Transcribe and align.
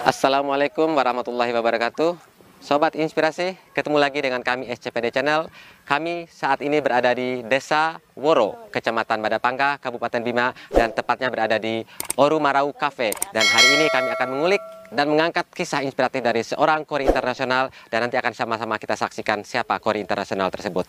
Assalamualaikum 0.00 0.96
warahmatullahi 0.96 1.52
wabarakatuh. 1.52 2.16
Sobat 2.56 2.96
Inspirasi, 2.96 3.52
ketemu 3.76 4.00
lagi 4.00 4.24
dengan 4.24 4.40
kami 4.40 4.64
SCPD 4.72 5.12
Channel. 5.12 5.52
Kami 5.84 6.24
saat 6.24 6.64
ini 6.64 6.80
berada 6.80 7.12
di 7.12 7.44
Desa 7.44 8.00
Woro, 8.16 8.72
Kecamatan 8.72 9.20
Badapangka, 9.20 9.76
Kabupaten 9.76 10.24
Bima, 10.24 10.56
dan 10.72 10.96
tepatnya 10.96 11.28
berada 11.28 11.60
di 11.60 11.84
Oru 12.16 12.40
Marau 12.40 12.72
Cafe. 12.72 13.12
Dan 13.36 13.44
hari 13.44 13.68
ini 13.76 13.92
kami 13.92 14.08
akan 14.16 14.28
mengulik 14.32 14.62
dan 14.88 15.04
mengangkat 15.12 15.44
kisah 15.52 15.84
inspiratif 15.84 16.24
dari 16.24 16.40
seorang 16.48 16.88
kori 16.88 17.04
internasional 17.04 17.68
dan 17.92 18.08
nanti 18.08 18.16
akan 18.16 18.32
sama-sama 18.32 18.80
kita 18.80 18.96
saksikan 18.96 19.44
siapa 19.44 19.76
kori 19.84 20.00
internasional 20.00 20.48
tersebut. 20.48 20.88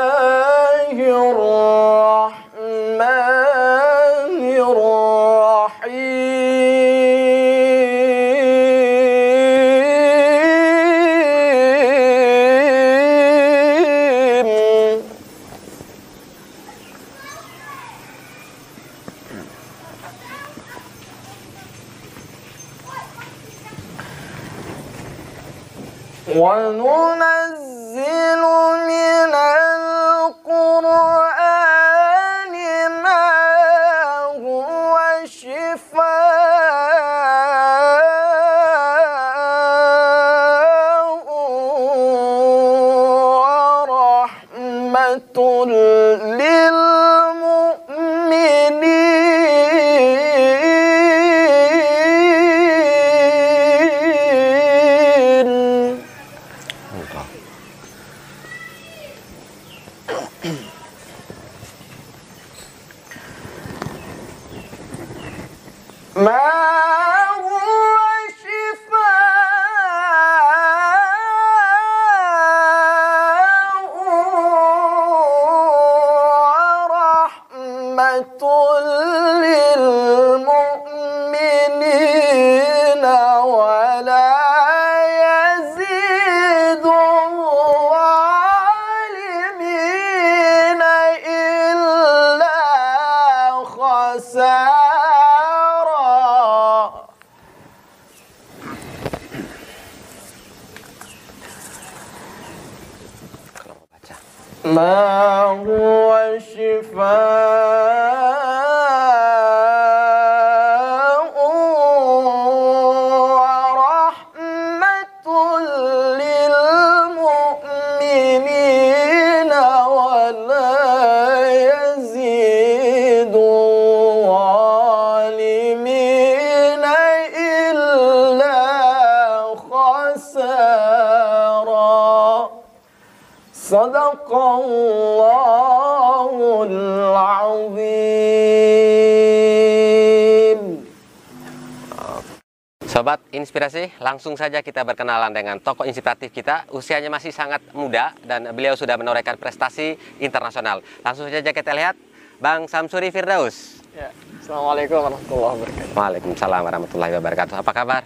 Inspirasi, 143.51 143.91
langsung 143.99 144.39
saja 144.39 144.63
kita 144.63 144.87
berkenalan 144.87 145.27
dengan 145.35 145.59
tokoh 145.59 145.83
inspiratif 145.83 146.31
kita. 146.31 146.71
Usianya 146.71 147.11
masih 147.11 147.35
sangat 147.35 147.59
muda 147.75 148.15
dan 148.23 148.47
beliau 148.55 148.79
sudah 148.79 148.95
menorehkan 148.95 149.35
prestasi 149.35 149.99
internasional. 150.23 150.79
Langsung 151.03 151.27
saja 151.27 151.51
kita 151.51 151.75
lihat 151.75 151.99
Bang 152.39 152.71
Samsuri 152.71 153.11
Firdaus. 153.11 153.83
Ya, 153.91 154.07
Assalamualaikum 154.39 155.03
warahmatullahi 155.03 155.67
wabarakatuh. 155.67 155.91
Waalaikumsalam 155.99 156.61
warahmatullahi 156.63 157.13
wabarakatuh. 157.19 157.55
Apa 157.59 157.71
kabar? 157.75 158.01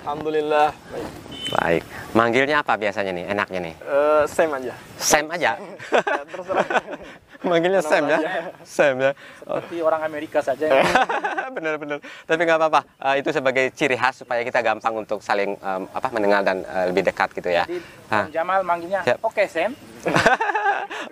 Alhamdulillah. 0.00 0.72
Baik. 0.72 1.08
Baik. 1.52 1.82
Manggilnya 2.16 2.56
apa 2.64 2.72
biasanya 2.80 3.12
nih? 3.12 3.24
Enaknya 3.36 3.60
nih? 3.68 3.74
Eh, 3.76 4.22
same 4.32 4.52
aja. 4.56 4.72
Sam 4.96 5.28
aja. 5.28 5.60
Ya, 5.92 6.24
terserah. 6.24 6.64
Manggilnya 7.46 7.82
Sam 7.82 8.04
ya? 8.10 8.18
Sam 8.66 8.94
ya. 8.98 9.12
Oh, 9.46 9.62
seperti 9.62 9.78
orang 9.80 10.02
Amerika 10.02 10.42
saja 10.42 10.66
ya. 10.66 10.82
Bener-bener. 11.56 12.02
Tapi 12.26 12.40
nggak 12.42 12.58
apa-apa. 12.58 12.80
Eh, 12.98 13.22
itu 13.22 13.30
sebagai 13.30 13.70
ciri 13.72 13.94
khas 13.94 14.26
supaya 14.26 14.42
kita 14.42 14.60
gampang 14.60 15.06
untuk 15.06 15.22
saling 15.22 15.54
em, 15.54 15.82
apa 15.90 16.08
mengenal 16.10 16.42
dan 16.42 16.66
eh, 16.66 16.84
lebih 16.90 17.06
dekat 17.06 17.30
gitu 17.38 17.48
ya. 17.48 17.64
Jadi 17.64 17.78
Jamal 18.34 18.66
manggilnya, 18.66 19.02
oke 19.22 19.46
Sam. 19.46 19.74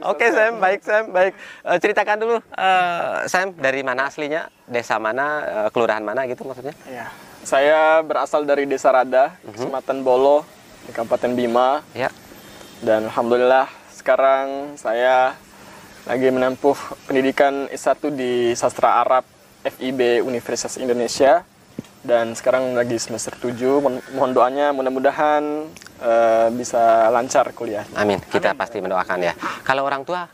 Oke 0.04 0.30
Sam, 0.30 0.62
baik 0.62 0.80
Sam, 0.84 1.10
baik. 1.10 1.32
Eh, 1.66 1.78
ceritakan 1.80 2.16
dulu 2.20 2.36
eh, 2.38 3.16
Sam 3.26 3.54
dari 3.58 3.80
mana 3.82 4.06
aslinya, 4.06 4.46
desa 4.68 5.00
mana, 5.00 5.26
eh, 5.42 5.68
kelurahan 5.74 6.04
mana 6.04 6.28
gitu 6.30 6.44
maksudnya? 6.46 6.74
Ya, 6.86 7.08
saya 7.42 8.04
berasal 8.04 8.44
dari 8.44 8.68
Desa 8.68 8.92
Rada, 8.92 9.34
Kecamatan 9.42 10.04
Bolo, 10.04 10.44
di 10.84 10.92
Kabupaten 10.92 11.32
Bima. 11.32 11.80
Ya. 11.96 12.12
Dan 12.84 13.08
alhamdulillah 13.08 13.70
sekarang 13.92 14.76
saya 14.76 15.32
lagi 16.04 16.28
menempuh 16.28 16.76
pendidikan 17.08 17.64
S1 17.72 18.12
di 18.12 18.52
Sastra 18.52 19.00
Arab 19.00 19.24
FIB 19.64 20.20
Universitas 20.20 20.76
Indonesia 20.76 21.40
dan 22.04 22.36
sekarang 22.36 22.76
lagi 22.76 23.00
semester 23.00 23.32
7. 23.32 23.80
Mohon- 23.80 24.34
doanya 24.36 24.76
mudah-mudahan 24.76 25.64
eh, 25.94 26.48
bisa 26.52 27.08
lancar 27.08 27.48
kuliah. 27.56 27.88
Amin. 27.96 28.20
Kita 28.20 28.52
pasti 28.52 28.76
mendoakan 28.84 29.18
ya. 29.24 29.32
Kalau 29.64 29.88
orang 29.88 30.04
tua, 30.04 30.28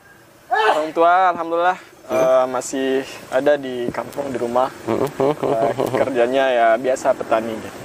Orang 0.51 0.91
tua 0.91 1.31
alhamdulillah 1.31 1.79
eh, 2.11 2.45
masih 2.51 3.07
ada 3.31 3.55
di 3.55 3.87
kampung 3.95 4.35
di 4.35 4.39
rumah. 4.43 4.67
Eh, 4.91 5.73
kerjanya 6.03 6.45
ya 6.51 6.69
biasa 6.75 7.15
petani 7.15 7.55
gitu. 7.55 7.79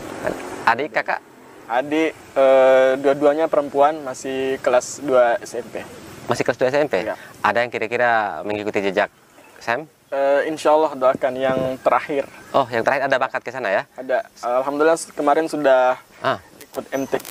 adik, 0.66 0.90
kakak, 0.90 1.22
Adik 1.70 2.18
eh, 2.34 2.92
dua-duanya 2.98 3.46
perempuan 3.46 4.02
masih 4.02 4.58
kelas 4.66 5.06
2 5.06 5.46
SMP. 5.46 5.86
Masih 6.25 6.42
kelas 6.42 6.57
2 6.57 6.69
SMP. 6.72 6.95
Iya. 7.04 7.16
Ada 7.39 7.57
yang 7.60 7.69
kira-kira 7.69 8.10
mengikuti 8.42 8.81
jejak 8.81 9.10
Sam? 9.57 9.86
Eh, 10.07 10.42
insya 10.45 10.72
Allah 10.72 10.94
doakan 10.94 11.33
yang 11.33 11.60
terakhir 11.81 12.30
Oh, 12.51 12.63
yang 12.68 12.81
terakhir 12.81 13.04
ada 13.04 13.18
bakat 13.18 13.42
ke 13.42 13.50
sana 13.50 13.68
ya? 13.69 13.83
ada. 13.95 14.22
Alhamdulillah 14.39 14.95
kemarin 15.12 15.45
sudah 15.45 15.98
Ah, 16.22 16.38
ikut 16.62 16.86
MTQ 16.88 17.30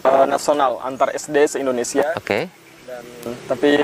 eh, 0.00 0.26
nasional 0.26 0.78
antar 0.80 1.10
SD 1.10 1.36
se 1.44 1.56
Indonesia 1.58 2.06
oke. 2.14 2.46
dan 2.86 3.04
tapi 3.44 3.74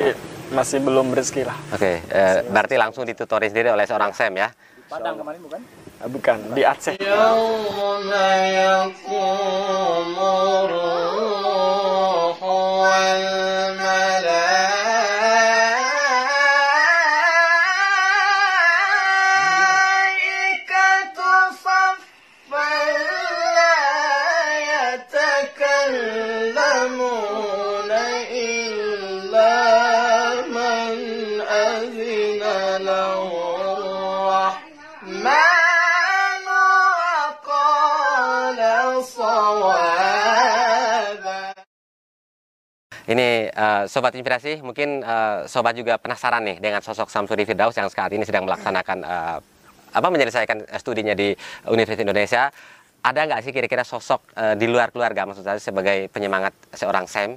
masih 0.48 0.78
belum 0.78 1.10
rezeki 1.10 1.42
lah. 1.44 1.58
Oke, 1.70 1.98
eh, 2.00 2.36
berarti 2.46 2.76
langsung 2.76 3.02
ditutori 3.02 3.48
sendiri 3.48 3.68
oleh 3.68 3.84
seorang 3.84 4.12
Sam 4.12 4.32
ya? 4.34 4.48
Padang 4.94 5.18
kemarin 5.18 5.40
bukan? 5.42 5.60
Ah, 5.98 6.06
bukan, 6.06 6.38
di 6.54 6.62
Aceh. 6.62 6.94
Yaumul 7.02 8.06
Eh, 43.74 43.84
sobat 43.90 44.14
inspirasi, 44.14 44.62
mungkin 44.62 45.02
eh, 45.02 45.38
sobat 45.50 45.74
juga 45.74 45.98
penasaran 45.98 46.46
nih 46.46 46.62
dengan 46.62 46.78
sosok 46.78 47.10
Samsuri 47.10 47.42
Firdaus 47.42 47.74
yang 47.74 47.90
saat 47.90 48.12
ini 48.14 48.22
sedang 48.22 48.46
melaksanakan 48.46 48.98
eh, 49.02 49.38
apa 49.94 50.08
menyelesaikan 50.10 50.78
studinya 50.78 51.14
di 51.18 51.34
Universitas 51.66 52.06
Indonesia. 52.06 52.42
Ada 53.04 53.20
nggak 53.26 53.40
sih 53.42 53.52
kira-kira 53.52 53.82
sosok 53.82 54.30
eh, 54.38 54.54
di 54.54 54.70
luar 54.70 54.94
keluarga 54.94 55.26
maksud 55.26 55.42
saya 55.42 55.58
sebagai 55.58 56.06
penyemangat 56.14 56.54
seorang 56.70 57.10
Sam? 57.10 57.34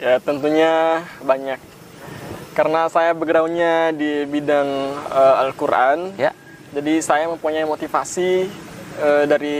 Ya 0.00 0.16
tentunya 0.16 1.04
banyak. 1.20 1.60
Karena 2.56 2.88
saya 2.88 3.12
backgroundnya 3.12 3.92
di 3.92 4.24
bidang 4.24 4.68
eh, 5.12 5.42
Al-Quran, 5.44 6.16
Ya, 6.16 6.32
jadi 6.72 7.04
saya 7.04 7.28
mempunyai 7.28 7.68
motivasi 7.68 8.48
eh, 8.96 9.24
dari 9.28 9.58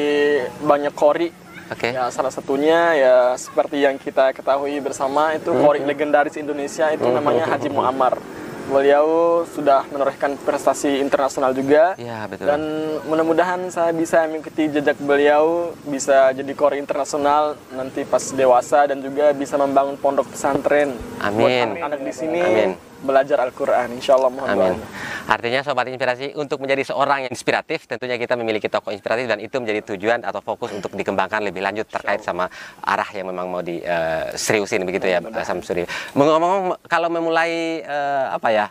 banyak 0.65 0.97
kori. 0.97 1.42
Oke. 1.71 1.89
Ya 1.93 2.09
salah 2.11 2.33
satunya 2.33 2.97
ya 2.97 3.17
seperti 3.39 3.85
yang 3.85 4.01
kita 4.01 4.35
ketahui 4.35 4.81
bersama 4.83 5.37
itu 5.37 5.53
kori 5.53 5.85
legendaris 5.85 6.35
Indonesia 6.41 6.91
itu 6.91 7.07
namanya 7.07 7.47
Haji 7.47 7.69
Muammar. 7.71 8.19
Beliau 8.63 9.43
sudah 9.53 9.85
menorehkan 9.91 10.39
prestasi 10.49 11.03
internasional 11.03 11.53
juga. 11.53 11.99
Ya 12.01 12.25
betul. 12.31 12.47
Dan 12.47 12.63
mudah-mudahan 13.05 13.69
saya 13.69 13.93
bisa 13.93 14.25
mengikuti 14.25 14.71
jejak 14.71 14.97
beliau, 15.03 15.77
bisa 15.85 16.33
jadi 16.33 16.53
kori 16.57 16.81
internasional 16.81 17.59
nanti 17.75 18.07
pas 18.07 18.23
dewasa 18.33 18.89
dan 18.89 19.03
juga 19.03 19.35
bisa 19.37 19.59
membangun 19.61 19.99
pondok 19.99 20.31
pesantren 20.31 20.95
buat 21.21 21.51
Amin. 21.53 21.75
anak-anak 21.75 22.01
di 22.01 22.13
sini 22.15 22.41
Amin. 22.41 22.92
Belajar 23.03 23.39
Al-Qur'an. 23.43 23.91
Insyaallah 23.93 24.31
mohon 24.31 24.49
Amin. 24.49 24.79
Artinya 25.27 25.61
sobat 25.63 25.91
inspirasi 25.91 26.35
untuk 26.39 26.63
menjadi 26.63 26.95
seorang 26.95 27.27
yang 27.27 27.33
inspiratif 27.35 27.87
tentunya 27.87 28.19
kita 28.19 28.35
memiliki 28.39 28.67
tokoh 28.67 28.91
inspiratif 28.95 29.27
dan 29.27 29.39
itu 29.39 29.55
menjadi 29.59 29.95
tujuan 29.95 30.23
atau 30.23 30.43
fokus 30.43 30.71
untuk 30.75 30.95
dikembangkan 30.95 31.43
lebih 31.43 31.63
lanjut 31.63 31.87
terkait 31.91 32.23
sama 32.23 32.51
arah 32.83 33.07
yang 33.15 33.31
memang 33.31 33.47
mau 33.51 33.63
di 33.63 33.83
eh, 33.83 34.35
seriusin 34.35 34.87
begitu 34.87 35.11
ya 35.11 35.23
Pak 35.23 35.45
Samsuri. 35.47 35.87
Ngomong-ngomong 36.15 36.79
kalau 36.87 37.11
memulai 37.11 37.83
eh, 37.83 38.27
apa 38.31 38.49
ya 38.51 38.67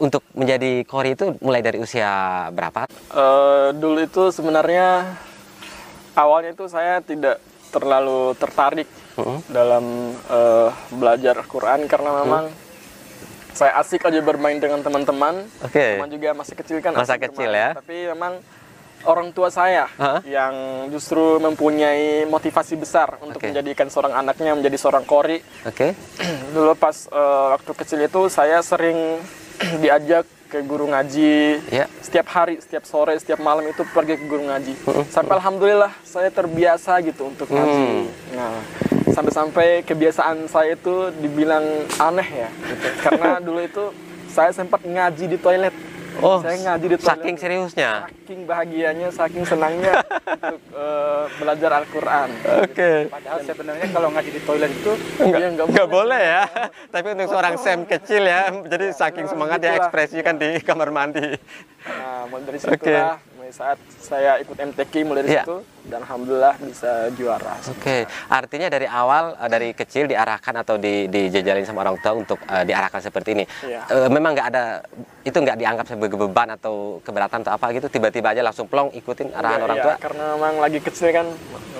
untuk 0.00 0.24
menjadi 0.32 0.88
kori 0.88 1.12
itu 1.12 1.36
mulai 1.44 1.60
dari 1.60 1.76
usia 1.76 2.48
berapa? 2.52 2.88
Eh, 3.12 3.68
dulu 3.76 4.00
itu 4.00 4.32
sebenarnya 4.32 5.16
awalnya 6.16 6.56
itu 6.56 6.64
saya 6.66 7.04
tidak 7.04 7.36
terlalu 7.70 8.34
tertarik 8.40 8.88
Mm-mm. 9.20 9.44
dalam 9.52 9.84
eh, 10.32 10.68
belajar 10.96 11.38
Al-Quran 11.44 11.86
karena 11.86 12.10
memang 12.24 12.44
saya 13.60 13.76
asik 13.76 14.08
aja 14.08 14.24
bermain 14.24 14.56
dengan 14.56 14.80
teman-teman. 14.80 15.44
Oke. 15.60 16.00
Teman 16.00 16.08
juga 16.08 16.32
masih 16.32 16.54
kecil 16.56 16.80
kan. 16.80 16.96
Masa 16.96 17.20
asik 17.20 17.28
kecil 17.28 17.52
bermain. 17.52 17.76
ya. 17.76 17.76
Tapi 17.76 17.96
memang 18.08 18.32
orang 19.04 19.28
tua 19.36 19.52
saya 19.52 19.84
Hah? 20.00 20.24
yang 20.24 20.88
justru 20.88 21.36
mempunyai 21.36 22.24
motivasi 22.24 22.80
besar 22.80 23.20
untuk 23.20 23.36
Oke. 23.36 23.52
menjadikan 23.52 23.92
seorang 23.92 24.16
anaknya 24.16 24.56
menjadi 24.56 24.80
seorang 24.80 25.04
kori. 25.04 25.44
Oke. 25.68 25.92
Dulu 26.56 26.72
pas 26.72 27.04
eh, 27.04 27.46
waktu 27.60 27.72
kecil 27.76 28.00
itu 28.00 28.32
saya 28.32 28.64
sering 28.64 29.20
diajak 29.84 30.24
ke 30.50 30.64
guru 30.64 30.88
ngaji. 30.88 31.60
Ya. 31.68 31.86
Setiap 32.00 32.26
hari, 32.32 32.58
setiap 32.64 32.82
sore, 32.88 33.14
setiap 33.20 33.38
malam 33.44 33.68
itu 33.68 33.84
pergi 33.92 34.18
ke 34.18 34.24
guru 34.24 34.48
ngaji. 34.50 34.72
Sampai 35.12 35.36
alhamdulillah 35.38 35.92
saya 36.02 36.32
terbiasa 36.32 36.98
gitu 37.04 37.28
untuk 37.30 37.46
ngaji. 37.52 38.08
Nah, 38.34 38.58
sampai-sampai 39.16 39.82
kebiasaan 39.84 40.46
saya 40.46 40.74
itu 40.78 41.10
dibilang 41.18 41.64
aneh 41.98 42.28
ya. 42.46 42.48
gitu. 42.50 42.86
Karena 43.02 43.42
dulu 43.42 43.60
itu 43.60 43.84
saya 44.30 44.50
sempat 44.54 44.80
ngaji 44.86 45.24
di 45.26 45.38
toilet. 45.38 45.74
Oh, 46.20 46.42
saya 46.42 46.58
ngaji 46.58 46.86
di 46.90 46.96
toilet. 46.98 47.10
saking 47.10 47.36
seriusnya. 47.38 47.90
Saking 48.10 48.40
bahagianya, 48.44 49.08
saking 49.14 49.44
senangnya 49.46 50.02
untuk 50.34 50.62
eh, 50.74 51.22
belajar 51.38 51.70
Al-Quran. 51.80 52.28
Oke. 52.66 52.90
Padahal 53.08 53.38
sebenarnya 53.46 53.86
kalau 53.94 54.08
ngaji 54.12 54.30
di 54.34 54.42
toilet 54.42 54.70
itu 54.74 54.92
Enggak, 55.22 55.40
enggak 55.54 55.66
Nggak 55.70 55.88
boleh 55.88 56.20
ya. 56.20 56.42
Tapi 56.90 57.06
untuk 57.14 57.26
seorang 57.30 57.54
Sam 57.62 57.80
kecil 57.86 58.22
ya, 58.26 58.50
jadi 58.66 58.86
saking 58.92 59.26
semangat 59.30 59.62
ya 59.62 59.78
ekspresikan 59.80 60.34
di 60.36 60.58
kamar 60.60 60.90
mandi. 60.92 61.38
Nah, 61.80 62.28
dari 62.44 62.58
situlah, 62.60 62.76
mulai 62.76 63.29
saat 63.50 63.78
saya 63.98 64.38
ikut 64.38 64.56
MTQ 64.56 64.92
mulai 65.04 65.22
dari 65.22 65.34
Iya. 65.36 65.44
situ 65.44 65.58
dan 65.86 66.00
alhamdulillah 66.04 66.54
bisa 66.60 67.08
juara. 67.14 67.54
Oke, 67.66 68.04
artinya 68.28 68.68
dari 68.68 68.86
awal 68.86 69.34
eh, 69.34 69.48
dari 69.50 69.68
kecil 69.72 70.06
diarahkan 70.06 70.54
atau 70.60 70.76
di, 70.76 71.06
dijejalin 71.06 71.64
sama 71.64 71.82
orang 71.84 71.96
tua 71.98 72.12
untuk 72.14 72.38
eh, 72.44 72.64
diarahkan 72.64 73.00
seperti 73.00 73.30
ini. 73.36 73.44
Iya. 73.64 73.80
Eh, 73.88 74.08
memang 74.08 74.36
nggak 74.36 74.48
ada 74.50 74.64
itu 75.22 75.36
nggak 75.36 75.56
dianggap 75.58 75.86
sebagai 75.88 76.16
beban 76.16 76.54
atau 76.54 76.98
keberatan 77.02 77.44
atau 77.44 77.52
apa 77.54 77.66
gitu 77.72 77.86
tiba-tiba 77.86 78.32
aja 78.32 78.40
langsung 78.40 78.66
plong 78.66 78.92
ikutin 78.94 79.32
arahan 79.32 79.60
Iya, 79.60 79.66
orang 79.66 79.76
iya, 79.76 79.84
tua. 79.84 79.94
Karena 80.00 80.24
memang 80.36 80.54
lagi 80.60 80.78
kecil 80.80 81.08
kan, 81.12 81.26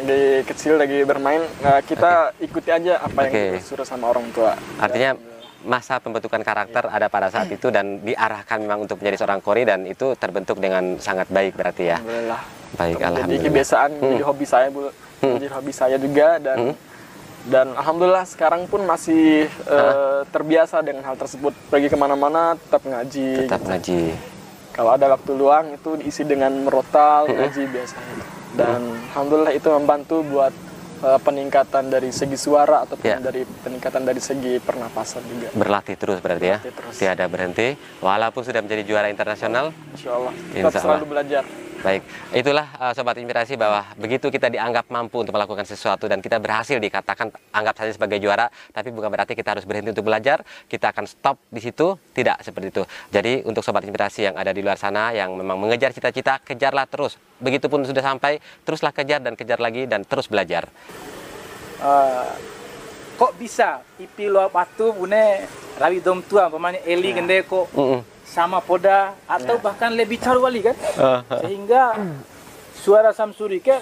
lagi 0.05 0.25
kecil 0.45 0.73
lagi 0.77 0.99
bermain, 1.05 1.43
nah, 1.61 1.81
kita 1.81 2.35
ikuti 2.41 2.71
aja 2.73 3.01
apa 3.01 3.29
yang 3.29 3.57
disuruh 3.57 3.85
sama 3.85 4.11
orang 4.11 4.27
tua. 4.33 4.57
Artinya 4.81 5.17
masa 5.65 6.01
pembentukan 6.01 6.41
karakter 6.41 6.89
ada 6.89 7.07
pada 7.13 7.29
saat 7.29 7.53
itu 7.53 7.69
dan 7.69 8.01
diarahkan 8.01 8.65
memang 8.65 8.89
untuk 8.89 8.97
menjadi 9.01 9.25
seorang 9.25 9.41
kori 9.45 9.69
dan 9.69 9.85
itu 9.85 10.17
terbentuk 10.17 10.57
dengan 10.57 10.97
sangat 10.97 11.29
baik 11.29 11.57
berarti 11.57 11.93
ya. 11.93 11.99
Alhamdulillah. 12.01 12.41
Baik, 12.71 12.97
Jadi 12.97 13.05
alhamdulillah. 13.05 13.47
kebiasaan 13.51 13.91
jadi 13.99 14.25
hobi 14.25 14.47
saya, 14.47 14.67
Bu. 14.71 14.81
Jadi 15.21 15.47
hobi 15.53 15.73
saya 15.75 15.97
juga 16.01 16.29
dan 16.41 16.59
dan 17.49 17.73
alhamdulillah 17.73 18.25
sekarang 18.29 18.69
pun 18.69 18.85
masih 18.85 19.49
eh, 19.49 20.21
terbiasa 20.29 20.81
dengan 20.81 21.05
hal 21.05 21.17
tersebut. 21.17 21.53
Pergi 21.69 21.89
ke 21.89 21.97
mana-mana 21.97 22.57
tetap 22.57 22.85
ngaji. 22.85 23.49
Tetap 23.49 23.65
ngaji. 23.65 24.01
Kalau 24.71 24.91
ada 24.97 25.07
waktu 25.13 25.31
luang 25.35 25.77
itu 25.77 25.91
diisi 25.99 26.23
dengan 26.25 26.53
merotal, 26.63 27.29
ngaji 27.29 27.63
biasanya. 27.69 28.17
Dan 28.55 28.81
alhamdulillah 29.13 29.55
itu 29.57 29.69
membantu 29.73 30.23
buat 30.25 30.55
eh, 31.01 31.19
peningkatan 31.19 31.89
dari 31.89 32.11
segi 32.11 32.37
suara 32.37 32.85
ataupun 32.85 33.03
Ya. 33.03 33.17
dari 33.17 33.43
peningkatan 33.43 34.03
dari 34.03 34.19
segi 34.19 34.59
pernapasan 34.59 35.23
juga. 35.23 35.49
Berlatih 35.53 35.97
terus 35.97 36.19
berarti 36.19 36.47
ya. 36.47 36.59
Berlatih 36.59 36.75
terus. 36.77 36.95
Tiada 36.97 37.25
berhenti 37.27 37.69
walaupun 37.99 38.43
sudah 38.43 38.61
menjadi 38.61 38.83
juara 38.85 39.09
internasional 39.09 39.73
Insya 39.91 40.11
Allah. 40.13 40.33
Insya 40.51 40.67
Tetap 40.67 40.75
Allah. 40.77 40.83
selalu 40.85 41.05
belajar. 41.07 41.45
Baik, 41.81 42.05
itulah 42.37 42.69
uh, 42.77 42.93
sobat 42.93 43.17
inspirasi 43.17 43.57
bahwa 43.57 43.81
begitu 43.97 44.29
kita 44.29 44.53
dianggap 44.53 44.93
mampu 44.93 45.25
untuk 45.25 45.33
melakukan 45.33 45.65
sesuatu 45.65 46.05
dan 46.13 46.21
kita 46.21 46.37
berhasil 46.37 46.77
dikatakan 46.77 47.33
anggap 47.57 47.73
saja 47.73 47.97
sebagai 47.97 48.21
juara, 48.21 48.53
tapi 48.69 48.93
bukan 48.93 49.09
berarti 49.09 49.33
kita 49.33 49.57
harus 49.57 49.65
berhenti 49.65 49.89
untuk 49.97 50.05
belajar, 50.05 50.45
kita 50.69 50.93
akan 50.93 51.09
stop 51.09 51.41
di 51.49 51.57
situ, 51.65 51.97
tidak 52.13 52.45
seperti 52.45 52.69
itu. 52.69 52.83
Jadi 53.09 53.49
untuk 53.49 53.65
sobat 53.65 53.81
inspirasi 53.89 54.29
yang 54.29 54.37
ada 54.37 54.53
di 54.53 54.61
luar 54.61 54.77
sana 54.77 55.17
yang 55.17 55.33
memang 55.33 55.57
mengejar 55.57 55.97
cita-cita, 55.97 56.37
kejarlah 56.45 56.85
terus. 56.85 57.17
Begitupun 57.41 57.89
sudah 57.89 58.05
sampai, 58.05 58.45
teruslah 58.69 58.93
kejar 58.93 59.25
dan 59.25 59.33
kejar 59.33 59.57
lagi 59.57 59.89
dan 59.89 60.05
terus 60.05 60.29
belajar. 60.29 60.69
eh, 61.81 62.29
kok 63.17 63.33
bisa 63.41 63.81
ipi 63.97 64.29
lo 64.29 64.53
batu 64.53 64.93
bune 64.93 65.49
rawi 65.81 66.05
dom 66.05 66.21
tua 66.25 66.53
pemane 66.53 66.85
eli 66.85 67.17
gende 67.17 67.41
kok 67.49 67.73
Mm-mm. 67.73 68.01
Sama 68.31 68.63
poda 68.63 69.19
atau 69.27 69.59
bahkan 69.59 69.91
lebih 69.91 70.23
caru 70.23 70.47
kali 70.47 70.63
kan 70.63 70.77
sehingga 71.43 71.99
suara 72.73 73.11
Samsuri 73.11 73.59
ke 73.59 73.75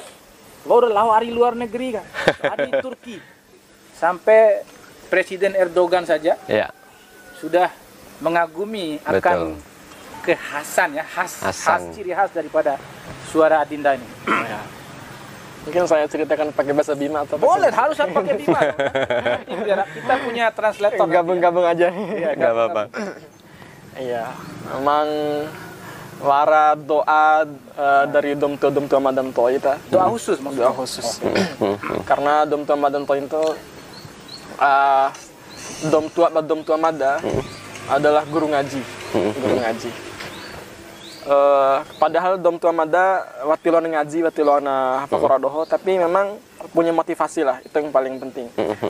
baru 0.64 0.88
lawari 0.88 1.28
luar 1.28 1.52
negeri 1.52 2.00
kan 2.00 2.04
ada 2.52 2.64
di 2.64 2.72
Turki 2.80 3.16
sampai 3.92 4.64
Presiden 5.08 5.52
Erdogan 5.52 6.04
saja 6.04 6.36
Ya, 6.44 6.68
sudah 7.36 7.68
mengagumi 8.20 9.00
akan 9.04 9.56
kekhasan 10.20 10.96
ya 10.96 11.04
khas 11.04 11.40
Hasan. 11.40 11.52
khas 11.52 11.82
ciri 11.96 12.12
khas 12.12 12.30
daripada 12.32 12.76
suara 13.28 13.62
Adinda 13.62 13.96
ini. 13.96 14.08
Ya. 14.48 14.60
Mungkin 15.64 15.84
saya 15.84 16.08
ceritakan 16.08 16.48
pakai 16.56 16.72
bahasa 16.72 16.96
Bima 16.96 17.28
atau 17.28 17.36
Boleh 17.36 17.68
harus 17.68 17.92
pakai 18.00 18.40
bima. 18.40 18.56
Kita 20.00 20.14
punya 20.24 20.48
translator. 20.48 20.96
nanti 20.96 21.12
ya. 21.12 21.20
gabung-gabung 21.20 21.66
aja. 21.68 21.86
nggak 21.92 22.52
apa-apa. 22.56 22.82
Iya, 23.98 24.30
memang 24.70 25.06
wara 26.18 26.74
doa 26.74 27.46
eh, 27.74 28.04
dari 28.10 28.34
dom 28.34 28.54
tua 28.54 28.70
dom 28.70 28.86
tua 28.86 28.98
madam 28.98 29.30
tua 29.30 29.50
itu 29.50 29.70
Doa 29.88 30.06
khusus 30.08 30.38
doa 30.38 30.46
maksudnya. 30.46 30.70
khusus. 30.72 31.06
Karena 32.02 32.42
dom 32.42 32.62
tua 32.62 32.74
madam 32.74 33.02
tua 33.02 33.16
itu 33.16 33.42
eh, 34.56 35.08
dom 35.86 36.06
tua 36.08 36.30
dom 36.32 36.62
tua 36.62 36.74
mada 36.74 37.18
adalah 37.88 38.22
guru 38.22 38.46
ngaji, 38.48 38.82
guru 39.14 39.56
ngaji. 39.58 39.90
eh, 41.24 41.76
padahal 41.98 42.36
dom 42.36 42.56
tua 42.56 42.70
mada 42.70 43.04
watilon 43.44 43.84
ngaji 43.84 44.18
watilon 44.22 44.64
apa 44.64 45.36
doho 45.38 45.62
tapi 45.64 45.96
memang 45.96 46.38
punya 46.70 46.90
motivasi 46.90 47.42
lah 47.42 47.58
itu 47.60 47.72
yang 47.72 47.90
paling 47.90 48.18
penting 48.18 48.46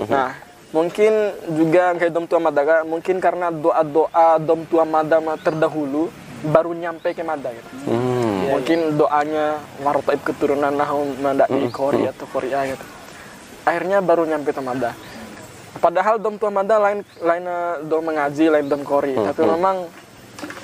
nah 0.06 0.32
mungkin 0.70 1.12
juga 1.56 1.96
kayak 1.96 2.12
dom 2.12 2.26
tua 2.28 2.40
mada 2.40 2.62
Kak, 2.64 2.82
mungkin 2.84 3.16
karena 3.18 3.48
doa 3.48 3.80
doa 3.82 4.28
dom 4.40 4.64
tua 4.68 4.84
mada 4.84 5.18
mah 5.18 5.40
terdahulu 5.40 6.12
baru 6.44 6.70
nyampe 6.76 7.16
ke 7.16 7.25
mada 7.26 7.50
gitu. 7.50 7.70
Hmm. 7.90 8.54
mungkin 8.54 8.96
doanya 8.96 9.58
warotaib 9.82 10.22
keturunan 10.25 10.72
nahum 10.72 11.12
mada 11.18 11.44
di 11.50 11.68
Korea 11.68 12.14
atau 12.14 12.26
Korea 12.30 12.64
gitu. 12.68 12.84
Akhirnya 13.66 14.00
baru 14.00 14.25
nyampe 14.25 14.54
ke 14.54 14.62
mada. 14.62 14.96
Padahal 15.78 16.16
dom 16.22 16.40
tua 16.40 16.48
mada 16.48 16.78
lain 16.80 17.04
lain 17.20 17.44
eh, 17.44 17.75
dom 17.84 18.02
mengaji 18.06 18.48
lain 18.48 18.66
dom 18.70 18.82
kori. 18.87 19.18
Tapi 19.18 19.40
memang 19.44 19.88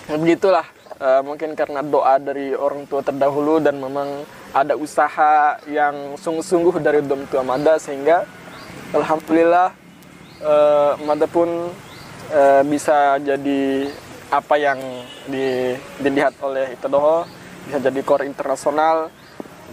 begitulah 0.09 0.65
Eh, 0.95 1.23
mungkin 1.27 1.59
karena 1.59 1.83
doa 1.83 2.23
dari 2.23 2.55
orang 2.55 2.87
tua 2.87 3.03
terdahulu 3.03 3.59
dan 3.59 3.83
memang 3.83 4.23
ada 4.55 4.79
usaha 4.79 5.59
yang 5.67 6.15
sungguh-sungguh 6.15 6.79
dari 6.79 7.03
dom 7.03 7.27
tua 7.27 7.43
mada 7.43 7.77
sehingga 7.83 8.23
alhamdulillah 8.95 9.75
mada 11.03 11.27
pun 11.27 11.71
eh, 12.31 12.63
bisa 12.67 13.19
jadi 13.21 13.89
apa 14.33 14.55
yang 14.59 14.79
di- 15.31 15.79
dilihat 16.01 16.35
oleh 16.43 16.75
Itadoho 16.75 17.23
bisa 17.67 17.79
jadi 17.79 18.01
core 18.03 18.27
internasional. 18.27 19.09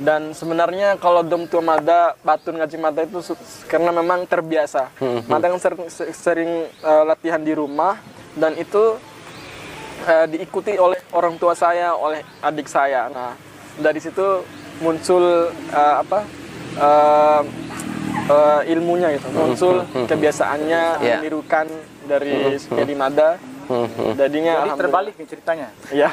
Dan 0.01 0.33
sebenarnya 0.33 0.97
kalau 0.97 1.21
dom 1.21 1.45
tua 1.45 1.61
mada 1.61 2.17
batun 2.25 2.57
ngaji 2.57 2.77
mada 2.79 3.05
itu 3.05 3.21
karena 3.69 3.93
memang 3.93 4.25
terbiasa. 4.25 4.89
Mada 5.29 5.45
kan 5.51 5.61
sering, 5.61 5.85
sering 6.15 6.51
eh, 6.69 7.03
latihan 7.05 7.41
di 7.41 7.53
rumah 7.53 8.01
dan 8.33 8.57
itu 8.57 8.97
eh, 10.07 10.25
diikuti 10.31 10.73
oleh 10.79 10.97
orang 11.13 11.37
tua 11.37 11.53
saya 11.53 11.93
oleh 11.93 12.23
adik 12.41 12.65
saya. 12.65 13.11
Nah 13.13 13.37
dari 13.77 14.01
situ 14.01 14.41
muncul 14.81 15.53
eh, 15.69 15.95
apa 16.01 16.19
eh, 16.79 17.41
eh, 18.31 18.71
ilmunya 18.71 19.09
itu 19.11 19.27
muncul 19.29 19.75
kebiasaannya 20.07 20.81
Iya. 20.99 21.17
menirukan 21.19 21.65
dari 22.03 22.55
jadi 22.57 22.93
mada 22.95 23.29
jadinya 24.17 24.53
Jadi 24.67 24.71
terbalik 24.77 25.13
nih 25.15 25.27
ceritanya. 25.27 25.67
ya 25.95 26.09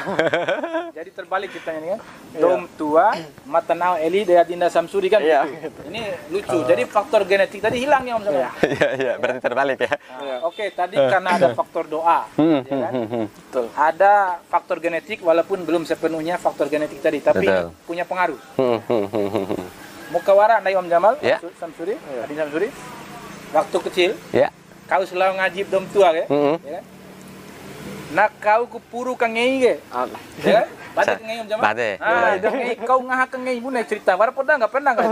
Jadi 0.97 1.09
terbalik 1.11 1.49
ceritanya 1.51 1.79
nih 1.79 1.89
kan. 1.91 1.99
Dom 2.39 2.63
tua, 2.77 3.11
Matanao 3.43 3.99
Eli 3.99 4.23
dari 4.23 4.39
Dinda 4.47 4.71
Samsuri 4.71 5.11
kan. 5.11 5.19
Iya, 5.19 5.43
gitu. 5.43 5.67
gitu. 5.67 5.79
Ini 5.91 6.01
lucu. 6.31 6.57
Jadi 6.63 6.83
faktor 6.87 7.27
genetik 7.27 7.59
tadi 7.59 7.83
hilang 7.83 8.07
ya 8.07 8.15
Om 8.15 8.23
Sama. 8.23 8.39
Iya. 8.63 8.87
Iya, 8.95 9.13
berarti 9.19 9.39
terbalik 9.41 9.77
ya. 9.81 9.91
Nah, 9.91 10.37
Oke, 10.47 10.71
tadi 10.71 10.95
karena 10.95 11.29
ada 11.35 11.47
faktor 11.51 11.83
doa, 11.89 12.23
Hmm, 12.39 12.63
ya 12.63 12.75
kan? 12.79 12.91
hmm, 12.95 13.07
hmm. 13.11 13.25
betul 13.27 13.65
Ada 13.75 14.13
faktor 14.47 14.77
genetik 14.79 15.19
walaupun 15.19 15.67
belum 15.67 15.83
sepenuhnya 15.83 16.39
faktor 16.39 16.71
genetik 16.71 17.03
tadi, 17.03 17.19
tapi 17.19 17.43
Betul. 17.43 17.75
punya 17.83 18.03
pengaruh. 18.07 18.39
Mukawara 20.09 20.57
dari 20.57 20.73
Om 20.73 20.87
Jamal, 20.87 21.13
Ya. 21.19 21.37
Samsuri, 21.55 21.93
Adi 21.95 22.33
Samsuri. 22.33 22.67
Waktu 23.49 23.77
kecil, 23.89 24.11
Ya. 24.31 24.49
kau 24.85 25.01
selalu 25.01 25.37
ngajib 25.37 25.65
dom 25.67 25.85
tua 25.87 26.09
ya. 26.11 26.25
Hmm. 26.25 26.57
ya 26.59 26.77
kan? 26.77 26.85
Nah 28.09 28.27
kau 28.35 28.65
kupuru 28.67 29.13
kang 29.13 29.33
ngei 29.33 29.61
ke? 29.63 29.73
Allah. 29.89 30.21
Ya? 30.39 30.65
Bade 30.91 31.05
Sa- 31.05 31.15
kang 31.15 31.25
ngei 31.25 31.39
Om 31.39 31.47
Jamal. 31.47 31.63
bade. 31.63 31.89
Ah, 31.97 32.33
kang 32.35 32.55
ngei, 32.55 32.75
kau 32.79 32.99
ngah 32.99 33.21
kang 33.25 33.43
ngei 33.43 33.57
pun 33.59 33.73
cerita. 33.83 34.11
Baru 34.13 34.31
pernah 34.31 34.57
nggak 34.57 34.71
pernah 34.71 34.91
nggak? 34.91 35.07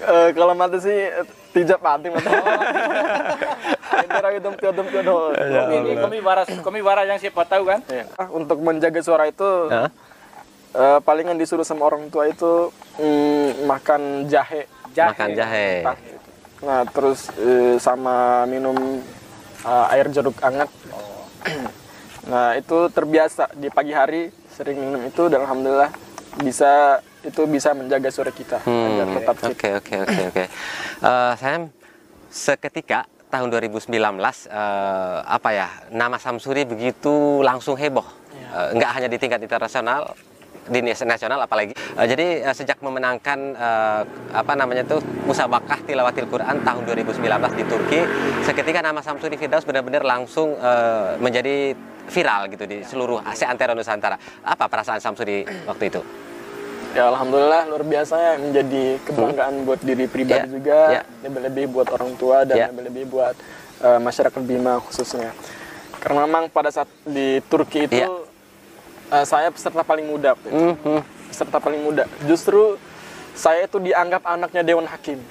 Eh, 0.00 0.28
kalau 0.32 0.54
mata 0.54 0.76
sih 0.76 1.12
tidak 1.52 1.76
mati 1.78 2.08
mata 2.08 2.32
itu 4.00 4.16
rayu 4.18 4.38
dom 4.40 4.56
tua 4.56 4.72
dom 4.72 4.88
tua. 4.88 5.36
Kami 6.00 6.18
waras, 6.20 6.48
kami 6.48 6.80
waras 6.80 7.04
yang 7.06 7.20
siapa 7.20 7.44
tahu 7.44 7.64
kan? 7.66 7.80
Ah, 8.14 8.28
untuk 8.30 8.60
menjaga 8.60 9.00
suara 9.00 9.24
itu 9.24 9.44
Hah? 9.68 9.92
Eh, 10.72 10.98
palingan 11.00 11.36
disuruh 11.36 11.64
sama 11.64 11.86
orang 11.86 12.08
tua 12.08 12.28
itu 12.28 12.70
mm, 12.98 13.64
makan 13.64 14.26
jahe 14.26 14.66
Jahe. 14.90 15.14
Makan 15.14 15.30
jahe. 15.38 15.70
Nah, 16.60 16.82
terus 16.90 17.30
eh, 17.38 17.78
sama 17.78 18.42
minum 18.44 18.98
eh, 19.62 19.86
air 19.94 20.10
jeruk 20.10 20.34
hangat 20.42 20.68
nah 22.30 22.52
itu 22.52 22.92
terbiasa 22.92 23.48
di 23.56 23.72
pagi 23.72 23.96
hari 23.96 24.28
sering 24.52 24.76
minum 24.76 25.00
itu 25.08 25.32
dan 25.32 25.40
alhamdulillah 25.40 25.88
bisa 26.44 27.00
itu 27.24 27.48
bisa 27.48 27.72
menjaga 27.72 28.12
suara 28.12 28.28
kita 28.28 28.60
agar 28.60 29.06
Hmm, 29.08 29.16
tetap 29.16 29.34
fit. 29.40 29.50
Oke 29.56 29.68
oke 29.80 29.94
oke 30.04 30.22
oke. 30.28 30.44
Sam, 31.36 31.72
seketika 32.28 33.08
tahun 33.30 33.48
2019 33.48 33.88
eh, 33.94 35.18
apa 35.22 35.48
ya 35.54 35.68
nama 35.94 36.18
Samsuri 36.18 36.66
begitu 36.66 37.40
langsung 37.40 37.78
heboh. 37.78 38.04
Eh, 38.34 38.68
nggak 38.76 38.90
hanya 39.00 39.08
di 39.08 39.16
tingkat 39.16 39.40
internasional, 39.40 40.12
di 40.70 40.80
nas- 40.80 41.02
nasional 41.04 41.42
apalagi. 41.42 41.74
Eh, 41.74 42.06
jadi 42.06 42.26
eh, 42.42 42.54
sejak 42.54 42.78
memenangkan 42.78 43.38
eh, 43.52 44.00
apa 44.32 44.52
namanya 44.54 44.86
tuh 44.86 45.02
musabakah 45.26 45.82
tilawatil 45.82 46.24
Quran 46.24 46.62
tahun 46.62 46.82
2019 46.86 47.18
di 47.52 47.64
Turki, 47.66 48.00
seketika 48.40 48.80
nama 48.80 49.02
Samsuri 49.02 49.34
Firdaus 49.34 49.66
benar-benar 49.66 50.00
langsung 50.00 50.54
eh, 50.54 51.18
menjadi 51.18 51.74
viral 52.06 52.46
gitu 52.48 52.64
di 52.64 52.82
seluruh 52.82 53.20
Asia 53.20 53.46
Antara 53.46 53.70
Nusantara. 53.70 54.14
Apa 54.40 54.66
perasaan 54.66 54.98
Samsuri 54.98 55.42
waktu 55.66 55.86
itu? 55.88 56.02
ya 56.90 57.06
alhamdulillah 57.06 57.70
luar 57.70 57.86
biasa 57.86 58.14
ya 58.18 58.32
menjadi 58.36 58.98
kebanggaan 59.06 59.62
buat 59.62 59.78
diri 59.78 60.10
pribadi 60.10 60.42
Ya, 60.42 60.50
juga 60.50 60.78
ya. 60.90 61.02
lebih-lebih 61.22 61.64
buat 61.70 61.86
orang 61.86 62.18
tua 62.18 62.42
dan 62.42 62.56
Ya. 62.56 62.66
lebih-lebih 62.66 63.04
buat 63.06 63.38
eh, 63.78 64.00
masyarakat 64.02 64.42
Bima 64.42 64.82
khususnya 64.82 65.30
karena 66.02 66.26
memang 66.26 66.50
pada 66.50 66.74
saat 66.74 66.90
di 67.06 67.38
Turki 67.46 67.86
itu 67.86 67.94
Ya. 67.94 68.10
Eh, 69.10 69.24
saya 69.24 69.48
peserta 69.48 69.82
paling 69.82 70.06
muda 70.06 70.32
waktu 70.32 70.46
itu. 70.46 70.56
Hmm, 70.56 70.74
hmm. 70.76 71.00
peserta 71.28 71.58
paling 71.58 71.80
muda 71.80 72.04
justru 72.24 72.78
saya 73.32 73.64
itu 73.64 73.78
dianggap 73.78 74.22
anaknya 74.24 74.62
Dewan 74.62 74.84
Hakim 74.84 75.18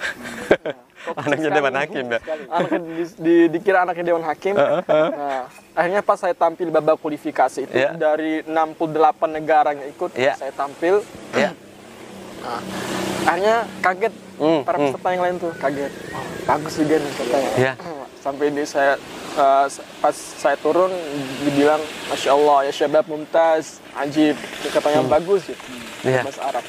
Anaknya 1.15 1.49
Dewan 1.49 1.71
Hakim 1.73 2.05
ya. 2.07 2.19
anaknya 2.49 2.79
di, 2.81 3.03
di- 3.15 3.47
dikira 3.49 3.81
anaknya 3.81 4.03
Dewan 4.05 4.19
Hakim. 4.21 4.51
Nah, 4.51 5.47
akhirnya 5.71 6.03
pas 6.03 6.19
saya 6.19 6.35
tampil 6.35 6.67
babak 6.69 6.99
kualifikasi 6.99 7.63
itu 7.63 7.71
Iya. 7.71 7.95
dari 7.95 8.43
68 8.43 8.91
negara 9.31 9.71
yang 9.71 9.87
ikut, 9.87 10.11
Iya. 10.11 10.35
saya 10.35 10.51
tampil. 10.51 10.99
Ya. 11.31 11.55
Nah, 12.43 12.61
akhirnya 13.25 13.57
kaget 13.79 14.13
Hmm, 14.35 14.61
para 14.61 14.75
hmm. 14.75 14.85
peserta 14.91 15.07
yang 15.09 15.23
lain 15.23 15.35
tuh 15.37 15.51
kaget. 15.55 15.91
Oh, 16.11 16.23
bagus 16.45 16.73
juga 16.75 16.95
nih 16.97 17.11
katanya. 17.13 17.51
Iya. 17.55 17.73
Sampai 18.23 18.45
di 18.51 18.63
saya 18.63 18.93
uh, 19.35 19.67
pas 19.99 20.15
saya 20.15 20.55
turun 20.57 20.89
dibilang 21.43 21.81
Masya 22.07 22.29
Allah 22.33 22.57
ya 22.65 22.71
syabab 22.71 23.05
mumtaz 23.05 23.83
ajib 23.99 24.33
katanya 24.69 25.03
bagus 25.05 25.45
gitu 25.45 25.59
Hmm. 25.99 26.07
Iya. 26.07 26.23
bahasa 26.23 26.41
Arab. 26.47 26.63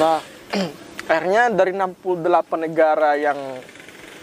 Nah 0.00 0.16
akhirnya 1.10 1.42
dari 1.52 1.76
68 1.76 2.16
negara 2.56 3.12
yang 3.12 3.36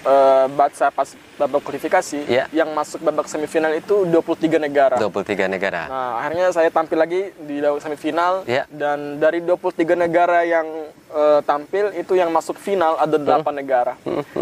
eh, 0.01 0.45
baca 0.49 0.87
pas 0.89 1.09
babak 1.37 1.61
kualifikasi 1.61 2.25
Iya. 2.25 2.49
yang 2.51 2.73
masuk 2.73 2.99
babak 2.99 3.29
semifinal 3.29 3.69
itu 3.71 4.03
23 4.03 4.57
negara. 4.57 4.97
23 4.97 5.45
negara. 5.45 5.85
Nah, 5.85 6.11
akhirnya 6.19 6.49
saya 6.49 6.67
tampil 6.67 6.97
lagi 6.97 7.21
di 7.39 7.61
babak 7.61 7.79
semifinal 7.79 8.41
Iya. 8.43 8.65
dan 8.67 9.17
dari 9.17 9.39
23 9.39 9.93
negara 9.95 10.41
yang 10.43 10.65
eh, 11.07 11.39
tampil 11.41 11.95
itu 11.95 12.13
yang 12.13 12.27
masuk 12.29 12.57
final 12.57 12.97
ada 12.97 13.15
8 13.15 13.55
negara. 13.55 13.95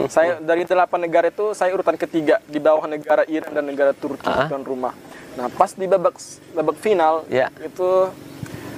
Saya 0.07 0.41
dari 0.41 0.65
8 0.65 0.97
negara 0.97 1.29
itu 1.29 1.53
saya 1.53 1.69
urutan 1.69 1.93
ketiga 1.93 2.41
di 2.43 2.57
bawah 2.57 2.87
negara 2.87 3.21
Iran 3.27 3.53
dan 3.53 3.65
negara 3.65 3.93
Turki 3.93 4.25
dan 4.25 4.65
rumah. 4.65 4.95
Nah, 5.35 5.51
pas 5.51 5.69
di 5.69 5.85
babak 5.85 6.15
babak 6.51 6.77
final 6.79 7.27
Iya. 7.27 7.51
itu 7.61 8.09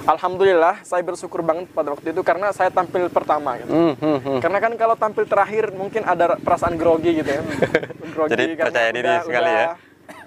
alhamdulillah 0.08 0.82
saya 0.88 1.04
bersyukur 1.04 1.44
banget 1.44 1.68
pada 1.76 1.94
waktu 1.94 2.16
itu 2.16 2.22
karena 2.24 2.56
saya 2.56 2.72
tampil 2.72 3.12
pertama 3.12 3.60
gitu. 3.60 3.70
Hmm, 3.70 3.94
hmm, 4.00 4.20
hmm. 4.24 4.40
Karena 4.40 4.60
kan 4.64 4.74
kalau 4.80 4.96
tampil 4.96 5.28
terakhir 5.28 5.76
mungkin 5.76 6.08
ada 6.08 6.40
perasaan 6.40 6.80
grogi 6.80 7.20
gitu 7.20 7.30
ya. 7.30 7.42
grogi 8.16 8.32
Jadi 8.34 8.44
percaya 8.56 8.90
diri 8.96 9.12
sekali 9.22 9.52
ya. 9.52 9.68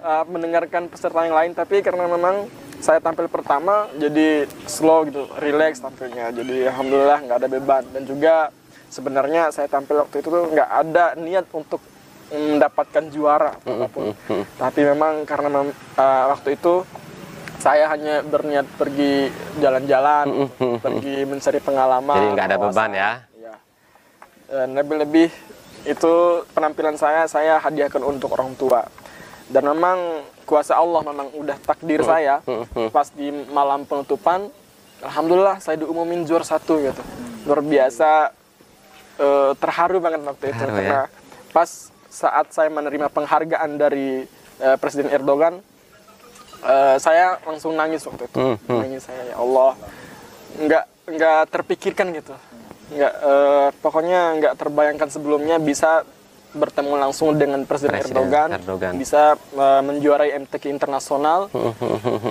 uh, 0.05 0.23
mendengarkan 0.29 0.83
peserta 0.87 1.25
yang 1.25 1.35
lain 1.35 1.51
tapi 1.57 1.81
karena 1.81 2.05
memang 2.05 2.45
saya 2.81 2.97
tampil 2.97 3.29
pertama 3.29 3.89
jadi 3.93 4.49
slow 4.65 5.05
gitu, 5.09 5.25
relax 5.41 5.81
tampilnya. 5.81 6.29
Jadi 6.33 6.65
alhamdulillah 6.69 7.19
nggak 7.25 7.37
ada 7.41 7.49
beban 7.49 7.83
dan 7.93 8.03
juga 8.05 8.49
sebenarnya 8.89 9.49
saya 9.53 9.69
tampil 9.69 10.01
waktu 10.05 10.21
itu 10.21 10.29
tuh 10.29 10.45
nggak 10.49 10.69
ada 10.69 11.05
niat 11.17 11.45
untuk 11.53 11.81
mendapatkan 12.31 13.11
juara 13.11 13.53
apa 13.59 13.87
pun. 13.91 14.15
Tapi 14.55 14.81
memang 14.87 15.27
karena 15.27 15.49
mem- 15.51 15.77
uh, 15.99 16.25
waktu 16.31 16.55
itu 16.55 16.87
saya 17.61 17.85
hanya 17.93 18.25
berniat 18.25 18.65
pergi 18.73 19.29
jalan-jalan, 19.61 20.49
pergi 20.81 21.15
mencari 21.29 21.59
pengalaman. 21.61 22.17
Jadi 22.17 22.27
nggak 22.33 22.47
ada 22.49 22.57
beban 22.57 22.91
ya. 22.91 23.11
Iya. 23.37 23.53
Dan 24.49 24.69
lebih-lebih 24.73 25.29
itu 25.85 26.13
penampilan 26.57 26.97
saya 26.97 27.29
saya 27.29 27.61
hadiahkan 27.61 28.01
untuk 28.01 28.33
orang 28.33 28.57
tua. 28.57 28.81
Dan 29.45 29.69
memang 29.69 30.25
kuasa 30.49 30.73
Allah 30.73 31.05
memang 31.05 31.29
udah 31.37 31.57
takdir 31.61 32.01
saya 32.01 32.41
pas 32.89 33.07
di 33.13 33.29
malam 33.53 33.85
penutupan, 33.85 34.49
alhamdulillah 35.05 35.61
saya 35.61 35.77
diumumin 35.77 36.25
juara 36.25 36.43
satu 36.43 36.81
gitu. 36.81 37.03
Luar 37.45 37.61
biasa 37.61 38.33
eh, 39.21 39.51
terharu 39.61 39.97
banget 40.01 40.21
waktu 40.25 40.45
itu 40.49 40.57
Terharu 40.57 40.73
ya. 40.73 40.77
karena 40.81 41.01
pas 41.53 41.69
saat 42.11 42.49
saya 42.51 42.69
menerima 42.73 43.07
penghargaan 43.13 43.77
dari 43.77 44.25
eh, 44.61 44.77
Presiden 44.81 45.13
Erdogan 45.13 45.61
eh, 46.63 46.95
saya 46.97 47.37
langsung 47.43 47.73
nangis 47.73 48.05
waktu 48.05 48.25
itu. 48.25 48.37
Hmm, 48.37 48.55
hmm. 48.57 48.79
Nangis 48.79 49.01
saya 49.03 49.21
ya 49.27 49.35
Allah. 49.37 49.71
Nggak 50.51 50.83
nggak 51.11 51.39
terpikirkan 51.49 52.07
gitu. 52.13 52.33
Nggak 52.91 53.13
eh, 53.13 53.67
pokoknya 53.79 54.21
nggak 54.39 54.53
terbayangkan 54.57 55.09
sebelumnya 55.09 55.57
bisa 55.57 56.03
bertemu 56.51 56.99
langsung 56.99 57.31
dengan 57.39 57.63
Presiden, 57.63 57.95
Presiden 57.95 58.11
Erdogan, 58.11 58.49
Erdogan. 58.51 58.91
bisa 58.99 59.39
eh, 59.39 59.81
menjuarai 59.81 60.35
MTQ 60.35 60.67
internasional. 60.67 61.47
Hmm, 61.55 61.71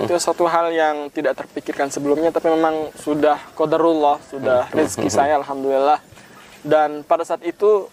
itu 0.05 0.13
suatu 0.21 0.45
hal 0.45 0.69
yang 0.69 1.09
tidak 1.09 1.41
terpikirkan 1.41 1.89
sebelumnya 1.89 2.29
tapi 2.29 2.53
memang 2.53 2.93
sudah 2.95 3.41
qadarullah 3.57 4.21
sudah 4.29 4.69
Hmm, 4.69 4.77
rezeki 4.77 5.09
saya 5.09 5.41
alhamdulillah 5.41 5.97
dan 6.61 7.01
pada 7.01 7.25
saat 7.25 7.41
itu 7.41 7.89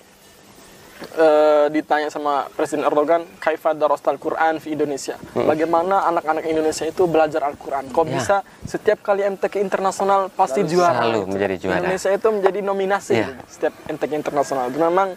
eh, 1.14 1.66
ditanya 1.68 2.08
sama 2.08 2.46
Presiden 2.50 2.82
Erdogan 2.82 3.22
kaifa 3.38 3.72
darastal 3.72 4.16
Quran 4.16 4.58
di 4.58 4.72
Indonesia 4.72 5.14
bagaimana 5.32 6.06
anak-anak 6.06 6.44
Indonesia 6.44 6.84
itu 6.84 7.04
belajar 7.04 7.42
Al-Quran 7.44 7.86
kok 7.86 8.00
Hmm. 8.00 8.08
Ya. 8.08 8.14
bisa 8.14 8.36
setiap 8.64 8.98
kali 9.00 9.22
MTQ 9.22 9.58
internasional 9.58 10.28
pasti 10.28 10.64
juara 10.64 10.98
selalu 11.00 11.20
menjadi 11.28 11.54
juara. 11.58 11.76
Indonesia 11.78 12.10
itu 12.10 12.28
menjadi 12.28 12.58
nominasi 12.60 13.14
Ya. 13.16 13.28
setiap 13.46 13.74
MTQ 13.86 14.10
internasional 14.16 14.68
itu 14.68 14.78
memang 14.78 15.14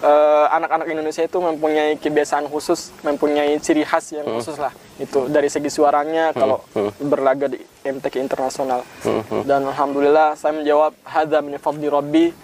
eh, 0.00 0.46
anak-anak 0.50 0.86
Indonesia 0.88 1.22
itu 1.22 1.38
mempunyai 1.38 1.94
kebiasaan 1.94 2.50
khusus, 2.50 2.90
mempunyai 3.00 3.54
ciri 3.56 3.82
khas 3.82 4.10
yang 4.10 4.26
Hmm. 4.26 4.34
khusus 4.34 4.58
lah. 4.58 4.74
Itu 4.98 5.30
dari 5.30 5.46
segi 5.46 5.70
suaranya 5.70 6.34
kalau 6.34 6.58
berlaga 6.98 7.46
di 7.46 7.62
MTQ 7.80 8.18
internasional. 8.18 8.82
Hmm, 9.00 9.22
Dan 9.42 9.62
alhamdulillah 9.64 10.34
saya 10.34 10.58
menjawab 10.58 10.98
hadza 11.04 11.38
min 11.38 11.54
fadli 11.56 11.86
rabbi. 11.86 12.34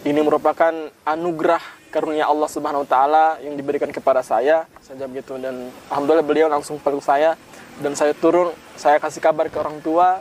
Ini 0.00 0.20
merupakan 0.22 0.70
anugerah 1.04 1.58
karunia 1.88 2.24
Allah 2.24 2.46
Subhanahu 2.46 2.84
wa 2.84 2.88
taala 2.88 3.24
yang 3.40 3.52
diberikan 3.52 3.88
kepada 3.88 4.20
saya. 4.20 4.68
Saya 4.78 5.02
jawab 5.02 5.12
gitu 5.16 5.36
dan 5.36 5.54
alhamdulillah 5.88 6.24
beliau 6.24 6.46
langsung 6.46 6.76
peluk 6.76 7.00
saya 7.00 7.34
dan 7.78 7.92
saya 7.92 8.12
turun, 8.12 8.48
saya 8.74 8.96
kasih 8.96 9.20
kabar 9.20 9.46
ke 9.46 9.56
orang 9.56 9.80
tua 9.80 10.20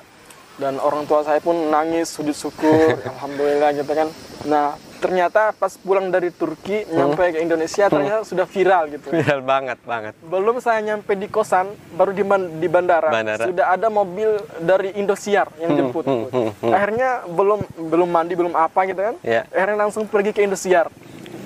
dan 0.57 0.81
orang 0.81 1.05
tua 1.05 1.21
saya 1.21 1.37
pun 1.37 1.53
nangis 1.69 2.09
sujud 2.09 2.33
syukur 2.33 2.97
alhamdulillah 3.13 3.69
gitu 3.73 3.93
kan 3.93 4.09
nah 4.43 4.73
ternyata 4.97 5.53
pas 5.53 5.77
pulang 5.77 6.09
dari 6.09 6.33
Turki 6.33 6.81
nyampe 6.89 7.29
ke 7.29 7.37
Indonesia 7.37 7.85
ternyata 7.85 8.25
sudah 8.25 8.49
viral 8.49 8.89
gitu 8.89 9.13
Viral 9.13 9.45
banget 9.45 9.77
banget. 9.85 10.17
belum 10.17 10.57
saya 10.57 10.81
nyampe 10.81 11.13
di 11.13 11.29
kosan 11.29 11.69
baru 11.93 12.09
di, 12.09 12.25
ban- 12.25 12.57
di 12.57 12.65
bandara, 12.65 13.13
Bandara. 13.13 13.45
sudah 13.45 13.65
ada 13.69 13.93
mobil 13.93 14.33
dari 14.57 14.97
Indosiar 14.97 15.53
yang 15.61 15.77
jemput 15.77 16.09
hmm, 16.09 16.33
hmm, 16.33 16.49
hmm. 16.57 16.71
akhirnya 16.73 17.09
belum 17.29 17.59
belum 17.93 18.09
mandi 18.09 18.33
belum 18.33 18.53
apa 18.57 18.89
gitu 18.89 19.01
kan 19.03 19.15
Ya. 19.21 19.45
akhirnya 19.53 19.85
langsung 19.85 20.09
pergi 20.09 20.33
ke 20.33 20.41
Indosiar 20.41 20.89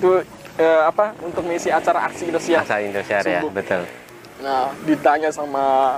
itu 0.02 0.10
eh, 0.58 0.82
apa 0.82 1.14
untuk 1.22 1.46
mengisi 1.46 1.70
acara 1.70 2.10
aksi 2.10 2.26
Indosiar 2.26 2.66
Asal 2.66 2.90
Indosiar 2.90 3.22
ya, 3.22 3.46
betul. 3.46 3.86
nah 4.42 4.74
ditanya 4.82 5.30
sama 5.30 5.96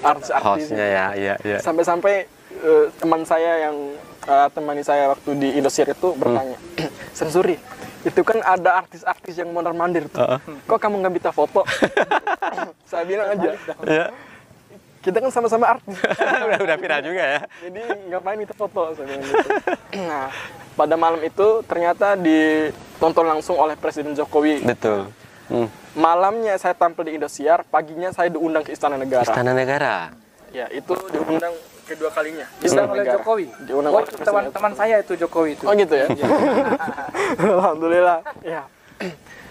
artis-artis 0.00 0.70
Hostnya 0.70 0.86
ya, 0.86 1.06
iya, 1.18 1.34
iya. 1.42 1.58
sampai-sampai 1.58 2.30
eh, 2.62 2.86
teman 3.02 3.26
saya 3.26 3.66
yang 3.66 3.76
eh, 4.30 4.48
temani 4.54 4.86
saya 4.86 5.10
waktu 5.10 5.34
di 5.34 5.48
Indosiar 5.58 5.90
itu 5.90 6.14
bertanya, 6.14 6.54
Sensuri, 7.18 7.58
itu 8.06 8.20
kan 8.22 8.38
ada 8.46 8.86
artis-artis 8.86 9.34
yang 9.34 9.50
mondar 9.50 9.74
mandir 9.74 10.06
tuh. 10.06 10.22
Kok 10.70 10.78
kamu 10.78 11.02
nggak 11.02 11.12
minta 11.12 11.30
foto? 11.34 11.66
saya 12.90 13.02
bilang 13.02 13.34
aja, 13.34 13.58
Iya. 13.82 14.06
Kita 15.00 15.16
kan 15.16 15.30
sama-sama 15.32 15.64
artis. 15.76 15.96
udah 16.46 16.58
udah 16.60 16.76
viral 16.76 17.00
juga 17.00 17.24
ya. 17.24 17.40
Jadi 17.64 17.80
ngapain 18.12 18.36
minta 18.36 18.52
foto? 18.52 18.92
Saya 18.92 19.04
bilang 19.08 19.22
gitu. 19.24 19.38
Nah, 20.04 20.28
pada 20.76 20.94
malam 21.00 21.20
itu 21.24 21.64
ternyata 21.64 22.14
ditonton 22.20 23.24
langsung 23.24 23.56
oleh 23.56 23.80
Presiden 23.80 24.12
Jokowi. 24.12 24.60
Betul. 24.60 25.08
Hmm. 25.48 25.68
Malamnya 25.96 26.54
saya 26.60 26.76
tampil 26.76 27.10
di 27.10 27.18
Indosiar, 27.18 27.66
paginya 27.66 28.14
saya 28.14 28.30
diundang 28.30 28.62
ke 28.62 28.70
Istana 28.76 28.94
Negara. 28.94 29.26
Istana 29.26 29.56
Negara. 29.56 30.14
Ya, 30.54 30.70
itu 30.70 30.94
diundang 31.10 31.56
kedua 31.88 32.10
kalinya. 32.14 32.46
Diundang 32.62 32.88
oleh 32.92 33.02
Negara. 33.02 33.16
Jokowi. 33.18 33.46
Diundang 33.66 33.92
Oh, 33.96 34.00
itu 34.04 34.14
teman-teman 34.22 34.72
saya 34.78 34.96
itu 35.02 35.12
Jokowi 35.16 35.58
itu. 35.58 35.64
Oh 35.66 35.74
gitu 35.74 35.94
ya. 35.96 36.06
alhamdulillah. 37.58 38.20
Ya. 38.44 38.62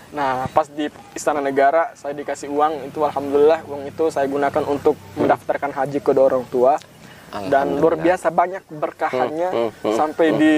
Nah, 0.09 0.49
pas 0.49 0.65
di 0.65 0.89
Istana 1.13 1.37
Negara 1.37 1.93
saya 1.93 2.17
dikasih 2.17 2.49
uang 2.49 2.89
itu 2.89 2.99
alhamdulillah 3.05 3.61
uang 3.69 3.85
itu 3.85 4.09
saya 4.09 4.25
gunakan 4.25 4.63
untuk 4.65 4.97
mendaftarkan 5.13 5.69
haji 5.69 5.99
ke 6.01 6.11
orang 6.17 6.45
tua. 6.49 6.81
Dan 7.29 7.77
luar 7.77 7.93
biasa 7.93 8.33
banyak 8.33 8.65
berkahannya 8.73 9.49
Hmm, 9.53 9.69
hmm, 9.69 9.85
hmm, 9.85 9.93
sampai 9.93 10.27
di 10.33 10.53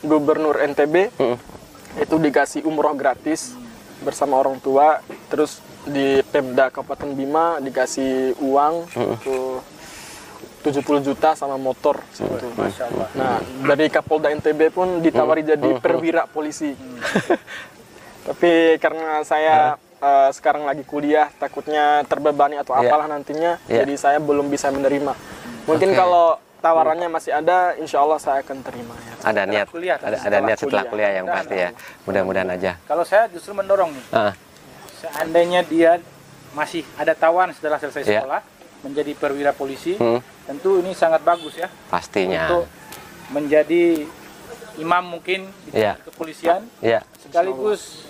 Gubernur 0.00 0.56
NTB 0.56 1.12
Hmm. 1.20 1.36
itu 2.00 2.16
dikasih 2.16 2.64
umroh 2.64 2.96
gratis 2.96 3.52
bersama 4.00 4.40
orang 4.40 4.56
tua. 4.56 5.04
Terus 5.28 5.60
di 5.84 6.24
Pemda 6.32 6.72
Kabupaten 6.72 7.12
Bima 7.12 7.60
dikasih 7.60 8.40
uang 8.40 8.88
itu 9.20 9.60
70 10.64 11.04
juta 11.04 11.36
sama 11.36 11.60
motor 11.60 12.00
seperti 12.08 12.48
itu. 12.48 12.56
Masya 12.56 12.84
Allah. 12.88 13.08
Nah, 13.12 13.36
dari 13.68 13.92
Kapolda 13.92 14.32
NTB 14.32 14.72
pun 14.72 15.04
ditawari 15.04 15.44
jadi 15.44 15.76
perwira 15.76 16.24
polisi. 16.24 16.72
Tapi 18.28 18.52
karena 18.76 19.24
saya 19.24 19.56
eh, 19.98 20.30
sekarang 20.30 20.62
lagi 20.62 20.86
kuliah, 20.86 21.26
takutnya 21.34 22.06
terbebani 22.06 22.54
atau 22.54 22.70
Iya. 22.70 22.86
apalah 22.86 23.10
nantinya, 23.10 23.58
Iya. 23.66 23.82
jadi 23.82 23.94
saya 23.98 24.18
belum 24.22 24.46
bisa 24.46 24.70
menerima. 24.70 25.10
Mungkin 25.66 25.90
Oke. 25.90 25.98
kalau 25.98 26.38
tawarannya 26.58 27.10
masih 27.10 27.34
ada, 27.34 27.74
insya 27.74 27.98
Allah 27.98 28.22
saya 28.22 28.46
akan 28.46 28.62
terima. 28.62 28.94
Ya. 28.94 29.14
Ada 29.26 29.42
niat, 29.42 29.66
kuliah, 29.66 29.98
ada, 29.98 30.06
ada 30.06 30.16
setelah 30.18 30.46
niat 30.46 30.58
setelah 30.58 30.84
kuliah. 30.86 31.10
kuliah 31.10 31.12
yang 31.18 31.26
pasti 31.26 31.56
ya. 31.56 31.70
Mudah-mudahan 32.06 32.50
aja. 32.52 32.72
Kalau 32.84 33.02
saya 33.02 33.26
justru 33.26 33.50
mendorong 33.52 33.90
nih, 33.90 34.04
Ah, 34.12 34.32
seandainya 34.96 35.60
dia 35.62 35.98
masih 36.50 36.86
ada 36.94 37.12
tawaran 37.12 37.50
setelah 37.50 37.82
selesai 37.82 38.06
Iya. 38.06 38.22
sekolah 38.22 38.40
menjadi 38.86 39.12
perwira 39.18 39.50
polisi, 39.50 39.98
Hmm. 39.98 40.22
tentu 40.46 40.78
ini 40.78 40.94
sangat 40.94 41.26
bagus 41.26 41.58
ya 41.58 41.66
pastinya. 41.90 42.46
untuk 42.46 42.70
menjadi 43.28 44.06
imam 44.78 45.04
mungkin 45.10 45.50
di 45.66 45.74
Iya. 45.74 45.98
kepolisian 46.00 46.70
Iya. 46.78 47.02
sekaligus 47.18 48.06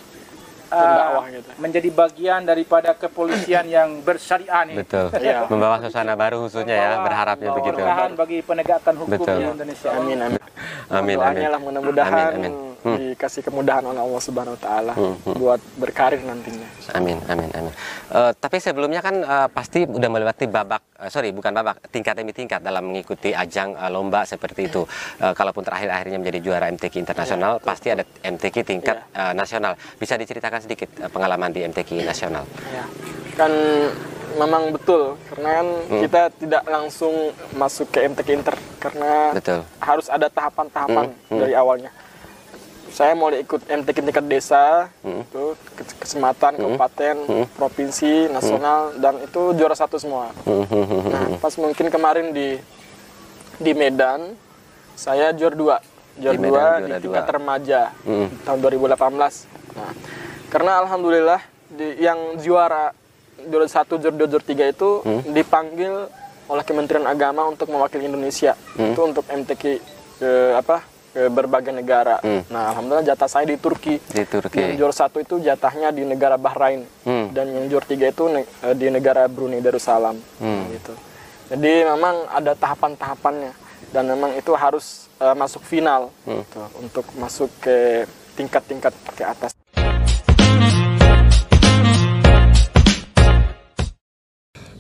uh, 0.73 1.25
gitu. 1.33 1.51
menjadi 1.59 1.89
bagian 1.93 2.41
daripada 2.45 2.93
kepolisian 2.95 3.65
yang 3.69 4.01
bersyariah 4.05 4.63
nih. 4.69 4.77
Betul. 4.85 5.07
Iya. 5.19 5.45
Membawa 5.51 5.83
suasana 5.83 6.15
baru 6.15 6.47
khususnya 6.47 6.77
ya, 6.79 6.91
berharapnya 7.03 7.51
begitu. 7.53 7.81
bagi 8.17 8.39
penegakan 8.41 8.95
hukum 9.03 9.19
Betul. 9.19 9.37
di 9.37 9.45
Indonesia. 9.45 9.91
Amin, 9.93 10.19
amin. 10.23 10.41
Amin, 10.89 11.17
Doanya 11.21 11.29
amin. 11.29 11.49
lah 11.53 11.61
mudah-mudahan 11.61 12.13
Amin, 12.13 12.27
amin. 12.49 12.53
Hmm. 12.79 12.95
dikasih 12.95 13.43
kemudahan 13.43 13.83
oleh 13.83 13.99
Allah 13.99 14.23
Subhanahu 14.23 14.55
Wa 14.55 14.63
Taala 14.63 14.93
Hmm, 14.95 15.19
hmm. 15.19 15.35
buat 15.35 15.59
berkarir 15.75 16.23
nantinya. 16.23 16.69
Amin, 16.95 17.19
amin, 17.27 17.51
amin. 17.51 17.75
Eh, 18.09 18.33
tapi 18.35 18.59
sebelumnya 18.59 19.03
kan 19.03 19.19
eh, 19.19 19.49
pasti 19.49 19.83
udah 19.83 20.07
melewati 20.07 20.47
babak, 20.47 20.87
eh, 20.97 21.11
sorry 21.11 21.35
bukan 21.35 21.51
babak, 21.51 21.83
tingkat 21.89 22.15
demi 22.15 22.31
tingkat 22.31 22.63
dalam 22.63 22.87
mengikuti 22.87 23.35
ajang 23.35 23.75
eh, 23.75 23.91
lomba 23.91 24.23
seperti 24.23 24.71
itu. 24.71 24.87
Eh, 25.19 25.35
kalaupun 25.35 25.67
terakhir 25.67 25.91
akhirnya 25.91 26.23
menjadi 26.23 26.39
juara 26.39 26.71
MTQ 26.71 27.03
internasional, 27.03 27.59
pasti 27.59 27.91
ada 27.91 28.07
MTQ 28.23 28.57
tingkat 28.63 28.97
eh, 29.11 29.35
nasional. 29.35 29.75
Bisa 29.97 30.15
diceritakan 30.15 30.63
sedikit 30.63 30.87
eh, 30.97 31.11
pengalaman 31.11 31.51
di 31.51 31.67
MTQ 31.67 32.07
nasional? 32.07 32.47
Ya. 32.71 32.87
Kan 33.35 33.51
memang 34.37 34.71
betul 34.71 35.19
karena 35.27 35.49
kan 35.53 35.67
Hmm. 35.89 36.01
kita 36.05 36.23
tidak 36.37 36.63
langsung 36.63 37.15
masuk 37.53 37.91
ke 37.91 38.05
MTQ 38.05 38.29
Inter 38.35 38.55
karena 38.79 39.33
Betul. 39.33 39.65
harus 39.81 40.07
ada 40.07 40.29
tahapan-tahapan 40.29 41.11
Hmm, 41.11 41.27
hmm. 41.27 41.41
dari 41.43 41.55
awalnya. 41.57 41.91
Saya 42.99 43.15
mau 43.15 43.31
ikut 43.31 43.63
MTQ 43.63 43.97
tingkat 44.03 44.27
desa, 44.27 44.91
Hmm. 45.01 45.23
itu 45.23 45.55
ke- 45.71 46.03
kecamatan, 46.03 46.59
kabupaten, 46.59 47.17
Hmm. 47.23 47.47
provinsi, 47.55 48.27
nasional 48.27 48.91
dan 48.99 49.23
itu 49.23 49.55
juara 49.55 49.71
satu 49.73 50.03
semua. 50.03 50.35
Hmm, 50.43 50.67
hmm, 50.67 50.83
hmm, 50.83 50.85
hmm. 50.99 51.03
Nah, 51.07 51.27
pas 51.39 51.55
mungkin 51.55 51.87
kemarin 51.89 52.35
di 52.35 52.59
di 53.57 53.71
Medan 53.73 54.35
saya 54.95 55.31
juara 55.31 55.55
dua, 55.55 55.77
juara 56.17 56.35
Di 56.35 56.43
Medan 56.43 56.51
dua 56.51 56.59
juara 56.59 56.75
di 56.75 56.91
dua. 56.91 56.99
tingkat 56.99 57.27
remaja 57.31 57.81
Hmm. 58.03 58.29
tahun 58.43 58.59
2018. 58.59 59.47
Nah, 59.79 59.95
karena 60.49 60.73
alhamdulillah 60.81 61.41
di, 61.71 62.03
yang 62.03 62.19
juara 62.37 62.91
juara 63.41 63.67
satu, 63.69 63.95
juara 63.97 64.17
dua, 64.17 64.27
juara 64.29 64.43
tiga 64.43 64.67
itu 64.67 65.07
Hmm. 65.07 65.23
dipanggil 65.29 66.11
oleh 66.47 66.65
Kementerian 66.67 67.07
Agama 67.07 67.47
untuk 67.47 67.71
mewakili 67.71 68.11
Indonesia 68.11 68.59
Hmm. 68.75 68.91
itu 68.91 69.01
untuk 69.05 69.23
MTQ 69.25 69.79
ke 70.19 70.31
apa 70.59 70.83
ke 71.19 71.27
berbagai 71.27 71.75
negara. 71.75 72.23
Hmm. 72.23 72.47
Nah, 72.47 72.71
alhamdulillah 72.71 73.03
jatah 73.03 73.27
saya 73.27 73.43
di 73.43 73.59
Turki. 73.59 73.99
Di 73.99 74.23
Turki. 74.23 74.55
Yang 74.55 74.79
juara 74.79 74.95
satu 74.95 75.19
itu 75.19 75.43
jatahnya 75.43 75.91
di 75.91 76.07
negara 76.07 76.39
Bahrain 76.39 76.87
Hmm. 77.03 77.35
dan 77.35 77.51
yang 77.51 77.67
juara 77.67 77.83
tiga 77.83 78.07
itu 78.07 78.31
ne- 78.31 78.47
eh, 78.47 78.75
di 78.79 78.87
negara 78.87 79.27
Brunei 79.27 79.59
Darussalam 79.59 80.15
Hmm. 80.39 80.63
gitu. 80.71 80.95
Jadi 81.51 81.83
memang 81.83 82.31
ada 82.31 82.55
tahapan-tahapannya 82.55 83.51
dan 83.91 84.07
memang 84.07 84.39
itu 84.39 84.55
harus 84.55 85.11
eh, 85.19 85.35
masuk 85.35 85.67
final 85.67 86.15
Hmm. 86.23 86.47
gitu, 86.47 86.63
untuk 86.79 87.03
masuk 87.19 87.51
ke 87.59 88.07
tingkat-tingkat 88.39 88.95
ke 89.19 89.27
atas. 89.27 89.58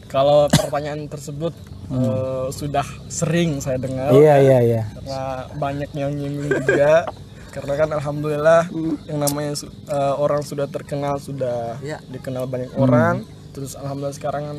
Kalau 0.09 0.49
pertanyaan 0.49 1.05
tersebut 1.05 1.53
eh, 1.89 2.47
sudah 2.51 2.85
sering 3.07 3.61
saya 3.61 3.77
dengar 3.77 4.09
Iya 4.11 4.35
iya 4.39 4.59
iya. 4.63 4.83
karena 4.95 5.21
banyak 5.55 5.91
yang 5.95 6.13
nyinggung 6.13 6.49
juga 6.51 7.09
karena 7.49 7.75
kan 7.75 7.89
alhamdulillah 7.93 8.63
yang 9.05 9.19
namanya 9.19 9.53
su- 9.55 9.73
eh, 9.87 10.15
orang 10.15 10.41
sudah 10.43 10.65
terkenal 10.67 11.17
sudah 11.19 11.77
Iya. 11.79 12.01
dikenal 12.07 12.45
banyak 12.45 12.73
orang 12.75 13.25
terus 13.51 13.73
alhamdulillah 13.73 14.13
sekarang 14.15 14.43
kan 14.45 14.59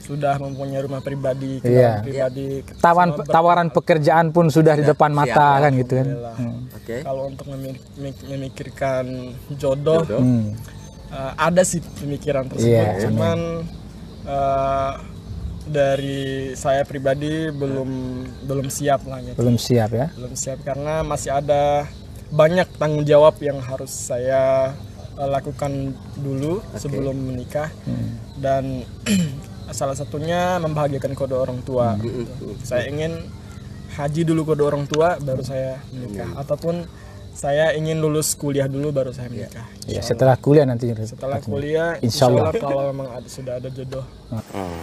sudah 0.00 0.36
mempunyai 0.36 0.84
rumah 0.84 1.00
pribadi, 1.00 1.64
Iya. 1.64 2.04
pribadi. 2.04 2.60
Tawaran 2.76 3.16
Semua 3.16 3.24
tawaran 3.24 3.68
pekerjaan 3.72 4.26
pun 4.30 4.52
sudah 4.52 4.76
di 4.76 4.84
depan 4.84 5.08
mata 5.10 5.56
kan 5.58 5.72
gitu 5.72 5.96
kan. 5.96 6.08
Hmm. 6.36 6.60
Oke. 6.70 7.00
Kalau 7.00 7.22
untuk 7.26 7.48
memi- 7.48 7.80
memi- 7.96 8.26
memikirkan 8.28 9.04
jodoh, 9.54 10.04
Hmm. 10.04 10.52
eh, 11.08 11.32
ada 11.38 11.64
sih 11.64 11.80
pemikiran 11.80 12.44
tersebut. 12.46 12.68
Iya, 12.68 13.08
Cuman 13.08 13.64
eh, 14.26 14.92
dari 15.64 16.52
saya 16.52 16.84
pribadi 16.84 17.48
belum 17.48 17.90
belum 18.44 18.68
siap 18.68 19.08
lah 19.08 19.24
gitu. 19.24 19.36
Belum 19.40 19.56
siap 19.56 19.90
ya. 19.96 20.06
belum 20.12 20.34
siap 20.36 20.58
karena 20.60 21.00
masih 21.00 21.32
ada 21.32 21.88
banyak 22.28 22.68
tanggung 22.76 23.04
jawab 23.08 23.40
yang 23.40 23.60
harus 23.64 23.88
saya 23.88 24.74
uh, 25.16 25.28
lakukan 25.28 25.96
dulu 26.20 26.60
sebelum 26.76 27.16
menikah 27.16 27.72
dan 28.40 28.84
salah 29.78 29.96
satunya 29.96 30.60
membahagiakan 30.60 31.16
kedua 31.16 31.48
orang 31.48 31.64
tua. 31.64 31.96
gitu. 31.96 32.52
Saya 32.60 32.90
ingin 32.92 33.24
haji 33.96 34.26
dulu 34.26 34.52
kedua 34.52 34.74
orang 34.74 34.84
tua 34.90 35.16
baru 35.22 35.40
saya 35.46 35.80
menikah 35.94 36.28
ataupun 36.36 36.84
saya 37.34 37.74
ingin 37.74 37.98
lulus 37.98 38.38
kuliah 38.38 38.70
dulu 38.70 38.94
baru 38.94 39.10
saya 39.10 39.26
menikah. 39.26 39.66
Ya, 39.90 40.00
setelah 40.00 40.38
kuliah 40.38 40.62
nanti. 40.62 40.94
Setelah 40.94 41.42
kuliah 41.42 41.98
Insya 41.98 42.06
insya 42.06 42.24
Allah. 42.30 42.42
Allah 42.48 42.62
kalau 42.62 42.84
memang 42.94 43.08
ada, 43.10 43.28
sudah 43.28 43.54
ada 43.58 43.68
jodoh. 43.74 44.06
Hmm. 44.30 44.82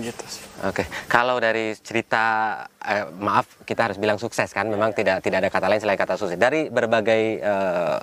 Gitu 0.00 0.24
sih. 0.24 0.42
Oke, 0.64 0.88
kalau 1.06 1.36
dari 1.36 1.76
cerita 1.76 2.56
eh, 2.80 3.04
maaf 3.20 3.60
kita 3.68 3.92
harus 3.92 4.00
bilang 4.00 4.16
sukses 4.16 4.48
kan, 4.50 4.64
memang 4.66 4.96
tidak 4.96 5.20
tidak 5.20 5.44
ada 5.44 5.50
kata 5.52 5.66
lain 5.68 5.80
selain 5.84 6.00
kata 6.00 6.16
sukses. 6.16 6.40
Dari 6.40 6.72
berbagai 6.72 7.22
eh, 7.44 7.98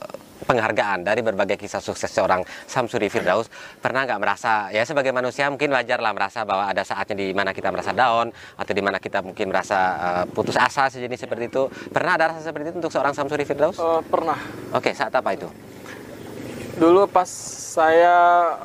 penghargaan, 0.47 1.03
dari 1.03 1.19
berbagai 1.19 1.60
kisah 1.60 1.83
sukses 1.83 2.07
seorang 2.07 2.41
Samsuri 2.65 3.12
Firdaus, 3.12 3.51
pernah 3.83 4.07
nggak 4.07 4.19
merasa 4.23 4.71
ya 4.71 4.88
sebagai 4.88 5.12
manusia 5.12 5.51
mungkin 5.51 5.75
wajar 5.75 5.99
lah 5.99 6.15
merasa 6.15 6.47
bahwa 6.47 6.71
ada 6.71 6.88
saatnya 6.88 7.19
di 7.19 7.36
mana 7.36 7.51
kita 7.51 7.67
merasa 7.67 7.91
down 7.91 8.31
atau 8.31 8.71
di 8.71 8.79
mana 8.79 8.97
kita 8.97 9.19
mungkin 9.19 9.51
merasa 9.51 9.79
eh, 9.99 10.23
putus 10.31 10.55
asa 10.55 10.88
sejenis 10.88 11.27
seperti 11.27 11.51
itu. 11.51 11.67
Pernah 11.91 12.15
ada 12.15 12.25
rasa 12.31 12.47
seperti 12.47 12.71
itu 12.71 12.77
untuk 12.79 12.93
seorang 12.95 13.12
Samsuri 13.12 13.43
Firdaus? 13.43 13.75
Uh, 13.75 13.99
pernah 14.07 14.39
Oke, 14.71 14.95
saat 14.95 15.12
apa 15.12 15.36
itu? 15.36 15.51
dulu 16.77 17.10
pas 17.10 17.25
saya 17.73 18.17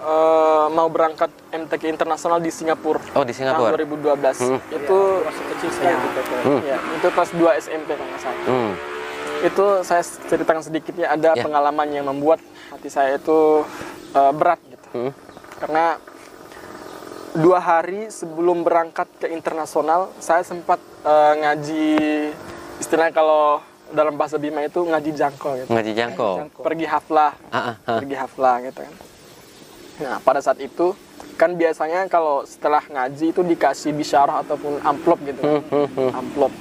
uh, 0.05 0.69
mau 0.69 0.85
berangkat 0.93 1.33
MTQ 1.49 1.97
internasional 1.97 2.39
di 2.45 2.53
Singapura. 2.53 3.01
Oh 3.17 3.25
di 3.25 3.33
Singapura. 3.33 3.73
tahun 3.73 3.89
2012 3.89 4.53
itu 4.77 4.99
Masih 5.25 5.45
kecil 5.57 5.71
saya 5.73 5.97
gitu. 5.97 6.21
ya, 6.69 6.77
itu 6.77 7.09
kelas 7.09 7.31
2 7.33 7.63
SMP 7.65 7.89
kalau 7.97 8.09
nggak 8.13 8.21
salah 8.21 8.45
Hmm. 8.45 8.73
Itu 9.43 9.65
saya 9.83 10.01
ceritakan 10.03 10.63
sedikitnya 10.63 11.07
ada 11.09 11.35
Ya. 11.35 11.43
pengalaman 11.43 11.89
yang 11.89 12.07
membuat 12.07 12.39
hati 12.69 12.87
saya 12.87 13.17
itu 13.17 13.67
uh, 14.13 14.33
berat 14.33 14.63
gitu 14.65 14.87
Hmm. 14.93 15.13
karena 15.59 15.97
dua 17.35 17.59
hari 17.59 18.07
sebelum 18.09 18.61
berangkat 18.61 19.09
ke 19.17 19.27
internasional 19.27 20.13
saya 20.19 20.43
sempat 20.43 20.77
uh, 21.01 21.33
ngaji 21.35 21.97
istilahnya 22.77 23.11
kalau 23.11 23.59
dalam 23.89 24.15
bahasa 24.15 24.37
Bima 24.37 24.61
itu 24.61 24.81
ngaji 24.81 25.11
jangkol 25.13 25.53
gitu 25.59 25.69
Ngaji 25.69 25.93
jangko. 25.93 26.29
pergi 26.59 26.85
haflah 26.85 27.33
Ah, 27.49 27.57
ah, 27.57 27.75
ah. 27.83 27.99
pergi 27.99 28.15
haflah 28.15 28.57
gitu 28.63 28.81
kan. 28.81 28.95
Nah 29.99 30.17
pada 30.19 30.41
saat 30.41 30.57
itu 30.59 30.93
kan 31.35 31.53
biasanya 31.53 32.05
kalau 32.07 32.45
setelah 32.45 32.81
ngaji 32.83 33.27
itu 33.31 33.41
dikasih 33.43 33.93
bisyarah 33.93 34.41
ataupun 34.43 34.81
amplop 34.83 35.19
gitu 35.23 35.41
kan. 35.41 35.61
amplop. 36.15 36.53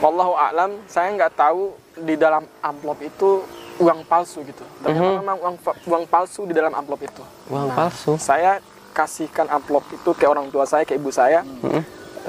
Wallahu 0.00 0.36
a'lam 0.36 0.76
saya 0.84 1.08
nggak 1.16 1.32
tahu 1.34 1.72
di 1.96 2.14
dalam 2.20 2.44
amplop 2.60 3.00
itu 3.00 3.40
uang 3.80 4.04
palsu 4.04 4.44
gitu. 4.44 4.64
Ternyata 4.84 5.20
memang 5.20 5.36
uang 5.40 5.56
uang 5.88 6.04
palsu 6.08 6.44
di 6.44 6.52
dalam 6.56 6.72
amplop 6.72 7.00
itu. 7.04 7.24
Uang 7.48 7.72
Nah, 7.72 7.76
palsu. 7.76 8.16
Saya 8.20 8.60
kasihkan 8.92 9.48
amplop 9.52 9.84
itu 9.92 10.10
ke 10.16 10.24
orang 10.24 10.48
tua 10.48 10.64
saya, 10.64 10.88
ke 10.88 10.96
ibu 10.96 11.12
saya, 11.12 11.44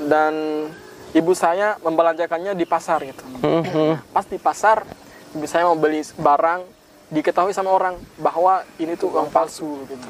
dan 0.03 0.67
ibu 1.15 1.31
saya 1.31 1.79
membelanjakannya 1.79 2.51
di 2.55 2.67
pasar 2.67 2.99
gitu. 3.07 3.23
Nah, 3.39 4.03
Pas 4.11 4.27
di 4.27 4.35
pasar, 4.35 4.83
ibu 5.31 5.47
saya 5.47 5.63
mau 5.67 5.79
beli 5.79 6.03
barang, 6.19 6.67
diketahui 7.07 7.55
sama 7.55 7.71
orang 7.71 7.95
bahwa 8.19 8.67
ini 8.79 8.99
tuh 8.99 9.11
uang 9.15 9.31
palsu 9.31 9.87
gitu. 9.87 10.09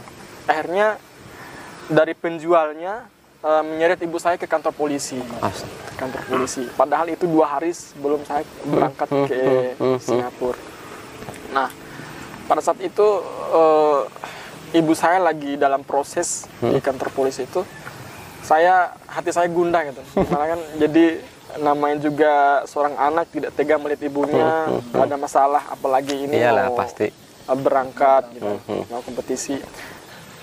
Akhirnya 0.49 0.97
dari 1.87 2.17
penjualnya 2.17 3.05
eh, 3.47 3.63
menyeret 3.63 3.99
ibu 4.03 4.19
saya 4.19 4.35
ke 4.35 4.43
kantor 4.43 4.75
polisi. 4.75 5.15
Astaga. 5.39 5.95
Kantor 5.95 6.21
polisi. 6.27 6.63
Padahal 6.75 7.07
itu 7.07 7.25
dua 7.25 7.57
hari 7.57 7.71
sebelum 7.71 8.21
saya 8.27 8.43
berangkat 8.67 9.07
ke 9.31 9.39
Singapura. 10.03 10.59
Nah, 11.55 11.71
pada 12.45 12.59
saat 12.59 12.77
itu 12.83 13.07
eh, 13.55 14.01
ibu 14.75 14.91
saya 14.91 15.23
lagi 15.23 15.55
dalam 15.55 15.81
proses 15.87 16.45
di 16.59 16.77
kantor 16.83 17.09
polisi 17.15 17.47
itu, 17.47 17.63
saya 18.43 18.91
hati 19.07 19.31
saya 19.31 19.47
gundah 19.47 19.87
gitu. 19.89 20.03
Karena 20.27 20.45
kan 20.53 20.61
jadi 20.75 21.05
namanya 21.63 21.97
juga 22.03 22.33
seorang 22.67 22.99
anak 22.99 23.31
tidak 23.31 23.55
tega 23.55 23.79
melihat 23.79 24.03
ibunya 24.05 24.67
ada 24.93 25.15
masalah, 25.15 25.63
apalagi 25.71 26.27
ini 26.27 26.43
Iyalah, 26.43 26.69
mau 26.69 26.83
pasti. 26.83 27.07
berangkat 27.47 28.35
gitu, 28.35 28.53
mau 28.91 28.99
kompetisi. 28.99 29.55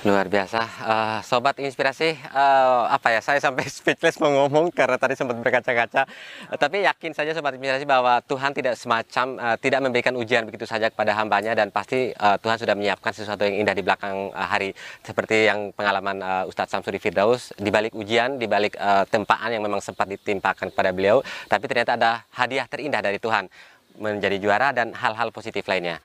Luar 0.05 0.29
biasa, 0.29 0.61
Eh, 0.85 1.19
sobat 1.25 1.57
inspirasi. 1.57 2.13
eh, 2.13 2.83
apa 2.93 3.09
ya? 3.09 3.25
Saya 3.25 3.41
sampai 3.41 3.65
speechless 3.73 4.21
mau 4.21 4.29
ngomong 4.29 4.69
karena 4.69 5.01
tadi 5.01 5.17
sempat 5.17 5.33
berkaca-kaca. 5.41 6.05
Eh, 6.53 6.59
tapi 6.61 6.85
yakin 6.85 7.17
saja 7.17 7.33
sobat 7.33 7.57
inspirasi 7.57 7.89
bahwa 7.89 8.21
Tuhan 8.21 8.53
tidak 8.53 8.77
semacam 8.77 9.27
eh, 9.41 9.57
tidak 9.65 9.81
memberikan 9.81 10.13
ujian 10.13 10.45
begitu 10.45 10.69
saja 10.69 10.93
kepada 10.93 11.17
hambanya 11.17 11.57
dan 11.57 11.73
pasti 11.73 12.13
eh, 12.13 12.37
Tuhan 12.37 12.61
sudah 12.61 12.77
menyiapkan 12.77 13.17
sesuatu 13.17 13.49
yang 13.49 13.65
indah 13.65 13.73
di 13.73 13.81
belakang 13.81 14.29
eh, 14.29 14.45
hari 14.45 14.71
seperti 15.01 15.49
yang 15.49 15.73
pengalaman 15.73 16.21
eh, 16.21 16.51
Ustadz 16.53 16.77
Samsuri 16.77 17.01
Firdaus 17.01 17.57
di 17.57 17.73
balik 17.73 17.97
ujian, 17.97 18.37
di 18.37 18.45
balik 18.45 18.77
eh, 18.77 19.09
tempaan 19.09 19.57
yang 19.57 19.65
memang 19.65 19.81
sempat 19.81 20.05
ditimpakan 20.05 20.69
kepada 20.69 20.93
beliau, 20.93 21.25
tapi 21.49 21.65
ternyata 21.65 21.97
ada 21.97 22.29
hadiah 22.37 22.69
terindah 22.69 23.01
dari 23.01 23.17
Tuhan 23.17 23.49
menjadi 23.97 24.37
juara 24.37 24.69
dan 24.77 24.93
hal-hal 24.93 25.33
positif 25.33 25.65
lainnya. 25.65 25.97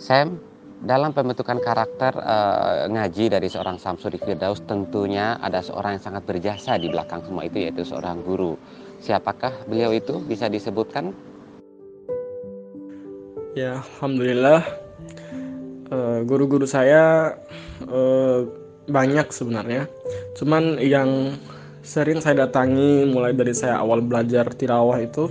Sam, 0.00 0.40
dalam 0.82 1.14
pembentukan 1.14 1.62
karakter 1.62 2.18
eh, 2.18 2.90
ngaji 2.90 3.30
dari 3.30 3.46
seorang 3.46 3.78
Samsuri 3.78 4.18
Firdaus 4.18 4.64
tentunya 4.66 5.38
ada 5.38 5.62
seorang 5.62 5.98
yang 5.98 6.04
sangat 6.04 6.26
berjasa 6.26 6.74
di 6.80 6.90
belakang 6.90 7.22
semua 7.22 7.46
itu 7.46 7.62
yaitu 7.62 7.86
seorang 7.86 8.24
guru. 8.26 8.58
Siapakah 8.98 9.68
beliau 9.70 9.94
itu 9.94 10.18
bisa 10.24 10.50
disebutkan? 10.50 11.14
Ya, 13.54 13.84
alhamdulillah 14.00 14.60
eh, 15.94 16.18
guru-guru 16.26 16.66
saya 16.66 17.36
eh, 17.86 18.40
banyak 18.90 19.30
sebenarnya. 19.30 19.86
Cuman 20.34 20.82
yang 20.82 21.38
sering 21.84 22.18
saya 22.18 22.48
datangi 22.48 23.04
mulai 23.06 23.36
dari 23.36 23.52
saya 23.52 23.78
awal 23.78 24.00
belajar 24.00 24.48
tirawah 24.56 25.04
itu 25.04 25.28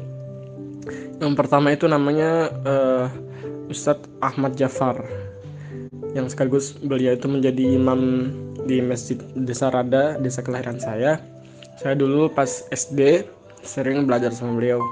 yang 1.18 1.34
pertama 1.34 1.74
itu 1.74 1.90
namanya 1.90 2.52
eh, 2.68 3.06
Ustadz 3.72 4.06
Ahmad 4.20 4.54
Jafar 4.54 5.02
yang 6.12 6.28
sekaligus 6.28 6.76
beliau 6.76 7.16
itu 7.16 7.26
menjadi 7.32 7.64
imam 7.80 8.32
di 8.68 8.84
Masjid 8.84 9.18
Desa 9.34 9.72
Rada, 9.72 10.20
desa 10.20 10.44
kelahiran 10.44 10.78
saya. 10.78 11.24
Saya 11.80 11.96
dulu 11.96 12.28
pas 12.30 12.68
SD 12.70 13.24
sering 13.64 14.04
belajar 14.04 14.36
sama 14.36 14.60
beliau 14.60 14.84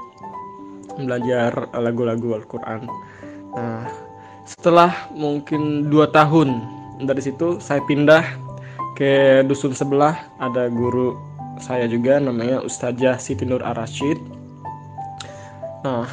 belajar 0.96 1.68
lagu-lagu 1.76 2.40
Al-Quran. 2.40 2.88
Nah, 3.52 3.86
setelah 4.48 5.12
mungkin 5.12 5.88
dua 5.88 6.08
tahun 6.10 6.60
dari 7.04 7.22
situ 7.22 7.60
saya 7.62 7.80
pindah 7.86 8.24
ke 8.98 9.42
dusun 9.48 9.72
sebelah 9.72 10.18
ada 10.42 10.68
guru 10.68 11.16
saya 11.62 11.86
juga 11.86 12.18
namanya 12.18 12.60
Ustazah 12.64 13.16
Siti 13.22 13.46
Nur 13.46 13.62
Ar-Rasyid. 13.62 14.18
Nah, 15.86 16.06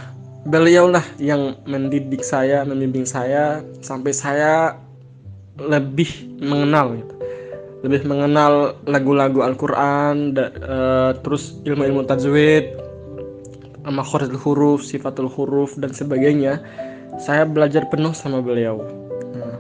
beliau 0.46 0.90
lah 0.90 1.04
yang 1.18 1.58
mendidik 1.66 2.22
saya, 2.22 2.62
membimbing 2.64 3.06
saya 3.06 3.66
sampai 3.82 4.14
saya 4.14 4.78
lebih 5.68 6.40
mengenal 6.40 6.96
gitu. 6.96 7.14
Lebih 7.80 8.02
mengenal 8.08 8.76
lagu-lagu 8.84 9.40
Al-Qur'an 9.40 10.36
eh, 10.36 11.12
terus 11.24 11.60
ilmu-ilmu 11.64 12.04
tajwid, 12.04 12.76
makhorijul 13.88 14.40
huruf, 14.40 14.80
sifatul 14.84 15.32
huruf 15.32 15.80
dan 15.80 15.96
sebagainya. 15.96 16.60
Saya 17.20 17.44
belajar 17.48 17.88
penuh 17.88 18.12
sama 18.16 18.40
beliau. 18.44 18.84
Nah, 19.36 19.60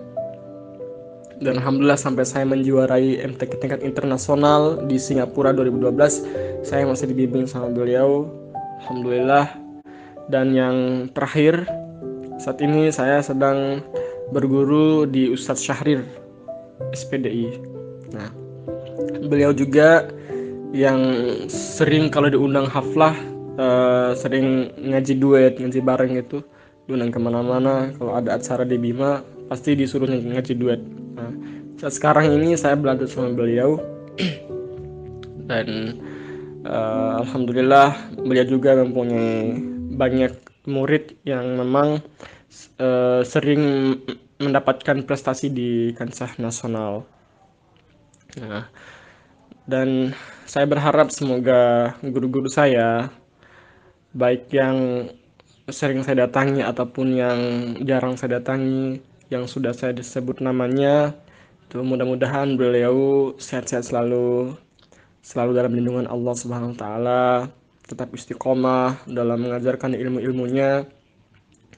dan 1.40 1.60
alhamdulillah 1.64 2.00
sampai 2.00 2.28
saya 2.28 2.44
menjuarai 2.44 3.24
MTQ 3.24 3.52
tingkat 3.64 3.82
internasional 3.84 4.84
di 4.88 5.00
Singapura 5.00 5.56
2012, 5.56 6.68
saya 6.68 6.84
masih 6.84 7.12
dibimbing 7.12 7.48
sama 7.48 7.72
beliau. 7.72 8.28
Alhamdulillah. 8.84 9.48
Dan 10.28 10.54
yang 10.54 11.10
terakhir, 11.16 11.64
saat 12.44 12.60
ini 12.62 12.92
saya 12.92 13.24
sedang 13.24 13.82
berguru 14.30 15.10
di 15.10 15.34
Ustadz 15.34 15.65
Syahrir 15.65 16.06
SPDI. 16.94 17.60
Nah, 18.13 18.30
beliau 19.26 19.54
juga 19.54 20.10
yang 20.70 21.02
sering 21.50 22.13
kalau 22.13 22.30
diundang 22.30 22.70
haflah 22.70 23.13
eh, 23.58 24.12
sering 24.15 24.74
ngaji 24.78 25.13
duet, 25.18 25.54
ngaji 25.58 25.80
bareng 25.82 26.12
gitu. 26.22 26.46
Diundang 26.89 27.13
ke 27.13 27.20
mana-mana 27.22 27.94
kalau 27.98 28.18
ada 28.18 28.38
acara 28.38 28.65
di 28.65 28.78
Bima 28.78 29.22
pasti 29.50 29.78
disuruh 29.78 30.10
ng- 30.10 30.34
ngaji 30.34 30.54
duet. 30.58 30.82
Nah, 31.18 31.32
sekarang 31.89 32.34
ini 32.34 32.58
saya 32.58 32.78
belajar 32.78 33.06
sama 33.10 33.34
beliau. 33.34 33.82
Dan 35.50 35.68
eh, 36.65 37.12
alhamdulillah 37.26 37.98
beliau 38.22 38.46
juga 38.46 38.78
mempunyai 38.78 39.58
banyak 39.98 40.34
murid 40.70 41.18
yang 41.26 41.58
memang 41.58 42.00
eh, 42.80 43.22
sering 43.26 43.62
mendapatkan 44.40 45.04
prestasi 45.06 45.52
di 45.52 45.94
kancah 45.94 46.36
nasional. 46.42 47.06
Nah, 48.40 48.70
dan 49.70 50.18
saya 50.50 50.66
berharap 50.66 51.14
semoga 51.14 51.94
guru-guru 52.02 52.50
saya 52.50 53.14
baik 54.18 54.50
yang 54.50 55.10
sering 55.70 56.02
saya 56.02 56.26
datangi 56.26 56.66
ataupun 56.66 57.08
yang 57.14 57.40
jarang 57.86 58.18
saya 58.18 58.42
datangi 58.42 58.98
yang 59.30 59.46
sudah 59.46 59.70
saya 59.78 59.94
disebut 59.94 60.42
namanya 60.42 61.14
itu 61.70 61.86
mudah-mudahan 61.86 62.58
beliau 62.58 63.30
sehat-sehat 63.38 63.86
selalu 63.86 64.58
selalu 65.22 65.52
dalam 65.54 65.74
lindungan 65.78 66.10
Allah 66.10 66.34
Subhanahu 66.34 66.74
wa 66.74 66.80
taala 66.82 67.24
tetap 67.86 68.10
istiqomah 68.10 69.06
dalam 69.06 69.46
mengajarkan 69.46 69.94
ilmu-ilmunya 69.94 70.90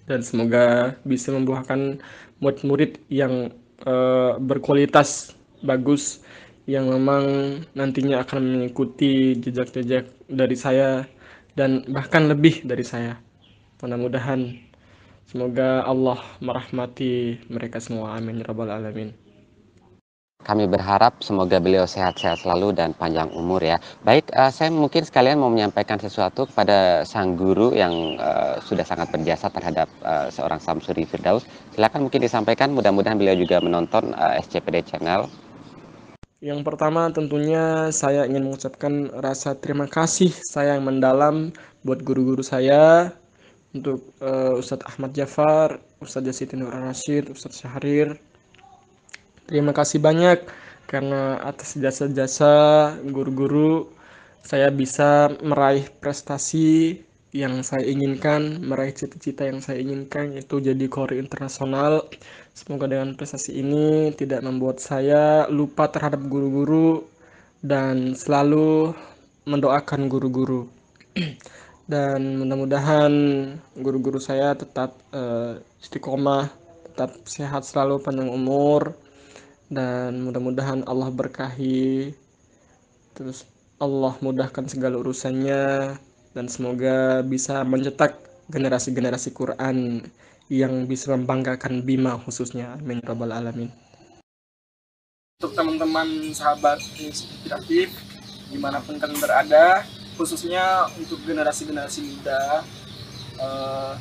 dan 0.10 0.26
semoga 0.26 0.96
bisa 1.06 1.34
membuahkan 1.34 2.02
murid-murid 2.42 3.02
yang 3.12 3.54
eh, 3.86 4.34
berkualitas 4.42 5.38
bagus 5.62 6.22
yang 6.70 6.90
memang 6.90 7.58
nantinya 7.74 8.22
akan 8.22 8.42
mengikuti 8.42 9.38
jejak-jejak 9.38 10.10
dari 10.30 10.58
saya 10.58 11.06
dan 11.58 11.84
bahkan 11.90 12.30
lebih 12.30 12.64
dari 12.64 12.86
saya. 12.86 13.18
Mudah-mudahan 13.82 14.62
semoga 15.26 15.82
Allah 15.84 16.22
merahmati 16.40 17.42
mereka 17.50 17.82
semua. 17.82 18.16
Amin 18.18 18.42
ya 18.42 18.46
rabbal 18.46 18.70
alamin. 18.70 19.21
Kami 20.42 20.66
berharap 20.66 21.22
semoga 21.22 21.62
beliau 21.62 21.86
sehat-sehat 21.86 22.42
selalu 22.42 22.74
dan 22.74 22.98
panjang 22.98 23.30
umur 23.32 23.62
ya. 23.62 23.78
Baik, 24.02 24.26
eh, 24.34 24.50
saya 24.50 24.74
mungkin 24.74 25.06
sekalian 25.06 25.38
mau 25.38 25.54
menyampaikan 25.54 26.02
sesuatu 26.02 26.50
kepada 26.50 27.06
sang 27.06 27.38
guru 27.38 27.78
yang 27.78 28.18
eh, 28.18 28.58
sudah 28.66 28.82
sangat 28.82 29.14
berjasa 29.14 29.54
terhadap 29.54 29.86
eh, 30.02 30.28
seorang 30.34 30.58
Samsuri 30.58 31.06
Firdaus. 31.06 31.46
Silakan 31.78 32.10
mungkin 32.10 32.26
disampaikan, 32.26 32.74
mudah-mudahan 32.74 33.22
beliau 33.22 33.38
juga 33.38 33.62
menonton 33.62 34.18
eh, 34.18 34.42
SCPD 34.42 34.82
Channel. 34.90 35.30
Yang 36.42 36.66
pertama 36.66 37.06
tentunya 37.14 37.94
saya 37.94 38.26
ingin 38.26 38.50
mengucapkan 38.50 39.14
rasa 39.14 39.54
terima 39.54 39.86
kasih 39.86 40.34
saya 40.34 40.74
yang 40.74 40.90
mendalam 40.90 41.54
buat 41.86 42.02
guru-guru 42.02 42.42
saya 42.42 43.14
untuk 43.78 44.02
eh, 44.18 44.58
Ustadz 44.58 44.90
Ahmad 44.90 45.14
Jafar, 45.14 45.78
Ustadz 46.02 46.34
Yasitin 46.34 46.66
Nur 46.66 46.74
Rashid, 46.74 47.30
Ustadz 47.30 47.62
Syahrir. 47.62 48.18
Terima 49.52 49.76
kasih 49.76 50.00
banyak 50.00 50.48
karena 50.88 51.36
atas 51.44 51.76
jasa-jasa 51.76 52.56
guru-guru 53.04 53.92
saya 54.48 54.72
bisa 54.72 55.28
meraih 55.44 55.92
prestasi 56.00 57.04
yang 57.36 57.60
saya 57.60 57.84
inginkan, 57.84 58.64
meraih 58.64 58.96
cita-cita 58.96 59.44
yang 59.44 59.60
saya 59.60 59.84
inginkan 59.84 60.40
yaitu 60.40 60.64
jadi 60.64 60.88
kori 60.88 61.20
internasional. 61.20 62.08
Semoga 62.56 62.88
dengan 62.88 63.12
prestasi 63.20 63.60
ini 63.60 64.16
tidak 64.16 64.40
membuat 64.40 64.80
saya 64.80 65.52
lupa 65.52 65.92
terhadap 65.92 66.24
guru-guru 66.32 67.04
dan 67.60 68.16
selalu 68.16 68.96
mendoakan 69.44 70.08
guru-guru. 70.08 70.72
Dan 71.92 72.40
mudah-mudahan 72.40 73.12
guru-guru 73.76 74.16
saya 74.16 74.56
tetap 74.56 74.96
eh, 75.12 75.60
istiqomah, 75.84 76.48
tetap 76.88 77.20
sehat 77.28 77.68
selalu 77.68 78.00
panjang 78.00 78.32
umur 78.32 78.96
dan 79.72 80.20
mudah-mudahan 80.28 80.84
Allah 80.84 81.08
berkahi. 81.08 82.12
Terus 83.16 83.48
Allah 83.80 84.14
mudahkan 84.20 84.68
segala 84.68 85.00
urusannya. 85.00 85.96
Dan 86.32 86.48
semoga 86.48 87.24
bisa 87.24 87.64
mencetak 87.64 88.20
generasi-generasi 88.52 89.32
Quran 89.32 90.04
yang 90.52 90.84
bisa 90.88 91.16
membanggakan 91.16 91.88
Bima 91.88 92.20
khususnya. 92.20 92.76
Amin 92.76 93.00
rabbal 93.00 93.32
alamin. 93.32 93.72
Untuk 95.40 95.56
teman-teman 95.56 96.36
sahabat 96.36 96.84
inspiratif 97.00 97.96
di 98.52 98.60
mana 98.60 98.84
pun 98.84 99.00
kalian 99.00 99.18
berada 99.18 99.88
khususnya 100.20 100.92
untuk 101.00 101.24
generasi-generasi 101.24 102.00
muda 102.04 102.62
eh, 103.40 103.94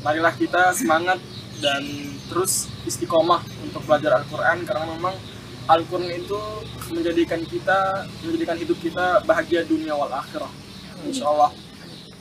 marilah 0.00 0.32
kita 0.32 0.72
semangat 0.74 1.20
dan 1.58 1.82
terus 2.30 2.70
istiqomah 2.86 3.42
untuk 3.64 3.82
belajar 3.84 4.22
Al-Quran 4.22 4.62
karena 4.62 4.84
memang 4.94 5.14
Al-Quran 5.68 6.08
itu 6.08 6.38
menjadikan 6.94 7.40
kita 7.44 8.08
menjadikan 8.24 8.56
hidup 8.56 8.78
kita 8.80 9.20
bahagia 9.28 9.66
dunia 9.66 9.92
wal 9.92 10.08
akhirah. 10.08 10.48
Insya 11.04 11.28
Allah 11.28 11.50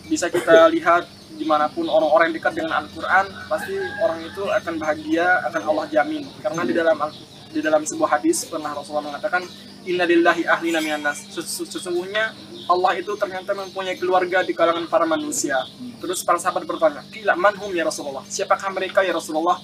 bisa 0.07 0.27
kita 0.27 0.67
lihat 0.73 1.07
di 1.37 1.45
mana 1.45 1.69
pun 1.69 1.85
orang-orang 1.85 2.33
dekat 2.33 2.57
dengan 2.57 2.81
Al-Quran 2.83 3.25
pasti 3.45 3.77
orang 4.01 4.19
itu 4.25 4.43
akan 4.51 4.73
bahagia 4.81 5.47
akan 5.47 5.61
Allah 5.69 5.85
jamin. 5.87 6.25
Karena 6.41 6.61
di 6.65 6.73
dalam 6.75 6.97
Al 6.99 7.11
di 7.47 7.63
dalam 7.63 7.81
sebuah 7.87 8.19
hadis 8.19 8.43
pernah 8.43 8.75
Rasulullah 8.75 9.15
mengatakan 9.15 9.47
Inna 9.87 10.03
lillahi 10.03 10.43
ahlina 10.43 10.83
minan 10.83 11.07
nas. 11.07 11.23
Sesungguhnya 11.31 12.35
Allah 12.67 12.99
itu 12.99 13.15
ternyata 13.15 13.55
mempunyai 13.55 13.95
keluarga 13.95 14.43
di 14.43 14.51
kalangan 14.51 14.85
para 14.91 15.07
manusia. 15.07 15.55
Terus 16.03 16.21
para 16.21 16.37
sahabat 16.37 16.67
bertanya 16.67 17.01
Kila 17.07 17.33
manhum 17.39 17.71
ya 17.71 17.87
Rasulullah? 17.87 18.27
Siapakah 18.27 18.69
mereka 18.75 19.01
ya 19.07 19.15
Rasulullah? 19.15 19.57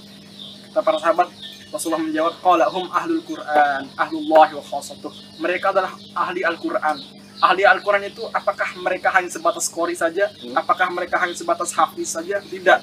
Kata 0.71 0.79
para 0.79 0.97
sahabat 1.03 1.27
Rasulullah 1.69 2.01
menjawab 2.05 2.33
qala 2.39 2.65
hum 2.71 2.85
ahlul 2.89 3.23
Quran 3.27 3.81
ahlullah 3.99 4.47
wa 4.55 4.63
khasatuh. 4.63 5.11
Mereka 5.43 5.75
adalah 5.75 5.91
ahli 6.15 6.41
Al-Quran. 6.47 6.97
Ahli 7.43 7.63
Al-Quran 7.67 8.07
itu 8.07 8.23
apakah 8.31 8.77
mereka 8.79 9.11
hanya 9.11 9.27
sebatas 9.27 9.67
kori 9.67 9.97
saja? 9.97 10.31
Apakah 10.55 10.87
mereka 10.93 11.19
hanya 11.19 11.35
sebatas 11.35 11.75
hafiz 11.75 12.13
saja? 12.13 12.39
Tidak. 12.39 12.79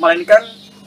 Melainkan 0.00 0.42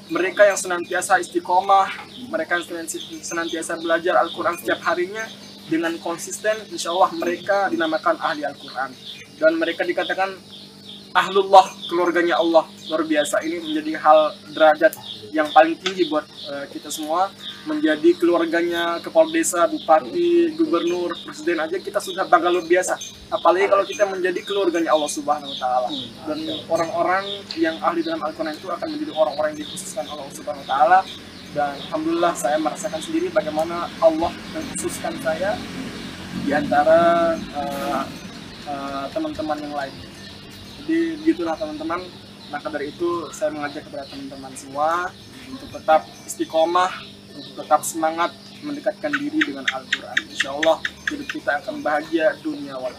mereka 0.09 0.45
yang 0.45 0.57
senantiasa 0.57 1.17
istiqomah 1.17 1.89
mereka 2.29 2.61
yang 2.61 2.85
senantiasa 3.25 3.77
belajar 3.81 4.21
Al-Quran 4.21 4.53
setiap 4.61 4.81
harinya 4.85 5.25
dengan 5.65 5.97
konsisten 6.01 6.55
insya 6.69 6.93
Allah 6.93 7.09
mereka 7.17 7.69
dinamakan 7.73 8.17
ahli 8.21 8.45
Al-Quran. 8.45 8.91
Dan 9.35 9.59
mereka 9.59 9.83
dikatakan 9.83 10.31
ahlullah 11.15 11.65
keluarganya 11.87 12.37
Allah. 12.37 12.67
Luar 12.91 13.03
biasa. 13.07 13.41
Ini 13.41 13.63
menjadi 13.63 13.97
hal 13.97 14.19
derajat 14.53 14.93
yang 15.33 15.49
paling 15.51 15.75
tinggi 15.81 16.05
buat 16.07 16.23
uh, 16.23 16.65
kita 16.69 16.93
semua. 16.93 17.33
Menjadi 17.65 18.13
keluarganya 18.13 19.01
kepala 19.01 19.25
desa, 19.33 19.65
bupati, 19.65 20.53
gubernur, 20.53 21.17
presiden 21.25 21.57
aja 21.57 21.81
kita 21.81 21.97
sudah 21.97 22.29
bangga 22.29 22.53
luar 22.53 22.69
biasa. 22.69 22.93
Apalagi 23.33 23.65
kalau 23.65 23.85
kita 23.89 24.05
menjadi 24.05 24.39
keluarganya 24.45 24.93
Allah 24.93 25.09
Subhanahu 25.09 25.49
wa 25.49 25.57
taala. 25.57 25.89
Dan 26.29 26.39
orang-orang 26.69 27.25
yang 27.57 27.81
ahli 27.81 28.05
dalam 28.05 28.21
Al-Qur'an 28.21 28.53
itu 28.53 28.69
akan 28.69 28.87
menjadi 28.93 29.11
orang-orang 29.17 29.57
yang 29.57 29.65
dikhususkan 29.65 30.05
Allah 30.05 30.29
Subhanahu 30.29 30.61
wa 30.61 30.69
taala 30.69 30.99
dan 31.55 31.79
alhamdulillah 31.87 32.35
saya 32.35 32.59
merasakan 32.59 32.99
sendiri 32.99 33.31
bagaimana 33.31 33.87
Allah 34.03 34.31
mengkhususkan 34.51 35.15
saya 35.23 35.55
di 36.43 36.51
antara 36.51 37.31
uh, 37.55 38.03
uh, 38.67 39.05
teman-teman 39.15 39.57
yang 39.63 39.71
lain. 39.73 39.95
Jadi 40.83 40.99
gitulah 41.23 41.55
teman-teman. 41.55 42.03
Maka 42.53 42.69
dari 42.69 42.93
itu 42.93 43.31
saya 43.33 43.49
mengajak 43.49 43.87
kepada 43.89 44.05
teman-teman 44.05 44.53
semua 44.53 45.09
untuk 45.49 45.71
tetap 45.73 46.05
istiqomah, 46.27 46.91
untuk 47.33 47.63
tetap 47.63 47.81
semangat 47.81 48.35
mendekatkan 48.61 49.09
diri 49.15 49.39
dengan 49.41 49.65
Al-Quran. 49.71 50.17
Insya 50.29 50.53
Allah 50.53 50.77
hidup 51.09 51.25
kita 51.31 51.63
akan 51.63 51.81
bahagia 51.81 52.37
dunia 52.43 52.77
wal. 52.77 52.93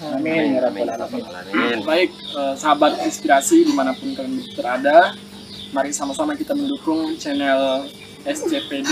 Amin 0.00 0.56
alamin. 0.56 1.80
Baik 1.84 2.10
eh, 2.12 2.54
sahabat 2.56 3.04
inspirasi 3.04 3.68
di 3.68 3.72
mana 3.76 3.92
pun 3.92 4.16
kalian 4.16 4.40
berada, 4.56 5.12
mari 5.76 5.92
sama-sama 5.92 6.32
kita 6.36 6.56
mendukung 6.56 7.16
channel 7.20 7.84
SCPD 8.28 8.90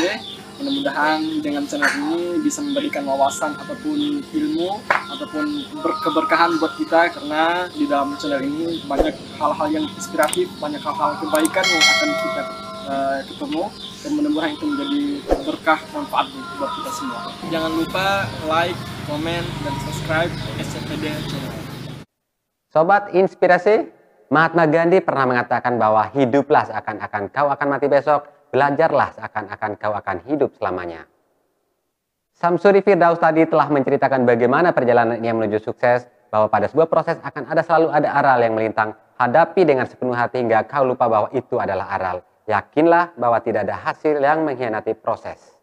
mudah-mudahan 0.59 1.39
dengan 1.39 1.63
channel 1.71 1.87
ini 2.03 2.43
bisa 2.43 2.59
memberikan 2.59 3.07
wawasan 3.07 3.55
ataupun 3.55 4.27
ilmu 4.27 4.83
ataupun 4.91 5.47
berkeberkahan 5.79 6.59
buat 6.59 6.75
kita 6.75 7.15
karena 7.15 7.71
di 7.71 7.87
dalam 7.87 8.19
channel 8.19 8.43
ini 8.43 8.83
banyak 8.89 9.15
hal-hal 9.39 9.69
yang 9.71 9.87
inspiratif 9.95 10.51
banyak 10.59 10.83
hal-hal 10.83 11.15
kebaikan 11.23 11.63
yang 11.63 11.85
akan 11.85 12.11
kita 12.11 12.43
uh, 12.91 13.19
ketemu 13.23 13.63
dan 13.99 14.11
mudah-mudahan 14.15 14.53
itu 14.55 14.65
menjadi 14.67 15.03
berkah 15.47 15.81
manfaat 15.95 16.27
buat 16.59 16.71
kita 16.83 16.91
semua. 16.95 17.21
Jangan 17.51 17.71
lupa 17.75 18.07
like, 18.47 18.79
komen, 19.07 19.43
dan 19.43 19.75
subscribe 19.87 20.33
SCPD 20.59 21.05
channel. 21.31 21.55
Sobat 22.69 23.11
Inspirasi, 23.17 23.91
Mahatma 24.29 24.69
Gandhi 24.69 25.01
pernah 25.01 25.25
mengatakan 25.25 25.81
bahwa 25.81 26.05
hiduplah 26.13 26.69
seakan-akan 26.69 27.33
kau 27.33 27.49
akan 27.49 27.67
mati 27.67 27.87
besok, 27.89 28.38
belajarlah 28.51 29.17
seakan-akan 29.17 29.71
kau 29.77 29.93
akan 29.93 30.17
hidup 30.29 30.55
selamanya. 30.57 31.05
Samsuri 32.39 32.87
Firdaus 32.87 33.19
tadi 33.19 33.43
telah 33.51 33.67
menceritakan 33.67 34.23
bagaimana 34.23 34.71
perjalanan 34.71 35.19
ia 35.19 35.35
menuju 35.35 35.59
sukses, 35.59 36.07
bahwa 36.29 36.47
pada 36.47 36.69
sebuah 36.69 36.87
proses 36.87 37.17
akan 37.25 37.49
ada 37.49 37.63
selalu 37.65 37.89
ada 37.91 38.09
aral 38.15 38.39
yang 38.45 38.55
melintang, 38.55 38.95
hadapi 39.19 39.65
dengan 39.65 39.89
sepenuh 39.89 40.15
hati 40.15 40.45
hingga 40.45 40.65
kau 40.69 40.85
lupa 40.85 41.09
bahwa 41.09 41.29
itu 41.35 41.57
adalah 41.59 41.89
aral. 41.99 42.17
Yakinlah 42.49 43.17
bahwa 43.19 43.43
tidak 43.45 43.69
ada 43.69 43.77
hasil 43.77 44.17
yang 44.23 44.45
mengkhianati 44.45 44.97
proses. 44.97 45.59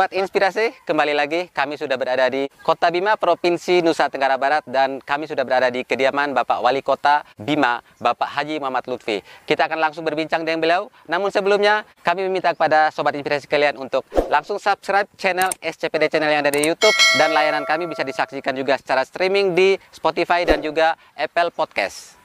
Sobat 0.00 0.16
Inspirasi, 0.16 0.72
kembali 0.88 1.12
lagi 1.12 1.52
kami 1.52 1.76
sudah 1.76 2.00
berada 2.00 2.24
di 2.32 2.48
Kota 2.64 2.88
Bima, 2.88 3.20
Provinsi 3.20 3.84
Nusa 3.84 4.08
Tenggara 4.08 4.40
Barat 4.40 4.64
dan 4.64 4.96
kami 4.96 5.28
sudah 5.28 5.44
berada 5.44 5.68
di 5.68 5.84
kediaman 5.84 6.32
Bapak 6.32 6.64
Wali 6.64 6.80
Kota 6.80 7.20
Bima, 7.36 7.84
Bapak 8.00 8.32
Haji 8.32 8.64
Muhammad 8.64 8.88
Lutfi. 8.88 9.20
Kita 9.44 9.68
akan 9.68 9.76
langsung 9.76 10.00
berbincang 10.08 10.40
dengan 10.48 10.64
beliau. 10.64 10.82
Namun 11.04 11.28
sebelumnya, 11.28 11.84
kami 12.00 12.24
meminta 12.32 12.56
kepada 12.56 12.88
Sobat 12.88 13.12
Inspirasi 13.12 13.44
kalian 13.44 13.76
untuk 13.76 14.08
langsung 14.32 14.56
subscribe 14.56 15.04
channel 15.20 15.52
SCPD 15.60 16.08
Channel 16.08 16.32
yang 16.32 16.48
ada 16.48 16.52
di 16.56 16.64
YouTube 16.64 16.96
dan 17.20 17.36
layanan 17.36 17.68
kami 17.68 17.84
bisa 17.84 18.00
disaksikan 18.00 18.56
juga 18.56 18.80
secara 18.80 19.04
streaming 19.04 19.52
di 19.52 19.76
Spotify 19.92 20.48
dan 20.48 20.64
juga 20.64 20.96
Apple 21.12 21.52
Podcast. 21.52 22.16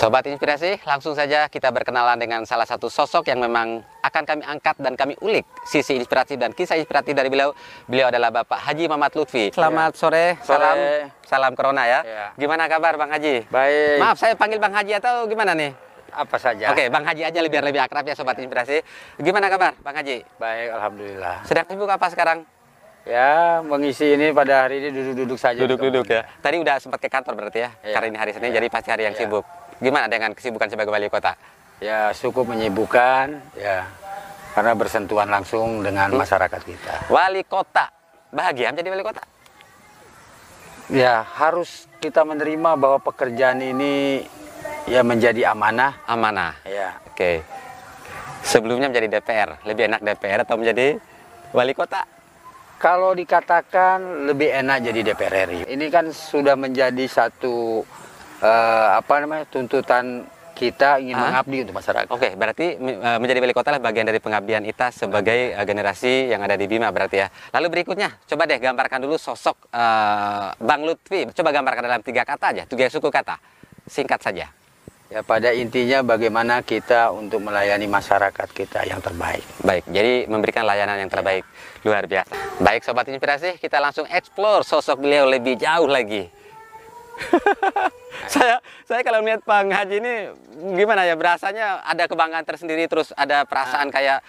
Sobat 0.00 0.24
Inspirasi, 0.24 0.80
langsung 0.88 1.12
saja 1.12 1.44
kita 1.52 1.68
berkenalan 1.68 2.16
dengan 2.16 2.40
salah 2.48 2.64
satu 2.64 2.88
sosok 2.88 3.28
yang 3.28 3.36
memang 3.36 3.84
akan 4.00 4.22
kami 4.24 4.40
angkat 4.48 4.80
dan 4.80 4.96
kami 4.96 5.12
ulik 5.20 5.44
sisi 5.68 5.92
inspiratif 6.00 6.40
dan 6.40 6.56
kisah 6.56 6.80
inspiratif 6.80 7.12
dari 7.12 7.28
beliau. 7.28 7.52
Beliau 7.84 8.08
adalah 8.08 8.32
Bapak 8.32 8.64
Haji 8.64 8.88
Muhammad 8.88 9.12
Lutfi. 9.12 9.52
Selamat 9.52 9.92
sore, 9.92 10.40
Sore. 10.40 10.56
salam 10.56 10.76
salam 11.20 11.52
corona 11.52 11.84
ya. 11.84 12.00
Ya. 12.00 12.26
Gimana 12.32 12.64
kabar 12.64 12.96
Bang 12.96 13.12
Haji? 13.12 13.44
Baik. 13.52 14.00
Maaf, 14.00 14.16
saya 14.16 14.32
panggil 14.32 14.56
Bang 14.56 14.72
Haji 14.72 14.92
atau 14.96 15.28
gimana 15.28 15.52
nih? 15.52 15.76
Apa 16.16 16.40
saja? 16.40 16.72
Oke, 16.72 16.88
Bang 16.88 17.04
Haji 17.04 17.20
aja 17.20 17.36
biar 17.44 17.60
lebih 17.68 17.84
akrab 17.84 18.08
ya 18.08 18.16
Sobat 18.16 18.40
Inspirasi. 18.40 18.80
Gimana 19.20 19.52
kabar 19.52 19.76
Bang 19.84 20.00
Haji? 20.00 20.24
Baik, 20.40 20.80
alhamdulillah. 20.80 21.44
Sedang 21.44 21.68
sibuk 21.68 21.92
apa 21.92 22.08
sekarang? 22.08 22.48
Ya, 23.04 23.64
mengisi 23.64 24.12
ini 24.16 24.28
pada 24.32 24.64
hari 24.68 24.80
ini 24.80 24.92
duduk-duduk 24.92 25.40
saja. 25.40 25.60
Duduk-duduk 25.60 26.04
ya. 26.04 26.24
Tadi 26.44 26.56
udah 26.60 26.76
sempat 26.76 27.00
ke 27.00 27.08
kantor 27.08 27.32
berarti 27.32 27.64
ya? 27.64 27.70
Iya. 27.80 27.94
Karena 27.96 28.06
ini 28.12 28.18
hari 28.20 28.32
Senin, 28.36 28.48
Iya. 28.52 28.56
jadi 28.60 28.66
pasti 28.68 28.88
hari 28.92 29.04
yang 29.08 29.16
Iya. 29.16 29.24
sibuk. 29.24 29.44
Gimana 29.80 30.06
dengan 30.12 30.36
kesibukan 30.36 30.68
sebagai 30.68 30.92
wali 30.92 31.08
kota? 31.08 31.34
Ya, 31.80 32.12
cukup 32.12 32.52
menyibukkan 32.52 33.40
ya. 33.56 33.88
Karena 34.52 34.76
bersentuhan 34.76 35.32
langsung 35.32 35.80
dengan 35.80 36.12
Hmm. 36.12 36.20
masyarakat 36.20 36.60
kita. 36.60 37.08
Wali 37.08 37.40
kota. 37.48 37.88
Bahagia 38.28 38.70
menjadi 38.70 38.92
wali 38.92 39.04
kota? 39.04 39.22
Ya, 40.90 41.22
harus 41.22 41.88
kita 42.02 42.26
menerima 42.26 42.76
bahwa 42.76 42.98
pekerjaan 43.00 43.62
ini 43.62 44.26
ya 44.84 45.00
menjadi 45.00 45.54
amanah. 45.54 46.02
Amanah. 46.04 46.60
Ya, 46.66 46.98
Oke. 47.08 47.40
Sebelumnya 48.40 48.88
menjadi 48.88 49.20
DPR, 49.20 49.60
lebih 49.68 49.84
enak 49.86 50.00
DPR 50.00 50.40
atau 50.44 50.56
menjadi 50.56 50.96
wali 51.52 51.72
kota? 51.76 52.04
kalau 52.80 53.12
dikatakan 53.12 54.24
lebih 54.24 54.48
enak 54.56 54.80
jadi 54.80 55.12
DPR 55.12 55.52
RI. 55.52 55.68
Ini 55.68 55.86
kan 55.92 56.08
sudah 56.08 56.56
menjadi 56.56 57.04
satu 57.04 57.84
eh, 58.40 58.88
apa 58.96 59.14
namanya 59.22 59.44
tuntutan 59.46 60.24
kita 60.60 61.00
ingin 61.00 61.16
Hah? 61.16 61.40
mengabdi 61.40 61.64
untuk 61.64 61.76
masyarakat. 61.80 62.08
Oke, 62.12 62.36
berarti 62.36 62.76
eh, 62.76 63.18
menjadi 63.20 63.38
wali 63.40 63.54
kota 63.56 63.72
lah 63.72 63.80
bagian 63.80 64.04
dari 64.04 64.20
pengabdian 64.20 64.60
kita 64.68 64.92
sebagai 64.92 65.56
eh, 65.56 65.64
generasi 65.64 66.28
yang 66.28 66.44
ada 66.44 66.52
di 66.60 66.68
Bima 66.68 66.92
berarti 66.92 67.16
ya. 67.24 67.32
Lalu 67.56 67.80
berikutnya, 67.80 68.20
coba 68.28 68.44
deh 68.44 68.60
gambarkan 68.60 69.00
dulu 69.00 69.16
sosok 69.16 69.72
eh, 69.72 70.48
Bang 70.60 70.84
Lutfi. 70.84 71.32
Coba 71.32 71.48
gambarkan 71.48 71.82
dalam 71.88 72.02
tiga 72.04 72.28
kata 72.28 72.52
aja, 72.52 72.62
tiga 72.68 72.92
suku 72.92 73.08
kata. 73.08 73.40
Singkat 73.88 74.20
saja. 74.20 74.46
Ya 75.10 75.26
pada 75.26 75.50
intinya 75.50 76.06
bagaimana 76.06 76.62
kita 76.62 77.10
untuk 77.10 77.42
melayani 77.42 77.90
masyarakat 77.90 78.46
kita 78.54 78.86
yang 78.86 79.02
terbaik. 79.02 79.42
Baik, 79.58 79.82
jadi 79.90 80.30
memberikan 80.30 80.62
layanan 80.62 81.02
yang 81.02 81.10
terbaik. 81.10 81.42
Luar 81.82 82.06
biasa. 82.06 82.30
Baik 82.62 82.86
Sobat 82.86 83.10
Inspirasi, 83.10 83.58
kita 83.58 83.82
langsung 83.82 84.06
explore 84.06 84.62
sosok 84.62 85.02
beliau 85.02 85.26
lebih 85.26 85.58
jauh 85.58 85.90
lagi. 85.90 86.30
saya 88.32 88.60
saya 88.84 89.00
kalau 89.02 89.20
melihat 89.22 89.42
Bang 89.44 89.70
Haji 89.70 89.96
ini 90.00 90.14
gimana 90.76 91.04
ya 91.06 91.14
berasanya 91.14 91.84
ada 91.84 92.04
kebanggaan 92.06 92.44
tersendiri 92.46 92.86
terus 92.86 93.12
ada 93.16 93.44
perasaan 93.44 93.88
kayak 93.92 94.20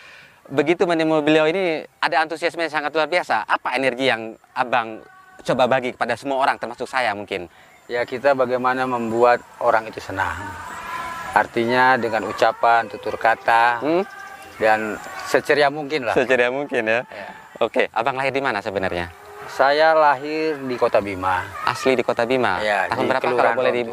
begitu 0.52 0.84
menemu 0.84 1.24
beliau 1.24 1.48
ini 1.48 1.86
ada 2.04 2.24
antusiasme 2.26 2.66
yang 2.66 2.74
sangat 2.74 2.92
luar 2.92 3.08
biasa. 3.08 3.48
Apa 3.48 3.78
energi 3.80 4.12
yang 4.12 4.36
Abang 4.52 5.00
coba 5.42 5.64
bagi 5.66 5.96
kepada 5.96 6.14
semua 6.20 6.38
orang 6.44 6.60
termasuk 6.60 6.86
saya 6.86 7.16
mungkin? 7.16 7.48
Ya 7.88 8.04
kita 8.04 8.36
bagaimana 8.36 8.88
membuat 8.88 9.44
orang 9.64 9.88
itu 9.88 10.00
senang. 10.04 10.38
Artinya 11.32 11.96
dengan 11.96 12.28
ucapan, 12.28 12.92
tutur 12.92 13.16
kata, 13.16 13.80
Hmm? 13.80 14.04
dan 14.60 15.00
seceria 15.26 15.72
mungkin 15.72 16.04
lah. 16.06 16.14
Seceria 16.14 16.52
mungkin 16.52 16.84
ya. 16.86 17.02
Ya. 17.08 17.28
Oke, 17.64 17.88
Abang 17.96 18.20
lahir 18.20 18.36
di 18.36 18.44
mana 18.44 18.60
sebenarnya? 18.60 19.10
Saya 19.50 19.98
lahir 19.98 20.62
di 20.62 20.76
Kota 20.78 21.02
Bima, 21.02 21.42
Asli 21.66 21.98
di 21.98 22.06
Kota 22.06 22.30
Bima. 22.30 22.62
Ya, 22.62 22.86
Tahun 22.90 23.06
berapa 23.10 23.26
kalau 23.26 23.58
boleh 23.58 23.72
di 23.74 23.84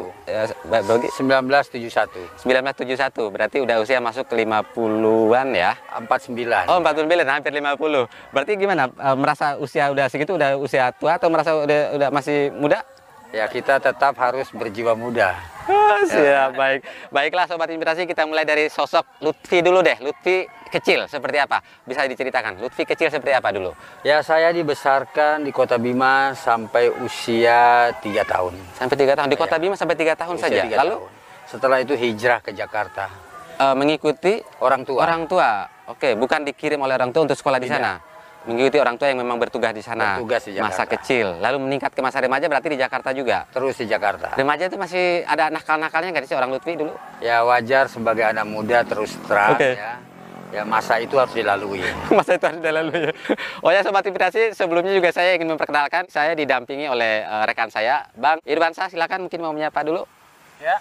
bagi? 0.69 1.07
1971, 1.09 2.45
1971 2.45 3.33
berarti 3.33 3.57
udah 3.63 3.81
usia 3.81 3.97
masuk 3.97 4.29
ke 4.29 4.45
50-an 4.45 5.47
ya 5.53 5.73
49. 5.97 6.69
Oh 6.69 6.77
49 6.77 7.09
hampir 7.25 7.51
50 7.51 8.33
berarti 8.33 8.51
gimana 8.55 8.83
Eh, 8.89 9.15
merasa 9.17 9.55
usia 9.57 9.89
udah 9.89 10.05
segitu 10.11 10.35
udah 10.37 10.59
usia 10.59 10.91
tua 10.93 11.17
atau 11.17 11.31
merasa 11.31 11.55
udah, 11.55 11.97
udah 11.97 12.09
masih 12.11 12.53
muda 12.53 12.83
Ya 13.29 13.45
kita 13.45 13.77
tetap 13.77 14.17
harus 14.17 14.49
berjiwa 14.49 14.97
muda. 14.97 15.37
Siap 16.01 16.49
baik 16.53 16.79
baiklah 17.09 17.45
sobat 17.45 17.67
inspirasi 17.67 18.03
kita 18.03 18.23
mulai 18.23 18.43
dari 18.43 18.65
sosok 18.65 19.19
Lutfi 19.19 19.59
dulu 19.59 19.79
deh 19.79 19.97
Lutfi 19.99 20.41
kecil 20.67 21.05
seperti 21.05 21.37
apa 21.37 21.57
bisa 21.83 22.03
diceritakan 22.03 22.57
Lutfi 22.57 22.83
kecil 22.83 23.07
seperti 23.07 23.31
apa 23.31 23.49
dulu 23.49 23.71
Ya 24.01 24.21
saya 24.21 24.49
dibesarkan 24.49 25.41
di 25.41 25.51
Kota 25.51 25.75
Bima 25.75 26.31
sampai 26.33 26.89
usia 26.95 27.93
3 27.93 28.01
tahun. 28.23 28.53
sampai 28.73 28.95
tiga 28.95 29.13
tahun 29.13 29.27
di 29.27 29.37
kota 29.37 29.51
Iya. 29.51 29.61
Bima 29.61 29.75
sampai 29.75 29.95
tiga 29.95 30.13
tahun 30.13 30.35
Usia 30.35 30.45
saja 30.45 30.61
tiga 30.63 30.77
lalu 30.77 30.95
tahun. 30.97 31.17
Setelah 31.45 31.77
itu 31.79 31.93
hijrah 31.93 32.39
ke 32.39 32.51
Jakarta. 32.51 33.09
eh, 33.57 33.73
mengikuti 33.73 34.39
Orang 34.57 34.81
tua. 34.83 34.99
orang 35.01 35.25
tua 35.25 35.49
oke 35.85 36.15
bukan 36.15 36.41
dikirim 36.43 36.79
oleh 36.79 36.95
orang 36.95 37.09
tua 37.09 37.23
untuk 37.23 37.35
sekolah 37.35 37.57
di 37.57 37.65
Tidak. 37.65 37.75
sana 37.75 37.93
mengikuti 38.39 38.77
orang 38.77 38.95
tua 38.95 39.07
yang 39.07 39.19
memang 39.19 39.35
bertugas 39.35 39.71
di 39.71 39.81
sana 39.81 40.15
Bertugas 40.15 40.47
di 40.47 40.55
masa 40.55 40.83
kecil 40.83 41.37
lalu 41.37 41.59
meningkat 41.59 41.91
ke 41.91 41.99
masa 41.99 42.19
remaja 42.19 42.45
berarti 42.45 42.71
di 42.71 42.79
Jakarta 42.79 43.11
juga 43.11 43.43
Terus 43.49 43.75
di 43.75 43.85
Jakarta. 43.85 44.31
remaja 44.33 44.65
itu 44.65 44.75
masih 44.75 45.23
ada 45.23 45.49
nakal-nakalnya 45.49 46.09
nggak 46.13 46.25
sih 46.25 46.33
orang 46.33 46.49
Lutfi 46.49 46.73
dulu 46.73 46.95
Ya 47.19 47.43
wajar 47.43 47.85
sebagai 47.85 48.23
anak 48.23 48.45
muda 48.45 48.81
terus 48.81 49.11
terang 49.25 49.55
Oke. 49.55 49.75
ya. 49.75 49.99
Ya 50.49 50.65
masa 50.65 50.97
itu 50.97 51.13
harus 51.13 51.29
dilalui. 51.29 51.77
masa 52.09 52.33
itu 52.33 52.45
lalu 52.63 53.05
ya 53.05 53.11
oh 53.61 53.69
ya 53.69 53.85
sobat 53.85 54.01
inspirasi 54.01 54.49
sebelumnya 54.51 54.91
juga 54.91 55.11
saya 55.11 55.37
ingin 55.37 55.45
memperkenalkan 55.45 56.09
saya 56.09 56.33
didampingi 56.33 56.89
oleh 56.89 57.21
eh, 57.21 57.43
rekan 57.45 57.69
saya 57.69 58.09
Bang 58.15 58.41
Irwansa 58.43 58.89
silakan 58.89 59.25
mungkin 59.25 59.39
mau 59.39 59.53
menyapa 59.53 59.83
dulu 59.83 60.07
Ya, 60.59 60.75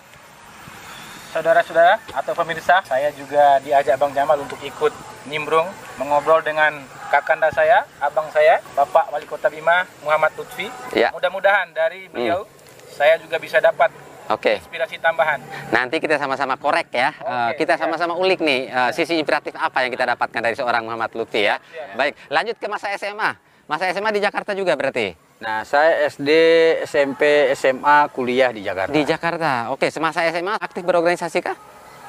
saudara-saudara 1.30 2.02
atau 2.10 2.32
pemirsa, 2.32 2.82
saya 2.82 3.12
juga 3.12 3.60
diajak 3.60 3.94
Bang 3.94 4.10
Jamal 4.10 4.40
untuk 4.40 4.58
ikut 4.58 4.90
nimbrung 5.28 5.68
mengobrol 5.94 6.40
dengan 6.40 6.72
kakanda 7.06 7.48
saya, 7.48 7.84
abang 7.98 8.28
saya, 8.28 8.60
Bapak 8.72 9.08
Wali 9.08 9.24
Kota 9.24 9.46
Bima 9.46 9.84
Muhammad 10.00 10.32
Lutfi. 10.34 10.68
Ya. 10.92 11.08
Mudah-mudahan 11.10 11.70
dari 11.70 12.04
beliau 12.06 12.44
saya 12.88 13.16
juga 13.16 13.36
bisa 13.36 13.56
dapat 13.58 13.88
oke 14.26 14.58
inspirasi 14.58 14.98
tambahan. 14.98 15.40
nanti 15.70 15.96
kita 15.96 16.16
sama-sama 16.16 16.56
korek 16.56 16.90
ya 16.90 17.14
Eh, 17.14 17.24
Oke, 17.50 17.62
kita 17.62 17.74
siap. 17.74 17.86
sama-sama 17.86 18.12
ulik 18.14 18.40
nih 18.40 18.66
eh, 18.66 18.90
sisi 18.90 19.14
inspiratif 19.14 19.54
apa 19.54 19.80
yang 19.80 19.90
kita 19.90 20.04
dapatkan 20.06 20.40
dari 20.42 20.52
seorang 20.52 20.82
Muhammad 20.82 21.14
Lutfi 21.14 21.42
ya 21.42 21.56
Siap. 21.56 21.94
baik 21.94 22.12
lanjut 22.28 22.56
ke 22.56 22.66
masa 22.66 22.92
SMA 22.92 23.30
masa 23.64 23.88
SMA 23.88 24.10
di 24.10 24.20
Jakarta 24.20 24.52
juga 24.52 24.74
berarti 24.74 25.14
Nah, 25.38 25.62
saya 25.62 26.10
SD, 26.10 26.26
SMP, 26.82 27.22
SMA, 27.54 28.10
kuliah 28.10 28.50
di 28.50 28.60
Jakarta. 28.60 28.90
di 28.90 29.02
Jakarta 29.02 29.70
oke 29.70 29.86
semasa 29.88 30.26
SMA 30.26 30.58
aktif 30.58 30.82
berorganisasi 30.82 31.38
kah 31.38 31.54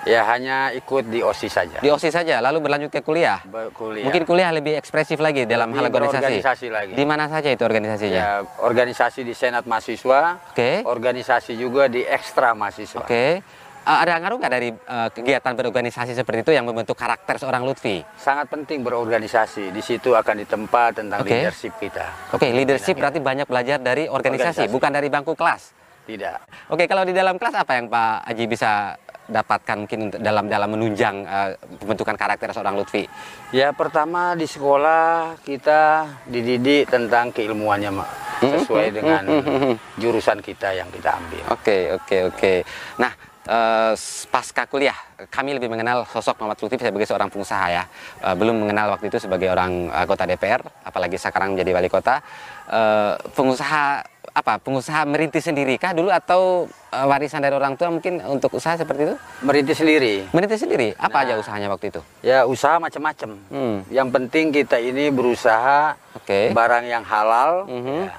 Ya 0.09 0.25
hanya 0.25 0.73
ikut 0.73 1.05
di 1.05 1.21
OSIS 1.21 1.53
saja. 1.53 1.77
di 1.77 1.87
OSIS 1.87 2.09
saja 2.09 2.41
lalu 2.41 2.57
berlanjut 2.59 2.89
ke 2.89 2.99
kuliah 2.99 3.45
Ber- 3.45 3.69
kuliah. 3.69 4.01
mungkin 4.01 4.25
kuliah 4.25 4.49
lebih 4.49 4.73
ekspresif 4.73 5.17
lagi 5.17 5.45
dalam 5.45 5.69
hal 5.69 5.85
organisasi 5.85 6.41
berorganisasi 6.41 6.67
lagi. 6.67 6.93
di 6.93 7.05
mana 7.05 7.29
saja 7.29 7.47
itu 7.47 7.61
organisasinya 7.61 8.17
Ya, 8.17 8.33
organisasi 8.59 9.21
di 9.21 9.31
Senat 9.31 9.63
Mahasiswa, 9.63 10.41
Oke. 10.49 10.81
organisasi 10.83 11.53
juga 11.53 11.85
di 11.85 12.01
Ekstra 12.01 12.51
Mahasiswa. 12.51 12.99
Oke. 12.99 13.45
Eh, 13.79 13.97
ada 13.97 14.17
ngaruh 14.17 14.37
nggak 14.37 14.51
dari 14.51 14.69
eh, 14.69 15.09
kegiatan 15.09 15.53
berorganisasi 15.53 16.11
seperti 16.11 16.41
itu 16.41 16.51
yang 16.51 16.65
membentuk 16.65 16.93
karakter 16.93 17.37
seorang 17.37 17.61
Lutfi? 17.61 18.01
Sangat 18.15 18.45
penting 18.47 18.81
berorganisasi. 18.81 19.69
Di 19.69 19.79
situ 19.79 20.13
akan 20.13 20.35
ditempa 20.39 20.91
tentang 20.91 21.21
Oke. 21.21 21.31
leadership 21.31 21.73
kita. 21.77 22.05
Oke, 22.29 22.49
leadership 22.49 22.95
berarti 22.95 23.17
banyak 23.19 23.45
belajar 23.45 23.77
dari 23.77 24.05
organisasi, 24.05 24.65
Organisasi. 24.65 24.73
bukan 24.73 24.91
dari 24.91 25.07
bangku 25.07 25.33
kelas. 25.33 25.73
Tidak. 26.05 26.69
Oke, 26.69 26.85
kalau 26.85 27.01
di 27.01 27.13
dalam 27.13 27.37
kelas 27.37 27.53
apa 27.55 27.77
yang 27.77 27.85
Pak 27.85 28.25
Aji 28.25 28.45
bisa 28.45 28.97
dapatkan 29.29 29.85
mungkin 29.85 30.09
dalam 30.09 30.49
dalam 30.49 30.69
menunjang 30.73 31.15
eh, 31.23 31.49
pembentukan 31.77 32.17
karakter 32.17 32.49
seorang 32.51 32.75
Lutfi? 32.75 33.05
Ya 33.53 33.71
pertama 33.71 34.33
di 34.33 34.49
sekolah 34.49 35.37
kita 35.45 36.09
dididik 36.25 36.89
tentang 36.89 37.29
keilmuannya 37.29 37.93
Mak. 37.93 38.11
Hmm, 38.39 38.55
sesuai 38.55 38.87
hmm, 38.87 38.95
dengan 38.95 39.23
hmm, 39.27 39.43
hmm, 39.43 39.59
hmm. 39.59 39.75
jurusan 39.99 40.39
kita 40.39 40.71
yang 40.71 40.87
kita 40.95 41.11
ambil. 41.11 41.43
Oke, 41.51 41.91
oke, 41.91 42.17
oke. 42.31 42.53
Nah, 42.95 43.11
eh, 43.43 43.93
pasca 44.31 44.63
kuliah, 44.63 44.95
kami 45.27 45.59
lebih 45.59 45.67
mengenal 45.67 46.07
sosok 46.07 46.39
Muhammad 46.39 46.55
Lutfi 46.63 46.79
sebagai 46.79 47.03
seorang 47.03 47.27
pengusaha 47.27 47.67
ya. 47.67 47.83
Eh, 48.23 48.35
belum 48.39 48.63
mengenal 48.63 48.95
waktu 48.95 49.11
itu 49.11 49.19
sebagai 49.19 49.51
orang 49.51 49.91
anggota 49.91 50.23
DPR, 50.23 50.63
apalagi 50.87 51.19
sekarang 51.19 51.59
menjadi 51.59 51.71
wali 51.75 51.91
kota. 51.91 52.23
Eh, 52.71 53.13
pengusaha 53.35 54.07
apa 54.39 54.55
pengusaha 54.55 55.03
merintis 55.03 55.43
sendiri 55.43 55.75
kah 55.75 55.91
dulu 55.91 56.07
atau 56.07 56.63
eh, 56.89 57.05
warisan 57.05 57.39
dari 57.39 57.51
orang 57.51 57.75
tua 57.75 57.91
mungkin 57.91 58.23
untuk 58.23 58.55
usaha 58.55 58.73
seperti 58.73 59.03
itu? 59.03 59.15
Merintis 59.41 59.77
sendiri. 59.77 60.23
Merintis 60.31 60.59
sendiri. 60.59 60.95
Apa 60.95 61.21
Nah. 61.21 61.23
aja 61.27 61.33
usahanya 61.37 61.67
waktu 61.67 61.91
itu? 61.91 62.01
Ya 62.21 62.43
usaha 62.43 62.79
macam-macam. 62.79 63.35
Hmm. 63.47 63.83
Yang 63.87 64.07
penting 64.09 64.45
kita 64.51 64.79
ini 64.79 65.11
berusaha 65.11 65.99
Oke. 66.15 66.49
barang 66.49 66.85
yang 66.85 67.03
halal. 67.03 67.67
Mhm. 67.67 67.99
ya. 68.01 68.13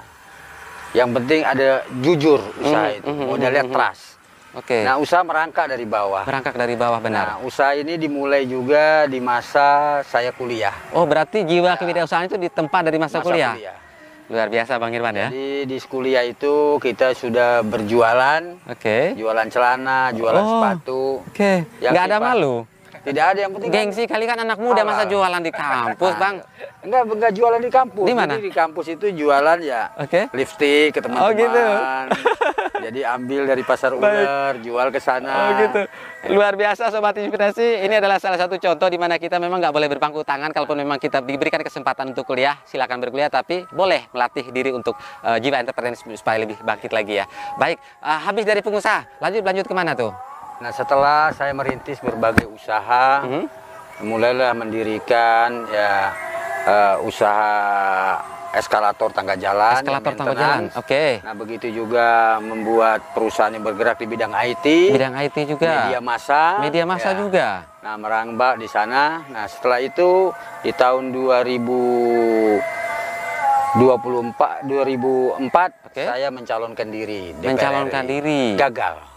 Yang 0.93 1.09
penting 1.15 1.41
ada 1.41 1.67
jujur 1.97 2.39
usaha 2.57 2.87
Mhm, 2.87 2.97
itu. 2.97 3.07
mhm, 3.09 3.25
Modalnya 3.25 3.63
mhm. 3.65 3.71
trust. 3.71 4.03
Oke. 4.51 4.83
Nah 4.83 4.99
usaha 4.99 5.23
merangkak 5.23 5.65
dari 5.65 5.87
bawah. 5.87 6.27
Berangkat 6.27 6.51
dari 6.53 6.75
bawah 6.75 6.99
Nah 6.99 7.03
benar. 7.03 7.27
usaha 7.41 7.71
ini 7.71 7.95
dimulai 7.95 8.43
juga 8.43 9.07
di 9.07 9.23
masa 9.23 9.99
saya 10.03 10.29
kuliah. 10.29 10.75
Oh 10.91 11.07
berarti 11.07 11.41
jiwa 11.41 11.79
kewirausahaan 11.79 12.27
itu 12.27 12.35
ditempa 12.35 12.83
dari 12.83 12.99
masa, 12.99 13.23
kuliah. 13.23 13.55
Luar 14.31 14.47
biasa 14.47 14.79
Bang 14.79 14.95
Irwan 14.95 15.11
ya. 15.11 15.27
Jadi 15.27 15.67
di 15.67 15.77
kuliah 15.83 16.23
itu 16.23 16.79
kita 16.79 17.11
sudah 17.11 17.67
berjualan, 17.67 18.39
Oke. 18.63 19.11
jualan 19.11 19.47
celana, 19.51 20.15
jualan 20.15 20.39
Oh. 20.39 20.49
sepatu. 20.55 21.03
Oke. 21.27 21.67
Yang 21.77 21.91
Nggak 21.91 22.05
ada 22.07 22.17
malu. 22.23 22.55
Tidak 23.01 23.25
ada 23.25 23.39
yang 23.39 23.51
penting. 23.51 23.69
Gengsi 23.69 24.03
kali 24.05 24.23
kan 24.23 24.37
anak 24.37 24.57
muda 24.57 24.81
masa 24.81 25.03
jualan 25.05 25.41
di 25.41 25.49
kampus 25.49 26.13
Bang. 26.15 26.35
Enggak, 26.81 27.01
enggak 27.07 27.31
jualan 27.33 27.57
di 27.57 27.69
kampus. 27.69 28.05
Di 28.05 28.13
mana? 28.13 28.33
Jadi 28.37 28.45
di 28.45 28.53
kampus 28.53 28.85
itu 28.89 29.05
jualan 29.11 29.57
ya 29.61 29.89
Oke. 29.97 30.29
lipstick 30.31 30.93
ke 30.93 30.99
Oh, 30.99 31.09
teman-teman. 31.09 31.33
gitu. 31.35 31.65
Jadi 32.81 32.99
ambil 33.05 33.41
dari 33.45 33.61
pasar 33.61 33.93
ular, 33.93 34.57
jual 34.57 34.87
ke 34.89 34.97
sana. 34.97 35.29
Oh 35.29 35.49
gitu. 35.59 35.81
Luar 36.33 36.53
biasa 36.53 36.89
Sobat 36.89 37.13
Inspirasi. 37.15 37.85
Ini 37.85 37.97
adalah 37.97 38.17
salah 38.17 38.37
satu 38.37 38.57
contoh 38.57 38.85
di 38.85 38.97
mana 38.97 39.17
kita 39.17 39.37
memang 39.37 39.61
nggak 39.61 39.69
boleh 39.71 39.85
berpangku 39.87 40.21
tangan. 40.21 40.49
Kalaupun 40.49 40.77
memang 40.77 40.97
kita 40.97 41.21
diberikan 41.21 41.61
kesempatan 41.61 42.09
untuk 42.09 42.25
kuliah, 42.25 42.57
silakan 42.65 42.97
berkuliah. 42.97 43.29
Tapi 43.29 43.65
boleh 43.69 44.09
melatih 44.09 44.49
diri 44.49 44.69
untuk 44.69 44.97
eh, 45.21 45.37
jiwa 45.37 45.61
entrepreneur 45.61 45.93
supaya 46.13 46.41
lebih 46.41 46.57
bangkit 46.59 46.89
lagi 46.89 47.21
ya. 47.21 47.25
Baik, 47.57 47.77
eh, 47.77 48.19
habis 48.21 48.45
dari 48.45 48.61
pengusaha, 48.61 49.05
lanjut 49.17 49.41
lanjut 49.41 49.65
ke 49.65 49.73
mana 49.73 49.93
tuh? 49.93 50.13
Nah, 50.61 50.69
setelah 50.69 51.33
saya 51.33 51.51
merintis 51.51 51.97
berbagai 51.99 52.45
usaha, 52.45 53.25
Mhm. 53.25 53.43
mulailah 54.03 54.53
mendirikan 54.53 55.65
ya 55.67 56.13
eh, 56.61 56.93
usaha 57.01 58.21
eskalator 58.53 59.09
tangga 59.09 59.33
jalan, 59.33 59.81
Eskalator 59.81 60.13
tangga 60.13 60.37
jalan. 60.37 60.69
Oke. 60.77 61.17
Nah, 61.25 61.33
begitu 61.33 61.73
juga 61.73 62.37
membuat 62.37 63.01
perusahaan 63.17 63.49
yang 63.49 63.65
bergerak 63.65 63.97
di 63.97 64.05
bidang 64.05 64.29
IT, 64.29 64.93
Bidang 64.93 65.17
IT 65.17 65.49
juga. 65.49 65.89
media 65.89 65.97
massa, 65.99 66.61
Media 66.61 66.85
massa 66.85 67.09
ya. 67.09 67.17
juga. 67.17 67.47
Nah, 67.81 67.97
merambah 67.97 68.61
di 68.61 68.69
sana. 68.69 69.25
Nah, 69.25 69.49
setelah 69.49 69.81
itu 69.81 70.29
di 70.61 70.69
tahun 70.69 71.09
2024 71.09 72.61
2004 74.61 75.71
Oke. 75.83 76.03
saya 76.05 76.29
mencalonkan 76.29 76.87
diri 76.87 77.33
DPR 77.33 77.49
Mencalonkan 77.49 78.03
RI. 78.03 78.11
diri. 78.11 78.43
Gagal. 78.53 79.10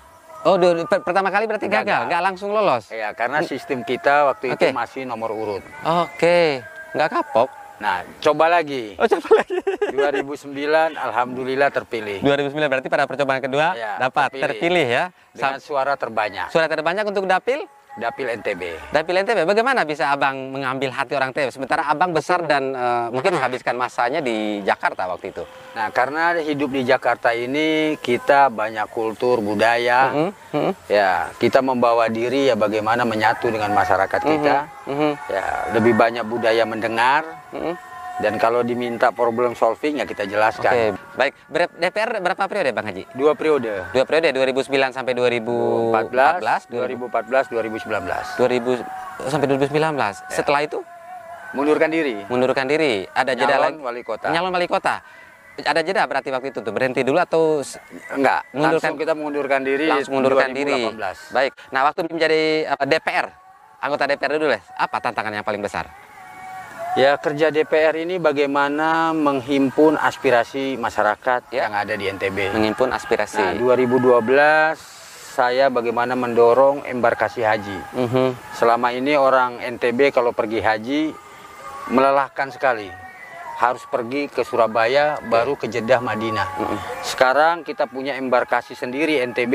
Oh, 0.45 0.55
du- 0.55 0.85
per- 0.85 1.01
pertama 1.01 1.29
kali 1.29 1.45
berarti 1.45 1.67
gagal, 1.67 1.85
Gagal. 1.85 2.01
nggak 2.07 2.23
langsung 2.23 2.51
lolos. 2.51 2.89
Ya, 2.89 3.11
karena 3.11 3.41
sistem 3.43 3.81
kita 3.81 4.29
waktu 4.29 4.53
Oke. 4.53 4.61
itu 4.63 4.65
masih 4.71 5.03
nomor 5.03 5.33
urut. 5.33 5.65
Oke, 5.83 6.61
nggak 6.93 7.09
kapok. 7.11 7.49
Nah, 7.75 8.01
coba 8.21 8.47
lagi. 8.51 8.95
Oh, 8.95 9.05
coba 9.05 9.41
lagi. 9.41 9.59
2009 9.91 10.95
alhamdulillah 11.07 11.69
terpilih 11.69 12.21
2009 12.21 12.55
berarti 12.71 12.87
pada 12.87 13.05
percobaan 13.05 13.41
kedua 13.41 13.75
Ya, 13.75 13.99
dapat 13.99 14.31
terpilih. 14.31 14.45
terpilih 14.47 14.87
ya. 14.87 15.05
dengan 15.33 15.59
suara 15.59 15.93
terbanyak. 15.95 16.47
Suara 16.49 16.69
terbanyak 16.69 17.05
untuk 17.05 17.25
dapil 17.25 17.67
Dapil 17.95 18.27
NTB. 18.43 18.91
Dapil 18.91 19.23
NTB, 19.23 19.47
bagaimana 19.47 19.87
bisa 19.87 20.11
abang 20.11 20.51
mengambil 20.51 20.91
hati 20.91 21.15
orang 21.15 21.31
NTB? 21.31 21.55
Sementara 21.55 21.87
abang 21.87 22.11
besar 22.11 22.43
dan 22.43 22.75
eh, 22.75 23.07
mungkin 23.15 23.39
menghabiskan 23.39 23.79
masanya 23.79 24.19
di 24.19 24.67
Jakarta 24.67 25.07
waktu 25.07 25.31
itu. 25.31 25.47
Nah, 25.79 25.95
karena 25.95 26.35
hidup 26.43 26.75
di 26.75 26.83
Jakarta 26.83 27.31
ini 27.31 27.95
kita 28.03 28.51
banyak 28.51 28.91
kultur 28.91 29.39
budaya. 29.39 30.11
Mhm, 30.11 30.31
mhm, 30.59 30.73
Ya, 30.91 31.31
kita 31.39 31.63
membawa 31.63 32.11
diri 32.11 32.51
ya 32.51 32.59
bagaimana 32.59 33.07
menyatu 33.07 33.47
dengan 33.55 33.71
masyarakat 33.71 34.21
kita. 34.27 34.57
mhm, 34.91 35.11
Ya, 35.31 35.47
lebih 35.79 35.95
banyak 35.95 36.27
budaya 36.27 36.67
mendengar 36.67 37.23
mhm. 37.55 37.94
Dan 38.17 38.37
kalau 38.37 38.61
diminta 38.61 39.11
problem 39.11 39.53
solving 39.53 39.99
ya 39.99 40.07
kita 40.07 40.23
Oke, 40.23 40.31
jelaskan. 40.31 40.95
baik. 41.15 41.33
Ber- 41.47 41.73
DPR 41.73 42.11
berapa 42.19 42.43
periode 42.47 42.71
Bang 42.71 42.87
Haji? 42.87 43.11
Dua 43.11 43.35
periode. 43.35 43.83
Dua 43.91 44.05
periode 44.05 44.31
2009 44.31 44.71
sampai 44.91 45.13
2014, 45.13 46.71
2014, 46.71 46.71
2014, 46.71 47.51
2019. 47.51 48.39
2000 48.39 48.87
sampai 49.27 49.47
2019. 49.49 50.15
Setelah 50.29 50.63
itu 50.63 50.79
Mundurkan 51.53 51.87
diri. 51.87 52.23
mundurkan 52.27 52.67
diri. 52.67 53.07
Ada 53.09 53.33
jeda 53.33 53.55
Nyalon 53.57 53.79
lagi. 53.79 53.79
wali 53.81 54.03
kota. 54.03 54.27
Nyalon 54.29 54.53
wali 54.53 54.67
kota. 54.67 54.95
Ada 55.57 55.81
jeda 55.81 56.03
berarti 56.05 56.29
waktu 56.29 56.51
itu 56.51 56.59
tuh 56.61 56.75
berhenti 56.75 57.03
dulu 57.03 57.15
atau 57.17 57.63
Enggak, 58.11 58.43
Mundurkan- 58.51 58.75
langsung 58.75 58.99
kita 58.99 59.13
mengundurkan 59.15 59.61
diri 59.63 59.87
langsung 59.87 60.19
mundurkan 60.19 60.51
diri. 60.51 60.91
2018. 60.91 61.31
Baik. 61.31 61.53
Nah, 61.71 61.81
waktu 61.85 62.01
menjadi 62.05 62.41
DPR, 62.81 63.27
anggota 63.79 64.05
DPR 64.05 64.33
dulu, 64.35 64.51
Les, 64.51 64.67
apa 64.69 64.97
tantangan 64.99 65.31
yang 65.33 65.47
paling 65.47 65.63
besar? 65.63 65.87
Ya 66.95 67.19
kerja 67.19 67.51
DPR 67.51 67.99
ini 67.99 68.23
bagaimana 68.23 69.11
menghimpun 69.11 69.99
aspirasi 69.99 70.79
masyarakat 70.79 71.51
Ya. 71.51 71.67
yang 71.67 71.75
ada 71.75 71.91
di 71.91 72.07
NTB. 72.07 72.55
Menghimpun 72.55 72.95
aspirasi. 72.95 73.43
Nah, 73.43 73.59
2012 73.59 74.79
saya 75.35 75.67
bagaimana 75.67 76.15
mendorong 76.15 76.87
embarkasi 76.87 77.43
haji. 77.43 77.79
Mhm. 77.99 78.39
Selama 78.55 78.95
ini 78.95 79.19
orang 79.19 79.59
NTB 79.59 80.15
kalau 80.15 80.31
pergi 80.31 80.63
haji 80.63 81.03
melelahkan 81.91 82.55
sekali. 82.55 82.87
Harus 83.55 83.83
pergi 83.85 84.31
ke 84.31 84.43
Surabaya 84.43 85.19
baru 85.21 85.55
ke 85.55 85.67
Jeddah 85.67 85.99
Madinah. 85.99 86.47
Sekarang 87.03 87.63
kita 87.63 87.87
punya 87.87 88.15
embarkasi 88.15 88.75
sendiri 88.75 89.19
NTB. 89.21 89.55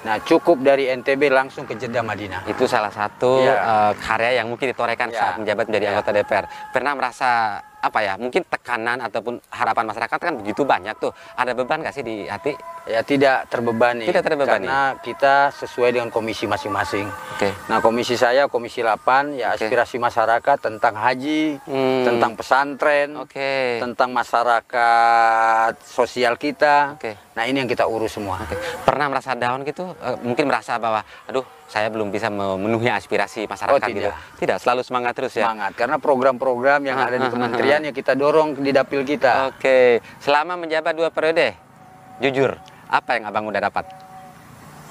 Nah, 0.00 0.16
cukup 0.18 0.60
dari 0.60 0.88
NTB 0.88 1.28
langsung 1.28 1.68
ke 1.68 1.76
Jeddah 1.76 2.00
Madinah. 2.00 2.48
Itu 2.48 2.64
salah 2.64 2.88
satu 2.88 3.44
Ya. 3.44 3.54
eh, 3.54 3.92
karya 4.00 4.40
yang 4.40 4.48
mungkin 4.48 4.72
ditorehkan 4.72 5.12
Ya. 5.12 5.18
saat 5.20 5.34
menjabat 5.36 5.68
menjadi 5.68 5.84
Ya. 5.84 5.90
anggota 5.92 6.10
DPR. 6.10 6.44
Pernah 6.72 6.92
merasa 6.96 7.60
apa 7.80 7.98
ya? 8.00 8.14
Mungkin 8.14 8.44
tekanan 8.44 9.00
ataupun 9.00 9.40
harapan 9.48 9.84
masyarakat 9.88 10.18
kan 10.20 10.32
begitu 10.36 10.62
banyak 10.62 10.94
tuh. 10.96 11.10
Ada 11.34 11.52
beban 11.52 11.80
nggak 11.80 11.94
sih 11.94 12.04
di 12.04 12.24
hati? 12.24 12.52
Ya 12.84 13.00
tidak 13.00 13.48
terbebani. 13.48 14.04
Tidak 14.04 14.20
terbebani. 14.20 14.64
Karena 14.64 14.96
kita 14.96 15.52
sesuai 15.52 15.92
dengan 15.92 16.08
komisi 16.08 16.44
masing-masing. 16.44 17.06
Oke. 17.36 17.52
Nah, 17.68 17.80
komisi 17.80 18.16
saya 18.16 18.46
komisi 18.46 18.80
8 18.80 19.36
ya 19.36 19.52
Oke. 19.52 19.64
aspirasi 19.64 19.96
masyarakat 19.96 20.56
tentang 20.58 20.94
haji, 20.94 21.60
Hmm. 21.64 22.04
tentang 22.04 22.32
pesantren, 22.34 23.16
Oke. 23.16 23.80
tentang 23.80 24.10
masyarakat 24.12 25.72
sosial 25.80 26.36
kita. 26.36 26.96
Oke. 26.96 27.16
Nah, 27.36 27.44
ini 27.46 27.60
yang 27.60 27.70
kita 27.70 27.84
urus 27.86 28.16
semua. 28.16 28.40
Oke. 28.40 28.56
Pernah 28.82 29.06
merasa 29.08 29.32
down 29.34 29.62
gitu? 29.62 29.92
Eh, 29.96 30.16
mungkin 30.20 30.44
merasa 30.46 30.76
bahwa, 30.76 31.00
aduh, 31.24 31.44
saya 31.70 31.86
belum 31.86 32.10
bisa 32.10 32.26
memenuhi 32.26 32.90
aspirasi 32.90 33.46
masyarakat 33.46 33.78
Oh, 33.78 33.86
gitu. 33.86 34.02
tidak. 34.02 34.14
Tidak, 34.36 34.56
selalu 34.58 34.82
semangat 34.82 35.12
terus 35.14 35.32
ya. 35.32 35.46
Semangat 35.46 35.72
karena 35.78 35.96
program-program 35.96 36.80
yang 36.82 36.98
Ah, 36.98 37.06
ada 37.06 37.16
di 37.16 37.28
ah, 37.28 37.32
kementerian 37.70 37.86
ya 37.86 37.92
kita 37.94 38.12
dorong 38.18 38.48
di 38.58 38.70
dapil 38.74 39.00
kita. 39.06 39.54
Oke, 39.54 40.02
selama 40.18 40.58
menjabat 40.58 40.92
dua 40.98 41.08
periode, 41.14 41.54
jujur, 42.18 42.58
apa 42.90 43.10
yang 43.14 43.30
abang 43.30 43.46
udah 43.46 43.62
dapat? 43.62 43.86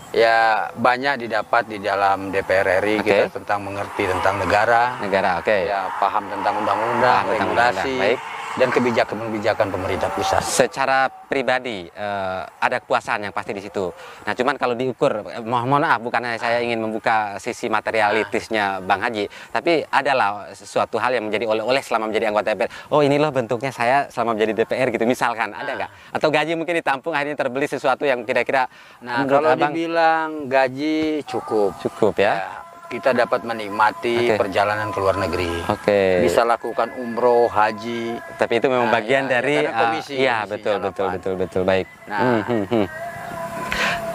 Ya 0.10 0.72
banyak 0.74 1.28
didapat 1.28 1.70
di 1.70 1.78
dalam 1.78 2.34
DPR 2.34 2.82
RI 2.82 2.98
Oke. 2.98 3.06
kita 3.06 3.30
tentang 3.30 3.62
mengerti 3.62 4.10
tentang 4.10 4.42
negara, 4.42 4.98
Negara, 5.06 5.38
oke. 5.38 5.54
ya 5.70 5.86
paham 6.02 6.26
tentang 6.34 6.66
undang-undang, 6.66 7.30
regulasi, 7.30 7.46
undang-undang, 7.54 8.00
baik. 8.18 8.20
Dan 8.60 8.70
kebijakan-kebijakan 8.76 9.68
pemerintah 9.72 10.12
pusat. 10.12 10.44
Secara 10.44 11.08
pribadi 11.08 11.88
eh, 11.88 12.42
ada 12.44 12.78
kepuasan 12.84 13.24
yang 13.24 13.34
pasti 13.34 13.56
di 13.56 13.64
situ. 13.64 13.90
Nah, 14.28 14.36
cuman 14.36 14.60
kalau 14.60 14.76
diukur, 14.76 15.24
eh, 15.32 15.40
mohon 15.40 15.72
mohon 15.72 15.88
maaf, 15.88 16.04
bukannya 16.04 16.36
saya 16.36 16.60
ingin 16.60 16.84
membuka 16.84 17.40
sisi 17.40 17.72
materialitisnya 17.72 18.84
Bang 18.84 19.00
Haji, 19.00 19.32
tapi 19.56 19.88
adalah 19.88 20.52
sesuatu 20.52 21.00
hal 21.00 21.16
yang 21.16 21.32
menjadi 21.32 21.48
oleh-oleh 21.48 21.80
selama 21.80 22.12
menjadi 22.12 22.36
anggota 22.36 22.52
DPR. 22.52 22.70
Oh, 22.92 23.00
ini 23.00 23.16
loh 23.16 23.32
bentuknya 23.32 23.72
saya 23.72 24.12
selama 24.12 24.36
menjadi 24.36 24.68
DPR 24.68 24.88
gitu, 24.92 25.08
misalkan 25.08 25.56
ada 25.56 25.72
nggak? 25.72 25.92
Atau 26.20 26.28
gaji 26.28 26.60
mungkin 26.60 26.76
ditampung 26.76 27.16
akhirnya 27.16 27.40
terbeli 27.40 27.66
sesuatu 27.66 28.04
yang 28.04 28.28
kira-kira 28.28 28.68
Nah, 29.00 29.24
kalau 29.24 29.56
abang 29.56 29.72
dibilang 29.72 30.52
gaji 30.52 31.24
cukup, 31.24 31.72
cukup 31.80 32.20
ya? 32.20 32.44
ya, 32.44 32.52
kita 32.90 33.14
dapat 33.14 33.46
menikmati 33.46 34.34
Oke. 34.34 34.42
perjalanan 34.42 34.90
ke 34.90 34.98
luar 34.98 35.16
negeri. 35.22 35.62
Oke. 35.70 36.26
Bisa 36.26 36.42
lakukan 36.42 36.90
umroh, 36.98 37.46
haji. 37.46 38.18
Tapi 38.42 38.58
itu 38.58 38.66
memang 38.66 38.90
Nah, 38.90 38.96
bagian 38.98 39.30
iya, 39.30 39.32
dari 39.38 39.56
uh, 39.62 39.70
komisi, 39.70 40.14
iya 40.18 40.38
komisi 40.44 40.52
betul 40.58 40.76
betul 40.82 41.08
betul 41.14 41.34
betul 41.38 41.62
baik. 41.70 41.86
Nah. 42.10 42.20
Hmm, 42.20 42.42
hmm, 42.42 42.66
hmm. 42.66 42.86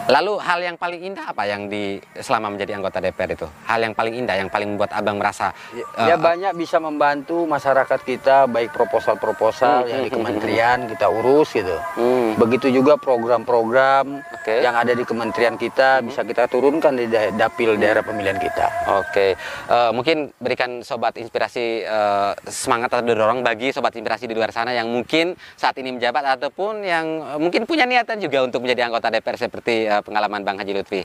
Lalu 0.05 0.37
hal 0.37 0.59
yang 0.61 0.77
paling 0.77 1.01
indah 1.01 1.33
apa 1.33 1.49
yang 1.49 1.65
di 1.65 1.97
selama 2.13 2.53
menjadi 2.53 2.77
anggota 2.77 3.01
DPR 3.01 3.33
itu? 3.33 3.47
Hal 3.65 3.81
yang 3.81 3.97
paling 3.97 4.13
indah 4.13 4.37
yang 4.37 4.49
paling 4.49 4.75
membuat 4.75 4.93
abang 4.93 5.17
merasa 5.17 5.49
Ya, 5.73 6.13
ya 6.13 6.15
banyak 6.15 6.53
bisa 6.53 6.77
membantu 6.77 7.49
masyarakat 7.49 7.99
kita 8.05 8.45
baik 8.45 8.69
proposal-proposal 8.69 9.89
yang 9.89 10.05
di 10.05 10.11
kementerian 10.13 10.85
kita 10.85 11.09
urus 11.09 11.57
gitu. 11.57 11.73
Hmm. 11.97 12.37
Begitu 12.37 12.69
juga 12.69 13.01
program-program 13.01 14.21
Oke. 14.41 14.61
yang 14.61 14.77
ada 14.77 14.93
di 14.93 15.01
kementerian 15.01 15.57
kita 15.57 16.05
bisa 16.05 16.21
kita 16.21 16.45
turunkan 16.45 16.93
di 16.93 17.09
da- 17.09 17.33
dapil 17.33 17.73
daerah 17.75 18.05
pemilihan 18.05 18.37
kita. 18.37 18.67
Oke, 19.01 19.33
Eh, 19.65 19.91
mungkin 19.91 20.29
berikan 20.37 20.85
sobat 20.85 21.17
inspirasi 21.17 21.81
eh, 21.81 22.31
semangat 22.45 22.93
atau 22.93 23.01
dorong 23.01 23.41
bagi 23.41 23.73
sobat 23.73 23.97
inspirasi 23.97 24.29
di 24.29 24.37
luar 24.37 24.53
sana 24.53 24.69
yang 24.69 24.85
mungkin 24.85 25.33
saat 25.57 25.73
ini 25.81 25.89
menjabat 25.89 26.37
ataupun 26.37 26.85
yang 26.85 27.05
mungkin 27.41 27.65
punya 27.65 27.89
niatan 27.89 28.21
juga 28.21 28.45
untuk 28.45 28.61
menjadi 28.61 28.85
anggota 28.85 29.09
DPR 29.09 29.37
seperti 29.39 29.89
eh, 29.89 29.94
pengalaman 30.01 30.41
Bang 30.43 30.57
Haji 30.57 30.73
Lutfi. 30.75 31.03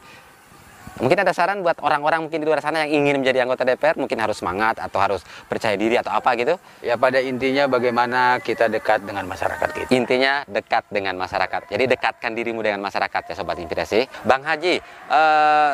Mungkin 1.01 1.17
ada 1.17 1.33
saran 1.33 1.65
buat 1.65 1.81
orang-orang 1.81 2.29
mungkin 2.29 2.45
di 2.45 2.47
luar 2.51 2.61
sana 2.61 2.85
yang 2.85 3.01
ingin 3.01 3.25
menjadi 3.25 3.49
anggota 3.49 3.65
DPR, 3.65 3.97
mungkin 3.97 4.21
harus 4.21 4.37
semangat 4.37 4.77
atau 4.77 5.01
harus 5.01 5.25
percaya 5.49 5.73
diri 5.73 5.97
atau 5.97 6.13
apa 6.13 6.37
gitu. 6.37 6.61
Ya 6.85 7.01
pada 7.01 7.23
intinya 7.25 7.65
bagaimana 7.71 8.37
kita 8.45 8.69
dekat 8.69 9.09
dengan 9.09 9.25
masyarakat 9.25 9.69
kita. 9.71 9.89
Intinya 9.97 10.45
dekat 10.45 10.85
dengan 10.93 11.17
masyarakat. 11.17 11.73
Jadi 11.73 11.85
dekatkan 11.89 12.37
dirimu 12.37 12.61
dengan 12.61 12.85
masyarakat 12.85 13.33
ya 13.33 13.35
sobat 13.39 13.57
inspirasi. 13.57 14.05
Bang 14.29 14.45
Haji, 14.45 14.77
eh, 15.09 15.73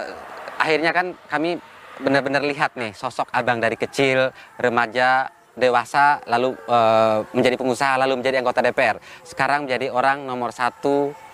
akhirnya 0.62 0.94
kan 0.94 1.18
kami 1.26 1.58
benar-benar 1.96 2.46
lihat 2.46 2.78
nih 2.78 2.94
sosok 2.94 3.26
abang 3.34 3.58
dari 3.58 3.74
kecil, 3.74 4.30
remaja, 4.62 5.26
dewasa, 5.58 6.22
lalu 6.30 6.54
eh, 6.54 7.18
menjadi 7.34 7.56
pengusaha, 7.58 7.98
lalu 7.98 8.22
menjadi 8.22 8.46
anggota 8.46 8.62
DPR. 8.62 9.02
Sekarang 9.26 9.66
menjadi 9.66 9.90
orang 9.90 10.22
nomor 10.22 10.54
satu 10.54 11.25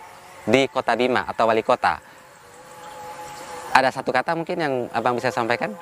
di 0.46 0.66
Kota 0.66 0.98
Bima 0.98 1.22
atau 1.26 1.46
wali 1.46 1.62
kota. 1.62 1.98
Ada 3.72 3.88
satu 3.88 4.12
kata 4.12 4.36
mungkin 4.36 4.58
yang 4.60 4.74
abang 4.92 5.16
bisa 5.16 5.32
sampaikan? 5.32 5.72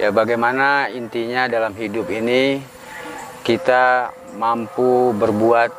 Ya 0.00 0.10
bagaimana 0.10 0.88
intinya 0.90 1.46
dalam 1.46 1.76
hidup 1.76 2.08
ini 2.10 2.58
kita 3.46 4.10
mampu 4.34 5.12
berbuat 5.14 5.70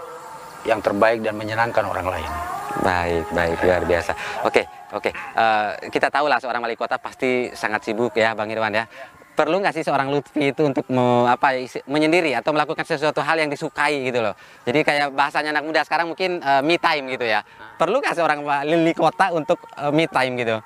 yang 0.63 0.79
terbaik 0.79 1.19
dan 1.19 1.35
menyenangkan 1.35 1.83
orang 1.83 2.07
lain. 2.07 2.31
Baik, 2.79 3.25
baik, 3.35 3.57
luar 3.59 3.83
biasa. 3.83 4.11
Oke, 4.47 4.63
oke. 4.95 5.11
Eh, 5.11 5.69
kita 5.91 6.07
tahu 6.07 6.31
lah 6.31 6.39
seorang 6.39 6.63
wali 6.63 6.79
kota 6.79 6.95
pasti 6.97 7.51
sangat 7.51 7.83
sibuk 7.83 8.15
ya, 8.15 8.31
Bang 8.33 8.47
Irwan 8.49 8.73
ya. 8.73 8.85
Perlu 9.33 9.59
nggak 9.59 9.73
sih 9.73 9.81
seorang 9.81 10.13
Lutfi 10.13 10.53
itu 10.53 10.61
untuk 10.61 10.85
me- 10.87 11.25
apa 11.25 11.57
isi- 11.57 11.81
menyendiri 11.85 12.37
atau 12.37 12.53
melakukan 12.53 12.85
sesuatu 12.85 13.17
hal 13.19 13.35
yang 13.35 13.49
disukai 13.49 14.05
gitu 14.05 14.21
loh. 14.21 14.37
Jadi 14.61 14.79
kayak 14.79 15.09
bahasanya 15.09 15.49
anak 15.49 15.65
muda 15.65 15.81
sekarang 15.81 16.05
mungkin 16.07 16.37
eh, 16.37 16.61
me 16.61 16.77
time 16.77 17.09
gitu 17.09 17.25
ya. 17.25 17.41
Perlu 17.75 17.97
nggak 17.97 18.13
seorang 18.13 18.45
wali 18.45 18.93
kota 18.93 19.33
untuk 19.33 19.57
eh, 19.73 19.89
me 19.89 20.05
time 20.05 20.37
gitu? 20.37 20.57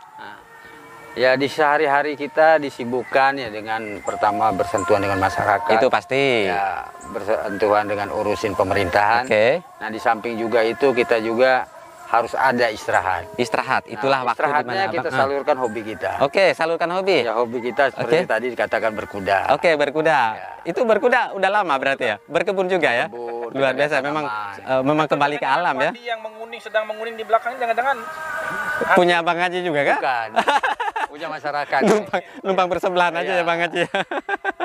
Ya 1.17 1.33
di 1.33 1.49
sehari-hari 1.49 2.13
kita 2.13 2.61
disibukkan 2.61 3.41
ya 3.41 3.49
dengan 3.49 4.03
pertama 4.05 4.53
bersentuhan 4.53 5.01
dengan 5.01 5.17
masyarakat. 5.17 5.73
Itu 5.73 5.89
pasti. 5.89 6.45
ya 6.45 6.85
bersentuhan 7.09 7.87
dengan 7.87 8.11
urusin 8.11 8.53
pemerintahan. 8.53 9.25
Oke. 9.25 9.63
Nah 9.81 9.89
di 9.89 9.97
samping 9.97 10.37
juga 10.37 10.61
itu 10.61 10.93
kita 10.93 11.17
juga 11.17 11.65
harus 12.07 12.33
ada 12.33 12.71
istirahat. 12.71 13.27
Istirahat. 13.35 13.83
Itulah 13.85 14.23
Nah, 14.23 14.31
waktu 14.31 14.39
di 14.39 14.43
istirahatnya 14.47 14.73
mana 14.73 14.87
kita 14.87 15.09
Abang- 15.11 15.19
salurkan 15.19 15.55
hobi 15.59 15.81
kita. 15.83 16.09
Ah. 16.15 16.25
Oke, 16.25 16.45
salurkan 16.55 16.89
hobi. 16.95 17.17
Ya 17.21 17.33
hobi 17.35 17.59
kita 17.59 17.83
seperti 17.91 18.15
Oke. 18.17 18.31
tadi 18.31 18.45
dikatakan 18.55 18.91
berkuda. 18.95 19.37
Oke, 19.51 19.75
berkuda. 19.75 20.17
Ya. 20.33 20.49
Itu 20.63 20.87
berkuda 20.87 21.35
udah 21.35 21.49
lama 21.51 21.75
berarti 21.75 22.05
ya? 22.07 22.15
Berkebun 22.23 22.71
juga 22.71 22.89
ya? 22.89 23.05
Berkebun, 23.11 23.51
Luar 23.53 23.75
biasa 23.75 23.99
memang 23.99 24.23
eh, 24.57 24.81
memang 24.83 25.05
kembali 25.05 25.35
ke 25.35 25.47
alam 25.47 25.75
ya. 25.77 25.91
Yang 25.91 26.19
menguning 26.23 26.61
sedang 26.63 26.83
menguning 26.87 27.15
di 27.15 27.23
belakang 27.23 27.55
jangan-jangan 27.55 27.97
Punya 28.95 29.19
Bang 29.19 29.39
Haji 29.39 29.59
juga 29.65 29.81
kah? 29.83 29.97
Bukan. 29.99 30.29
Punya 31.07 31.27
masyarakat. 31.27 31.81
numpang, 31.83 32.21
numpang 32.41 32.67
bersebelahan 32.67 33.13
aja 33.15 33.31
Iya. 33.31 33.39
ya 33.39 33.43
Bang 33.43 33.59
Haji. 33.59 33.83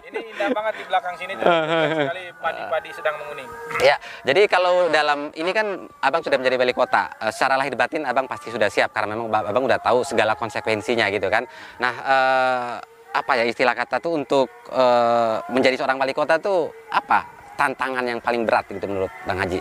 ini 0.04 0.20
indah 0.28 0.48
banget 0.50 0.74
di 0.74 0.84
belakang 0.84 1.14
sini 1.14 1.32
tuh 1.34 1.46
sekali 2.02 2.24
padi-padi 2.36 2.90
sedang 2.90 3.14
menguning. 3.16 3.48
ya, 3.80 3.96
jadi 4.22 4.42
kalau 4.46 4.86
dalam 4.88 5.30
ini 5.32 5.50
kan 5.50 5.66
Abang 5.98 6.20
sudah 6.20 6.36
menjadi 6.36 6.56
wali 6.56 6.72
kota. 6.72 7.08
Eh, 7.16 7.30
secara 7.30 7.54
lahir 7.54 7.72
batin 7.72 8.02
Abang 8.02 8.26
pasti 8.26 8.48
sudah 8.48 8.66
siap 8.66 8.90
karena 8.90 9.14
memang 9.14 9.28
ba- 9.28 9.46
Abang 9.46 9.62
udah 9.62 9.78
tahu 9.78 10.02
segala 10.02 10.34
konsekuensinya 10.34 11.06
gitu 11.08 11.26
kan. 11.26 11.46
Nah, 11.78 11.94
eh, 11.96 12.74
apa 13.12 13.32
ya 13.34 13.44
istilah 13.44 13.72
kata 13.72 13.96
tuh 13.98 14.12
untuk 14.14 14.46
eh, 14.68 15.36
menjadi 15.48 15.76
seorang 15.76 15.96
wali 15.96 16.12
kota 16.12 16.36
tuh 16.36 16.68
apa? 16.88 17.24
Tantangan 17.52 18.02
yang 18.02 18.18
paling 18.18 18.42
berat 18.42 18.66
gitu 18.66 18.84
menurut 18.84 19.12
Bang 19.22 19.38
Haji. 19.38 19.60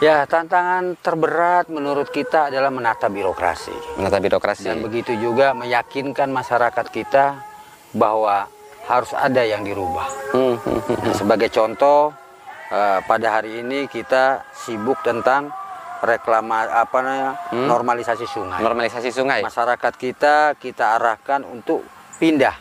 Ya 0.00 0.24
tantangan 0.24 0.96
terberat 1.04 1.68
menurut 1.68 2.08
kita 2.08 2.48
adalah 2.48 2.72
menata 2.72 3.12
birokrasi. 3.12 4.00
Menata 4.00 4.16
birokrasi. 4.16 4.64
Dan 4.64 4.80
begitu 4.80 5.12
juga 5.12 5.52
meyakinkan 5.52 6.32
masyarakat 6.32 6.86
kita 6.88 7.36
bahwa 7.92 8.48
harus 8.88 9.12
ada 9.12 9.44
yang 9.44 9.60
dirubah. 9.60 10.08
Hmm, 10.32 10.56
hmm, 10.56 10.80
hmm. 10.88 10.96
Nah, 11.04 11.12
sebagai 11.12 11.52
contoh, 11.52 12.16
eh, 12.72 12.98
pada 13.04 13.28
hari 13.28 13.60
ini 13.60 13.92
kita 13.92 14.48
sibuk 14.56 15.04
tentang 15.04 15.52
reklama 16.00 16.64
apa 16.64 16.98
namanya 17.04 17.30
Hmm. 17.52 17.68
normalisasi 17.68 18.24
sungai. 18.24 18.64
Normalisasi 18.64 19.12
sungai. 19.12 19.44
Masyarakat 19.44 19.92
kita 20.00 20.56
kita 20.56 20.96
arahkan 20.96 21.44
untuk 21.44 21.84
pindah 22.16 22.56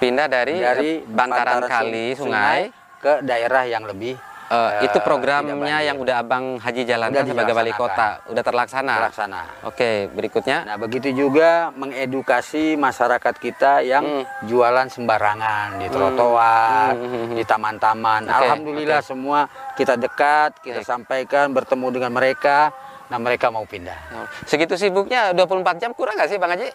Pindah 0.00 0.26
dari, 0.26 0.56
dari 0.58 0.98
eh, 0.98 1.06
bantaran, 1.06 1.68
kali 1.68 2.16
sungai. 2.16 2.72
ke 2.96 3.20
daerah 3.22 3.68
yang 3.68 3.84
lebih 3.84 4.16
Eh, 4.52 4.84
itu 4.84 5.00
programnya 5.00 5.80
yang 5.80 5.96
udah 5.96 6.20
Abang 6.20 6.60
Haji 6.60 6.84
jalankan 6.84 7.24
sebagai 7.24 7.56
wali 7.56 7.72
kota, 7.72 8.20
udah 8.28 8.42
terlaksana. 8.44 8.94
terlaksana. 9.00 9.40
Oke, 9.64 10.12
berikutnya. 10.12 10.68
Nah, 10.68 10.76
begitu 10.76 11.08
juga 11.08 11.72
mengedukasi 11.72 12.76
masyarakat 12.76 13.34
kita 13.34 13.80
yang 13.80 14.04
Hmm. 14.04 14.24
jualan 14.44 14.92
sembarangan 14.92 15.80
di 15.80 15.88
trotoar, 15.88 16.92
Hmm, 16.92 17.00
hmm, 17.00 17.08
hmm, 17.08 17.24
hmm. 17.24 17.36
di 17.40 17.44
taman-taman. 17.44 18.22
Oke, 18.22 18.36
Alhamdulillah 18.36 19.00
oke. 19.00 19.08
semua 19.08 19.38
kita 19.72 19.96
dekat, 19.96 20.60
kita 20.60 20.80
Baik. 20.80 20.86
sampaikan, 20.86 21.46
bertemu 21.50 21.86
dengan 21.90 22.12
mereka, 22.12 22.76
nah 23.08 23.16
mereka 23.16 23.48
mau 23.48 23.64
pindah. 23.64 23.96
Segitu 24.44 24.76
sibuknya 24.76 25.32
24 25.32 25.80
jam 25.80 25.96
kurang 25.96 26.12
nggak 26.14 26.28
sih 26.28 26.36
Bang 26.36 26.52
Haji? 26.52 26.68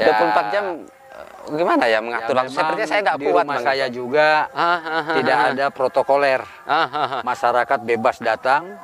Ya. 0.00 0.08
24 0.08 0.46
jam 0.48 0.64
eh, 0.64 0.97
gimana 1.52 1.84
ya 1.88 1.98
mengatur 2.04 2.34
Ya, 2.34 2.40
waktu? 2.44 2.52
Sepertinya 2.54 2.88
saya 2.88 3.00
nggak 3.04 3.18
kuat 3.18 3.44
rumah 3.44 3.58
saya 3.60 3.86
juga 3.88 4.28
Ah, 4.52 4.62
ah, 4.62 4.94
ah, 5.00 5.14
tidak 5.16 5.38
ada 5.54 5.66
protokoler. 5.72 6.40
Masyarakat 7.24 7.78
bebas 7.84 8.16
datang 8.20 8.76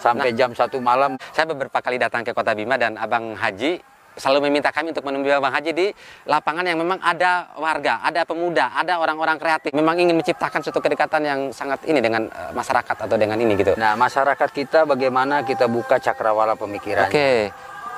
sampai 0.00 0.32
jam 0.32 0.50
satu 0.56 0.80
malam. 0.80 1.20
Saya 1.36 1.44
beberapa 1.52 1.78
kali 1.78 2.00
datang 2.00 2.24
ke 2.24 2.32
Kota 2.32 2.56
Bima 2.56 2.80
dan 2.80 2.96
Abang 2.96 3.36
Haji 3.36 3.80
selalu 4.20 4.50
meminta 4.50 4.68
kami 4.74 4.90
untuk 4.90 5.06
menemui 5.06 5.30
Abang 5.32 5.54
Haji 5.54 5.70
di 5.72 5.86
lapangan 6.26 6.66
yang 6.66 6.76
memang 6.82 6.98
ada 7.00 7.48
warga, 7.56 8.02
ada 8.02 8.26
pemuda, 8.26 8.74
ada 8.74 8.98
orang-orang 8.98 9.38
kreatif. 9.38 9.70
Memang 9.72 9.96
ingin 9.96 10.18
menciptakan 10.18 10.60
suatu 10.60 10.82
kedekatan 10.82 11.22
yang 11.24 11.40
sangat 11.54 11.80
ini 11.86 12.02
dengan 12.02 12.26
eh, 12.28 12.52
masyarakat 12.52 12.96
atau 13.06 13.16
dengan 13.16 13.38
ini 13.40 13.54
gitu. 13.56 13.72
Nah, 13.78 13.94
masyarakat 13.94 14.48
kita 14.50 14.84
bagaimana 14.84 15.46
kita 15.46 15.70
buka 15.70 15.96
cakrawala 16.02 16.58
pemikirannya. 16.58 17.08
Oke. 17.08 17.30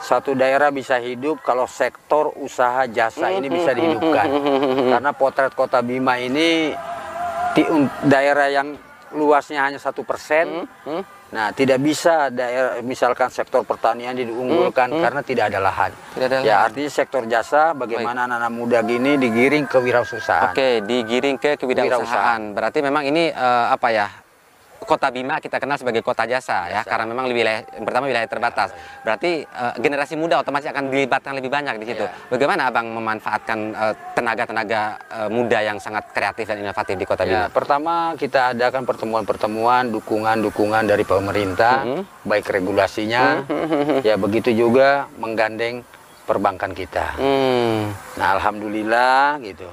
Satu 0.03 0.35
daerah 0.35 0.69
bisa 0.69 0.99
hidup 0.99 1.41
kalau 1.41 1.65
sektor 1.65 2.35
usaha 2.37 2.85
jasa 2.87 3.31
ini 3.31 3.47
bisa 3.47 3.71
dihidupkan. 3.71 4.27
Karena 4.93 5.11
potret 5.13 5.55
kota 5.55 5.79
Bima 5.79 6.19
ini 6.19 6.75
di 7.53 7.63
un- 7.65 7.87
daerah 8.03 8.51
yang 8.51 8.75
luasnya 9.13 9.63
hanya 9.63 9.79
satu 9.79 10.03
persen. 10.03 10.67
Hmm? 10.83 11.03
Nah, 11.33 11.49
tidak 11.49 11.81
bisa 11.81 12.29
daerah 12.29 12.77
misalkan 12.85 13.33
sektor 13.33 13.65
pertanian 13.65 14.13
diunggulkan 14.13 14.93
karena 14.93 15.25
tidak 15.25 15.49
ada 15.49 15.65
lahan. 15.65 15.89
Tidak 16.13 16.27
ada 16.29 16.37
Ya, 16.39 16.61
lahan. 16.61 16.65
artinya 16.69 16.91
sektor 16.93 17.23
jasa 17.25 17.73
bagaimana 17.73 18.29
anak-anak 18.29 18.53
muda 18.53 18.79
gini 18.85 19.17
digiring 19.17 19.65
ke 19.65 19.81
wirausahaan. 19.81 20.53
Oke, 20.53 20.85
digiring 20.85 21.41
ke 21.41 21.57
kewirausahaan. 21.57 22.53
Berarti 22.53 22.85
memang 22.85 23.09
ini 23.09 23.33
eh, 23.33 23.67
apa 23.67 23.89
ya? 23.89 24.13
Kota 24.93 25.09
Bima 25.09 25.41
kita 25.41 25.57
kenal 25.57 25.81
sebagai 25.81 26.05
kota 26.05 26.29
jasa, 26.29 26.69
ya, 26.69 26.85
karena 26.85 27.09
memang 27.09 27.25
wilayah, 27.25 27.65
yang 27.65 27.89
pertama 27.89 28.13
wilayah 28.13 28.29
terbatas. 28.29 28.77
Berarti 29.01 29.41
eh, 29.41 29.75
generasi 29.81 30.21
muda 30.21 30.45
otomatis 30.45 30.69
akan 30.69 30.93
dilibatkan 30.93 31.33
lebih 31.33 31.49
banyak 31.49 31.81
di 31.81 31.87
situ. 31.89 32.05
Iya. 32.05 32.29
Bagaimana 32.29 32.69
abang 32.69 32.93
memanfaatkan 32.93 33.59
eh, 33.73 33.95
tenaga-tenaga 34.13 34.83
eh, 35.09 35.29
muda 35.33 35.59
yang 35.65 35.81
sangat 35.81 36.13
kreatif 36.13 36.45
dan 36.45 36.61
inovatif 36.61 37.01
di 37.01 37.09
kota 37.09 37.25
Ya, 37.25 37.49
Bima? 37.49 37.49
pertama 37.49 37.95
kita 38.21 38.53
adakan 38.53 38.85
pertemuan-pertemuan, 38.85 39.89
dukungan-dukungan 39.89 40.85
dari 40.85 41.09
pemerintah, 41.09 41.89
Mhm. 41.89 42.03
baik 42.29 42.53
regulasinya, 42.53 43.49
ya 44.05 44.21
begitu 44.21 44.53
juga 44.53 45.09
menggandeng 45.17 45.81
perbankan 46.29 46.77
kita. 46.77 47.17
Hmm, 47.17 47.97
Nah, 48.21 48.29
alhamdulillah 48.37 49.41
gitu. 49.41 49.73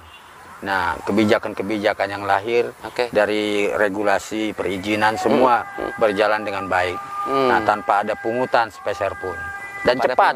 Nah, 0.59 0.99
kebijakan-kebijakan 1.07 2.07
yang 2.11 2.23
lahir 2.27 2.75
Oke. 2.83 3.07
dari 3.15 3.71
regulasi 3.71 4.51
perizinan 4.51 5.15
semua 5.15 5.63
berjalan 5.95 6.43
dengan 6.43 6.67
baik. 6.67 6.99
Hmm. 7.31 7.47
Nah, 7.47 7.59
tanpa 7.63 8.03
ada 8.03 8.19
pungutan 8.19 8.67
sepeser 8.67 9.15
pun. 9.23 9.35
Dan 9.87 9.95
pada 10.03 10.15
cepat. 10.15 10.33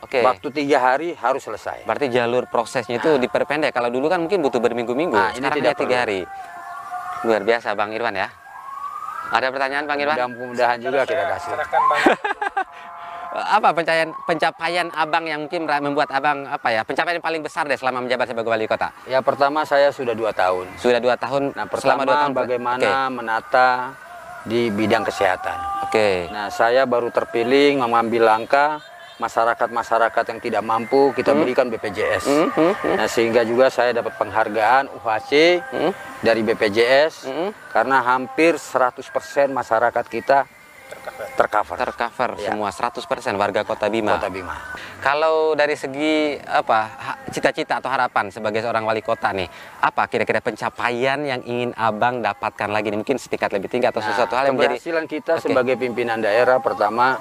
Oke. 0.00 0.26
Waktu 0.26 0.48
tiga 0.50 0.78
hari 0.82 1.14
harus 1.14 1.44
selesai. 1.46 1.86
Berarti 1.86 2.10
jalur 2.10 2.50
prosesnya 2.50 2.98
itu 2.98 3.20
diperpendek. 3.20 3.70
Kalau 3.70 3.92
dulu 3.92 4.10
kan 4.10 4.18
mungkin 4.18 4.42
butuh 4.42 4.58
berminggu-minggu. 4.58 5.14
Nah, 5.14 5.30
ini 5.36 5.44
Sekarang 5.44 5.56
tidak 5.62 5.72
hanya 5.76 5.82
tiga 5.86 5.96
hari. 6.02 6.20
Luar 7.22 7.42
biasa, 7.44 7.68
Bang 7.78 7.94
Irwan 7.94 8.16
ya. 8.16 8.28
Ada 9.30 9.54
pertanyaan, 9.54 9.84
Bang 9.86 10.02
Irwan? 10.02 10.16
Mudah-mudahan 10.18 10.78
juga 10.82 11.06
kita 11.06 11.24
kasih. 11.30 11.50
Apa 13.30 13.70
pencapaian 13.70 14.10
pencapaian 14.26 14.86
abang 14.90 15.22
yang 15.22 15.46
mungkin 15.46 15.62
membuat 15.62 16.10
abang 16.10 16.42
apa 16.44 16.68
ya 16.68 16.82
pencapaian 16.82 17.22
yang 17.22 17.26
paling 17.26 17.42
besar 17.42 17.62
deh 17.64 17.78
selama 17.78 18.02
menjabat 18.02 18.26
sebagai 18.26 18.50
wali 18.50 18.66
kota? 18.66 18.90
Ya 19.06 19.22
pertama 19.22 19.62
saya 19.62 19.94
sudah 19.94 20.18
dua 20.18 20.34
tahun. 20.34 20.66
Sudah 20.76 20.98
dua 20.98 21.14
tahun. 21.14 21.54
Nah 21.54 21.64
selama 21.70 21.70
pertama 21.70 22.02
dua 22.02 22.16
tahun 22.18 22.32
bagaimana 22.34 22.90
menata 23.06 23.68
di 24.42 24.66
bidang 24.68 25.06
kesehatan. 25.06 25.86
Oke. 25.86 26.26
Nah 26.28 26.50
saya 26.50 26.82
baru 26.84 27.14
terpilih 27.14 27.78
mengambil 27.78 28.26
langkah 28.26 28.82
masyarakat-masyarakat 29.20 30.24
yang 30.26 30.40
tidak 30.40 30.62
mampu 30.64 31.12
kita 31.12 31.30
Hmm. 31.30 31.44
berikan 31.44 31.68
BPJS. 31.68 32.24
Nah 32.82 33.06
sehingga 33.06 33.44
juga 33.44 33.68
saya 33.68 33.92
dapat 33.92 34.16
penghargaan 34.16 34.90
UHC 34.96 35.60
Hmm. 35.70 35.92
dari 36.18 36.42
BPJS 36.42 37.28
karena 37.70 38.00
hampir 38.00 38.56
100% 38.56 39.52
masyarakat 39.52 40.04
kita 40.08 40.48
tercover. 41.36 41.76
Tercover 41.76 42.30
Ya. 42.36 42.52
semua 42.52 42.68
100% 42.70 43.36
warga 43.36 43.64
Kota 43.64 43.86
Bima. 43.88 44.16
Kota 44.20 44.28
Bima. 44.28 44.56
Kalau 45.00 45.56
dari 45.56 45.74
segi 45.74 46.36
apa 46.36 46.92
cita-cita 47.32 47.80
atau 47.80 47.88
harapan 47.88 48.28
sebagai 48.28 48.60
seorang 48.60 48.84
wali 48.84 49.00
kota 49.00 49.32
nih, 49.32 49.48
apa 49.80 50.04
kira-kira 50.06 50.44
pencapaian 50.44 51.20
yang 51.24 51.40
ingin 51.44 51.72
abang 51.74 52.20
dapatkan 52.20 52.68
lagi 52.68 52.92
nih? 52.92 52.98
Mungkin 53.00 53.16
setingkat 53.16 53.56
lebih 53.56 53.72
tinggi 53.72 53.88
atau 53.88 54.00
Nah, 54.00 54.08
sesuatu 54.12 54.32
hal 54.36 54.48
yang 54.48 54.56
menjadi 54.56 54.76
keberhasilan 54.76 55.04
kita 55.08 55.32
Oke. 55.36 55.44
sebagai 55.48 55.74
pimpinan 55.80 56.18
daerah 56.20 56.56
pertama 56.60 57.16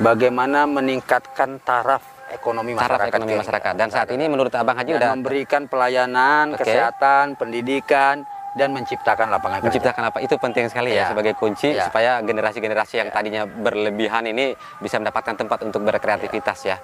bagaimana 0.00 0.66
meningkatkan 0.68 1.60
taraf 1.62 2.02
ekonomi 2.32 2.74
taraf 2.74 2.98
masyarakat 2.98 3.08
ekonomi 3.14 3.34
masyarakat. 3.38 3.72
Dan 3.78 3.88
saat 3.92 4.08
ini 4.10 4.24
menurut 4.26 4.52
abang 4.56 4.74
Haji 4.74 4.96
Dan 4.96 4.98
udah 5.00 5.10
memberikan 5.14 5.62
pelayanan, 5.70 6.56
Oke. 6.56 6.66
kesehatan, 6.66 7.38
pendidikan 7.38 8.26
dan 8.54 8.70
menciptakan 8.70 9.28
lapangan 9.28 9.58
kerja. 9.60 9.66
menciptakan 9.68 10.02
apa? 10.08 10.18
Itu 10.22 10.38
penting 10.38 10.70
sekali 10.70 10.94
ya, 10.94 11.04
Ya. 11.04 11.06
sebagai 11.10 11.34
kunci 11.34 11.74
Ya. 11.74 11.90
supaya 11.90 12.22
generasi-generasi 12.22 13.02
yang 13.02 13.10
tadinya 13.10 13.42
berlebihan 13.44 14.24
ini 14.24 14.54
bisa 14.78 14.96
mendapatkan 14.96 15.34
tempat 15.34 15.58
untuk 15.62 15.82
berkreativitas 15.82 16.58
ya. 16.64 16.78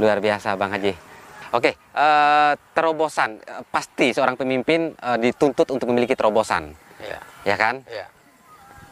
Luar 0.00 0.18
biasa 0.18 0.56
Bang 0.56 0.72
Haji. 0.72 0.96
Oke, 1.52 1.76
eh, 1.76 2.52
terobosan 2.72 3.36
pasti 3.68 4.16
seorang 4.16 4.40
pemimpin 4.40 4.96
eh, 4.96 5.18
dituntut 5.20 5.68
untuk 5.68 5.84
memiliki 5.92 6.16
terobosan, 6.16 6.72
Ya, 6.96 7.20
ya 7.44 7.56
kan? 7.60 7.84
ya. 7.84 8.08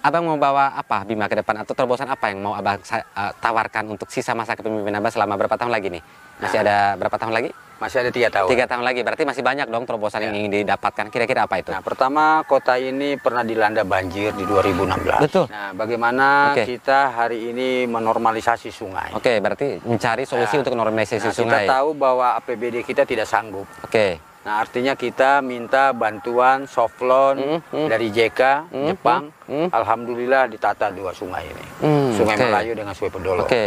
Abang 0.00 0.24
mau 0.24 0.36
bawa 0.36 0.72
apa 0.72 1.04
Bima 1.04 1.28
ke 1.28 1.36
depan 1.36 1.60
atau 1.60 1.76
terobosan 1.76 2.08
apa 2.08 2.32
yang 2.32 2.40
mau 2.40 2.52
abang 2.52 2.76
eh, 2.76 3.02
tawarkan 3.40 3.88
untuk 3.88 4.12
sisa 4.12 4.36
masa 4.36 4.56
kepemimpinan 4.56 5.00
abang 5.00 5.12
selama 5.12 5.40
berapa 5.40 5.56
tahun 5.56 5.72
lagi 5.72 5.88
nih? 5.88 6.04
Masih 6.40 6.58
ada 6.60 6.96
berapa 6.96 7.16
tahun 7.16 7.32
lagi? 7.32 7.50
Masih 7.76 7.96
ada 7.98 8.10
tiga 8.12 8.28
tahun. 8.28 8.48
Tiga 8.52 8.68
tahun 8.68 8.84
lagi, 8.84 9.00
berarti 9.00 9.24
masih 9.24 9.40
banyak 9.40 9.64
dong 9.66 9.88
terobosan 9.88 10.20
yang 10.20 10.36
ingin 10.36 10.52
didapatkan. 10.52 11.08
Kira-kira 11.08 11.48
apa 11.48 11.56
itu? 11.56 11.72
Nah, 11.72 11.80
pertama 11.80 12.44
kota 12.44 12.76
ini 12.76 13.16
pernah 13.16 13.40
dilanda 13.40 13.88
banjir 13.88 14.36
di 14.36 14.44
2016. 14.44 15.16
Betul. 15.16 15.48
Nah, 15.48 15.72
bagaimana 15.72 16.52
Oke. 16.52 16.68
kita 16.68 17.08
hari 17.10 17.48
ini 17.48 17.88
menormalisasi 17.88 18.68
sungai? 18.68 19.16
Oke, 19.16 19.40
berarti 19.40 19.80
mencari 19.80 20.28
solusi 20.28 20.56
Ya. 20.56 20.60
untuk 20.60 20.76
normalisasi 20.76 21.24
Nah, 21.24 21.32
sungai. 21.32 21.64
Kita 21.64 21.72
tahu 21.72 21.88
bahwa 21.96 22.36
APBD 22.36 22.84
kita 22.84 23.04
tidak 23.04 23.24
sanggup. 23.24 23.64
Oke, 23.80 24.20
Nah, 24.40 24.56
artinya 24.56 24.92
kita 24.92 25.40
minta 25.40 25.92
bantuan 25.92 26.64
soft 26.64 27.00
loan 27.00 27.36
Mm, 27.36 27.60
mm. 27.60 27.88
dari 27.88 28.08
JK 28.08 28.40
Mm, 28.68 28.86
Jepang. 28.88 29.22
mm. 29.44 29.68
Alhamdulillah 29.68 30.48
ditata 30.48 30.88
dua 30.88 31.12
sungai 31.12 31.44
ini. 31.44 31.64
Hmm, 31.80 32.08
sungai 32.12 32.36
oke. 32.36 32.44
Melayu 32.46 32.72
dengan 32.72 32.92
Sungai 32.92 33.08
Pedolo. 33.10 33.44
oke, 33.44 33.64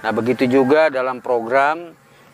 Nah, 0.00 0.12
begitu 0.12 0.44
juga 0.44 0.88
dalam 0.88 1.20
program 1.20 1.92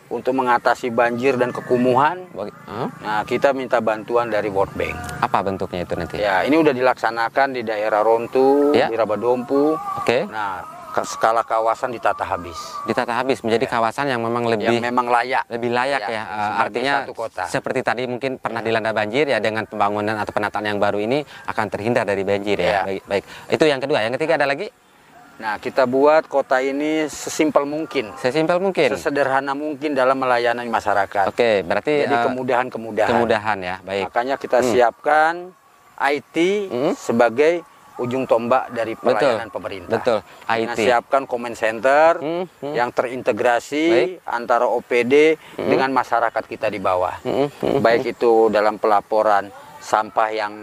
untuk 0.09 0.33
mengatasi 0.33 0.87
banjir 0.87 1.35
dan 1.35 1.51
kekumuhan. 1.51 2.23
Hah? 2.63 2.87
Nah, 2.97 3.21
kita 3.23 3.51
minta 3.51 3.77
bantuan 3.77 4.27
dari 4.27 4.47
World 4.47 4.71
Bank. 4.73 4.95
apa 5.17 5.41
bentuknya 5.41 5.81
itu 5.81 5.93
nanti? 5.93 6.15
Ya, 6.17 6.41
ini 6.41 6.55
udah 6.55 6.71
dilaksanakan 6.71 7.51
di 7.51 7.61
daerah 7.61 7.99
Rontu, 7.99 8.71
Ya. 8.71 8.85
di 8.85 8.93
Rabadompu. 8.93 9.73
Oke, 9.97 10.23
Nah, 10.25 10.61
ke- 10.89 11.03
skala 11.03 11.41
kawasan 11.41 11.89
ditata 11.89 12.21
habis. 12.21 12.55
ditata 12.85 13.11
habis 13.11 13.41
menjadi 13.41 13.65
kawasan 13.67 14.07
yang 14.07 14.17
memang 14.19 14.45
lebih 14.45 14.69
Yang 14.71 14.81
memang 14.83 15.07
layak. 15.07 15.43
lebih 15.47 15.69
layak 15.69 16.01
ya, 16.01 16.07
Ya, 16.07 16.13
eh, 16.13 16.23
sebagai 16.23 16.61
artinya 16.63 16.93
satu 16.99 17.13
kota. 17.13 17.43
seperti 17.45 17.79
tadi 17.81 18.03
mungkin 18.05 18.37
pernah 18.37 18.61
dilanda 18.61 18.89
banjir 18.91 19.25
ya 19.25 19.37
dengan 19.37 19.65
pembangunan 19.65 20.15
atau 20.15 20.31
penataan 20.31 20.65
yang 20.65 20.77
baru 20.77 20.97
ini 20.97 21.21
akan 21.45 21.65
terhindar 21.67 22.03
dari 22.03 22.21
banjir 22.21 22.57
ya. 22.57 22.69
Ya. 22.69 22.81
Baik, 22.83 23.03
baik. 23.03 23.23
Itu 23.49 23.63
yang 23.63 23.79
kedua. 23.79 23.99
Yang 23.99 24.13
ketiga 24.15 24.37
ada 24.37 24.45
lagi 24.45 24.69
Nah, 25.37 25.61
kita 25.61 25.85
buat 25.85 26.25
kota 26.25 26.57
ini 26.57 27.05
sesimpel 27.05 27.61
mungkin. 27.63 28.09
sesimpel 28.17 28.57
mungkin. 28.57 28.89
sesederhana 28.89 29.53
mungkin 29.53 29.93
dalam 29.93 30.17
melayani 30.17 30.65
masyarakat. 30.65 31.29
Oke, 31.29 31.61
berarti 31.61 32.03
Jadi 32.03 32.15
eh, 32.15 32.23
kemudahan-kemudahan. 32.25 33.09
kemudahan 33.11 33.57
ya. 33.61 33.75
Baik. 33.79 34.09
Makanya 34.09 34.35
kita 34.35 34.57
Hmm. 34.59 34.67
siapkan 34.67 35.33
IT 35.95 36.37
Hmm. 36.65 36.93
sebagai 36.93 37.61
ujung 37.97 38.25
tombak 38.25 38.69
dari 38.71 38.93
Betul. 38.93 39.13
pelayanan 39.13 39.49
pemerintah. 39.49 39.93
Betul. 39.95 40.19
Kita 40.21 40.73
IT. 40.73 40.79
siapkan 40.79 41.21
comment 41.23 41.53
center 41.53 42.17
Hmm, 42.17 42.45
hmm. 42.57 42.73
yang 42.73 42.89
terintegrasi 42.89 43.85
Baik. 43.87 44.09
antara 44.23 44.65
OPD 44.65 45.37
dengan 45.55 45.89
masyarakat 45.91 46.43
kita 46.43 46.65
di 46.67 46.77
bawah. 46.79 47.13
Hmm, 47.21 47.49
hmm, 47.51 47.77
Baik 47.77 48.09
itu 48.11 48.49
dalam 48.49 48.77
pelaporan 48.77 49.49
sampah 49.79 50.29
yang 50.29 50.53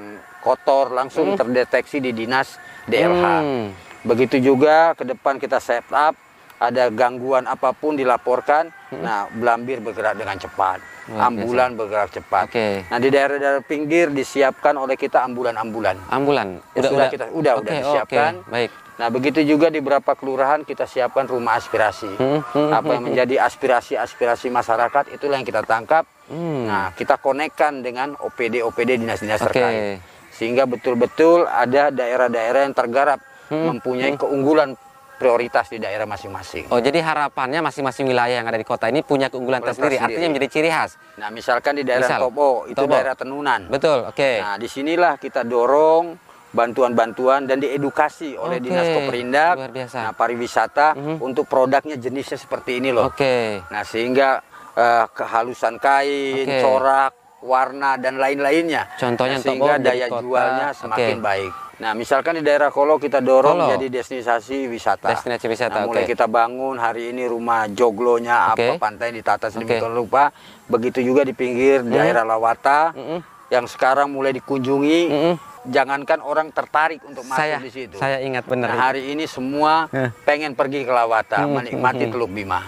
kotor 0.40 0.90
langsung 0.90 1.34
terdeteksi 1.34 1.98
di 1.98 2.10
dinas 2.10 2.58
DLH. 2.86 3.26
Hmm. 3.40 3.66
Begitu 4.04 4.36
juga 4.38 4.92
ke 4.92 5.02
depan 5.02 5.40
kita 5.40 5.56
set 5.58 5.88
up 5.90 6.12
ada 6.54 6.88
gangguan 6.88 7.44
apa 7.44 7.72
pun 7.72 7.96
dilaporkan. 7.96 8.68
Nah, 8.94 9.26
Belambir 9.32 9.82
bergerak 9.82 10.14
dengan 10.14 10.38
cepat, 10.38 10.78
Hmm. 11.04 11.20
Luar 11.20 11.26
ambulan 11.28 11.70
bergerak 11.76 12.10
cepat. 12.12 12.44
Oke. 12.48 12.68
Nah, 12.88 12.96
di 12.96 13.08
daerah-daerah 13.10 13.60
pinggir 13.60 14.08
disiapkan 14.08 14.72
oleh 14.72 14.96
kita 14.96 15.20
ambulan-ambulan. 15.20 16.08
Ambulan. 16.08 16.62
Ya, 16.72 16.80
sudah 16.80 17.08
kita- 17.10 17.28
udah- 17.28 17.54
Oke, 17.58 17.60
udah 17.60 17.72
disiapkan. 17.74 18.32
Baik. 18.46 18.70
Nah, 18.94 19.08
begitu 19.10 19.42
juga 19.42 19.68
di 19.68 19.82
beberapa 19.82 20.14
kelurahan 20.14 20.62
kita 20.62 20.86
siapkan 20.86 21.26
rumah 21.26 21.58
aspirasi. 21.58 22.08
Hmm, 22.14 22.40
hmm, 22.40 22.70
Apa 22.70 22.90
yang 22.94 23.04
menjadi 23.04 23.36
aspirasi-aspirasi 23.42 24.48
masyarakat 24.48 25.04
itulah 25.10 25.36
yang 25.36 25.44
kita 25.44 25.60
tangkap. 25.60 26.06
Hmm. 26.24 26.64
Nah, 26.64 26.88
kita 26.94 27.18
konekkan 27.18 27.82
dengan 27.82 28.16
OPD-OPD 28.16 28.96
dinas-dinas 28.96 29.42
Oke. 29.42 29.50
terkait. 29.50 30.00
Sehingga 30.30 30.64
betul-betul 30.64 31.44
ada 31.44 31.90
daerah-daerah 31.90 32.64
yang 32.64 32.72
tergarap 32.72 33.20
Hmm, 33.44 33.76
mempunyai 33.76 34.16
keunggulan 34.16 34.72
prioritas 35.14 35.70
di 35.70 35.78
daerah 35.78 36.04
masing-masing. 36.04 36.66
Oh, 36.68 36.82
jadi 36.82 36.98
harapannya 36.98 37.62
masing-masing 37.62 38.04
wilayah 38.04 38.42
yang 38.42 38.48
ada 38.48 38.58
di 38.58 38.66
kota 38.66 38.88
ini 38.88 39.00
punya 39.00 39.30
keunggulan 39.30 39.62
tersendiri, 39.62 39.94
tersendiri. 39.94 40.10
artinya 40.10 40.28
menjadi 40.28 40.48
ciri 40.50 40.68
khas. 40.68 40.90
Nah, 41.16 41.28
misalkan 41.30 41.72
di 41.76 41.84
daerah 41.86 42.08
Misal, 42.08 42.20
Tobo, 42.20 42.50
itu 42.66 42.76
Tobo. 42.76 42.90
daerah 42.90 43.14
tenunan. 43.14 43.60
Betul, 43.70 44.04
oke. 44.04 44.30
Nah, 44.42 44.56
di 44.58 44.66
sinilah 44.66 45.14
kita 45.16 45.46
dorong 45.46 46.18
bantuan-bantuan 46.50 47.44
dan 47.44 47.58
diedukasi 47.58 48.34
oleh 48.34 48.58
Oke, 48.58 48.64
Dinas 48.64 48.88
Koperindak, 48.90 49.54
luar 49.54 49.72
biasa. 49.74 49.96
nah, 50.00 50.12
pariwisata 50.14 50.88
Mhm. 50.94 51.16
untuk 51.20 51.44
produknya 51.44 51.94
jenisnya 51.94 52.38
seperti 52.38 52.78
ini 52.78 52.90
loh. 52.90 53.06
Oke. 53.06 53.62
Nah, 53.68 53.82
sehingga 53.82 54.42
eh, 54.74 55.06
kehalusan 55.08 55.78
kain, 55.78 56.50
Oke. 56.50 56.58
corak, 56.58 57.14
warna 57.44 58.00
dan 58.00 58.16
lain-lainnya. 58.16 58.88
Contohnya 58.96 59.36
Nah, 59.36 59.44
sehingga 59.44 59.74
daya 59.76 60.08
kota, 60.08 60.22
jualnya 60.24 60.68
semakin 60.72 61.20
baik. 61.20 61.52
Nah, 61.74 61.92
misalkan 61.92 62.38
di 62.38 62.42
daerah 62.42 62.70
Kolo 62.70 62.96
kita 62.96 63.18
dorong 63.20 63.58
Kolo. 63.60 63.70
jadi 63.70 63.86
destinasi 63.92 64.64
wisata. 64.64 65.10
Destinasi 65.10 65.44
wisata, 65.44 65.82
Nah, 65.82 65.86
mulai 65.86 66.06
kita 66.06 66.24
bangun 66.24 66.78
hari 66.78 67.10
ini 67.10 67.26
rumah 67.26 67.66
joglonya 67.68 68.54
Oke. 68.54 68.72
apa 68.72 68.80
pantai 68.80 69.12
ditata 69.12 69.50
sedemikian 69.50 69.84
Oke. 69.84 69.98
rupa. 69.98 70.32
Begitu 70.64 71.04
juga 71.04 71.20
di 71.20 71.34
pinggir 71.34 71.84
daerah 71.84 72.24
Lawata 72.24 72.94
Mm-mm. 72.94 73.20
yang 73.50 73.66
sekarang 73.66 74.08
mulai 74.08 74.32
dikunjungi. 74.32 75.00
Mm-mm. 75.06 75.36
Jangankan 75.64 76.20
orang 76.20 76.52
tertarik 76.52 77.00
untuk 77.02 77.24
masuk 77.24 77.40
Saya 77.40 77.56
di 77.56 77.72
situ. 77.72 77.96
saya 77.96 78.20
ingat 78.20 78.44
benar. 78.44 78.68
Nah, 78.68 78.80
hari 78.84 79.10
ini 79.10 79.24
semua 79.24 79.88
pengen 80.22 80.52
pergi 80.52 80.84
ke 80.84 80.92
Lawata, 80.92 81.40
Hmm, 81.42 81.56
menikmati 81.56 82.04
hmm, 82.04 82.08
hmm. 82.08 82.12
Teluk 82.14 82.30
Bima. 82.30 82.60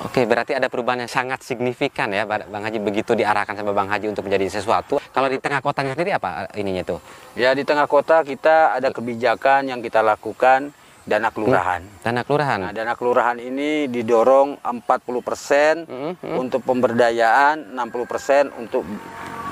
Oke, 0.00 0.24
berarti 0.24 0.56
ada 0.56 0.72
perubahan 0.72 1.04
yang 1.04 1.12
sangat 1.12 1.44
signifikan 1.44 2.08
ya, 2.08 2.24
Bang 2.24 2.64
Haji 2.64 2.80
begitu 2.80 3.12
diarahkan 3.12 3.52
sama 3.52 3.76
Bang 3.76 3.92
Haji 3.92 4.08
untuk 4.08 4.24
menjadi 4.24 4.48
sesuatu. 4.48 4.96
Kalau 5.12 5.28
di 5.28 5.36
tengah 5.36 5.60
kotanya 5.60 5.92
sendiri 5.92 6.16
apa 6.16 6.48
ininya 6.56 6.80
tuh? 6.80 7.04
Ya 7.36 7.52
di 7.52 7.68
tengah 7.68 7.84
kota 7.84 8.24
kita 8.24 8.80
ada 8.80 8.88
kebijakan 8.88 9.68
yang 9.68 9.84
kita 9.84 10.00
lakukan 10.00 10.72
dana 11.04 11.28
kelurahan. 11.28 11.84
Dana 12.00 12.20
kelurahan. 12.24 12.58
Nah, 12.64 12.72
dana 12.72 12.94
kelurahan 12.96 13.36
ini 13.36 13.92
didorong 13.92 14.62
40% 14.64 15.84
Mm, 15.84 16.12
mm. 16.16 16.36
untuk 16.38 16.64
pemberdayaan, 16.64 17.76
60% 17.76 18.56
untuk 18.56 18.86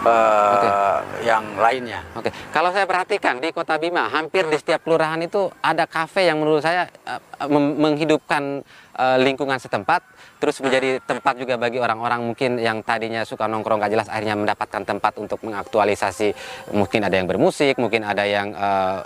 eh, 0.07 0.99
yang 1.27 1.59
lainnya. 1.59 2.07
Oke, 2.15 2.31
kalau 2.55 2.71
saya 2.71 2.87
perhatikan 2.87 3.43
di 3.43 3.51
Kota 3.51 3.77
Bima, 3.77 4.07
hampir 4.09 4.47
di 4.47 4.57
setiap 4.57 4.87
kelurahan 4.87 5.19
itu 5.21 5.51
ada 5.61 5.85
kafe 5.85 6.31
yang 6.31 6.39
menurut 6.39 6.63
saya 6.63 6.87
eh, 7.05 7.21
mem- 7.21 7.28
menghidupkan 7.47 8.67
eh, 8.99 9.19
lingkungan 9.23 9.63
setempat, 9.63 10.03
terus 10.43 10.59
menjadi 10.59 10.99
tempat 10.99 11.39
juga 11.39 11.55
bagi 11.55 11.79
orang-orang 11.79 12.27
mungkin 12.27 12.59
yang 12.59 12.83
tadinya 12.83 13.23
suka 13.23 13.47
nongkrong 13.47 13.79
gak 13.79 13.93
jelas, 13.95 14.09
akhirnya 14.11 14.35
mendapatkan 14.35 14.83
tempat 14.83 15.23
untuk 15.23 15.39
mengaktualisasi. 15.47 16.35
Mungkin 16.75 17.07
ada 17.07 17.15
yang 17.15 17.31
bermusik, 17.31 17.79
mungkin 17.79 18.03
ada 18.03 18.27
yang 18.27 18.51
eh, 18.51 18.99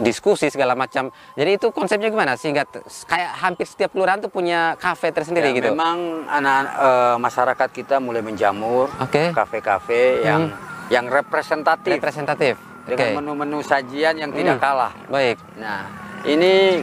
diskusi 0.00 0.48
segala 0.48 0.72
macam. 0.72 1.12
Jadi 1.36 1.60
itu 1.60 1.68
konsepnya 1.74 2.08
gimana? 2.08 2.38
Sehingga 2.38 2.64
kayak 3.04 3.30
hampir 3.42 3.66
setiap 3.68 3.92
kelurahan 3.92 4.22
tuh 4.22 4.32
punya 4.32 4.78
kafe 4.80 5.12
tersendiri 5.12 5.52
Ya, 5.52 5.56
gitu. 5.60 5.70
Memang 5.74 6.24
anak 6.30 6.62
eh, 6.80 7.16
masyarakat 7.20 7.68
kita 7.74 8.00
mulai 8.00 8.22
menjamur 8.24 8.88
kafe-kafe 9.34 10.22
yang 10.24 10.54
yang 10.86 11.10
representatif 11.10 11.98
Representatif. 11.98 12.54
Dengan 12.86 13.18
menu-menu 13.18 13.58
sajian 13.66 14.14
yang 14.14 14.30
tidak 14.30 14.62
Hmm. 14.62 14.62
kalah. 14.62 14.92
Baik. 15.10 15.42
Nah, 15.58 16.05
ini 16.26 16.82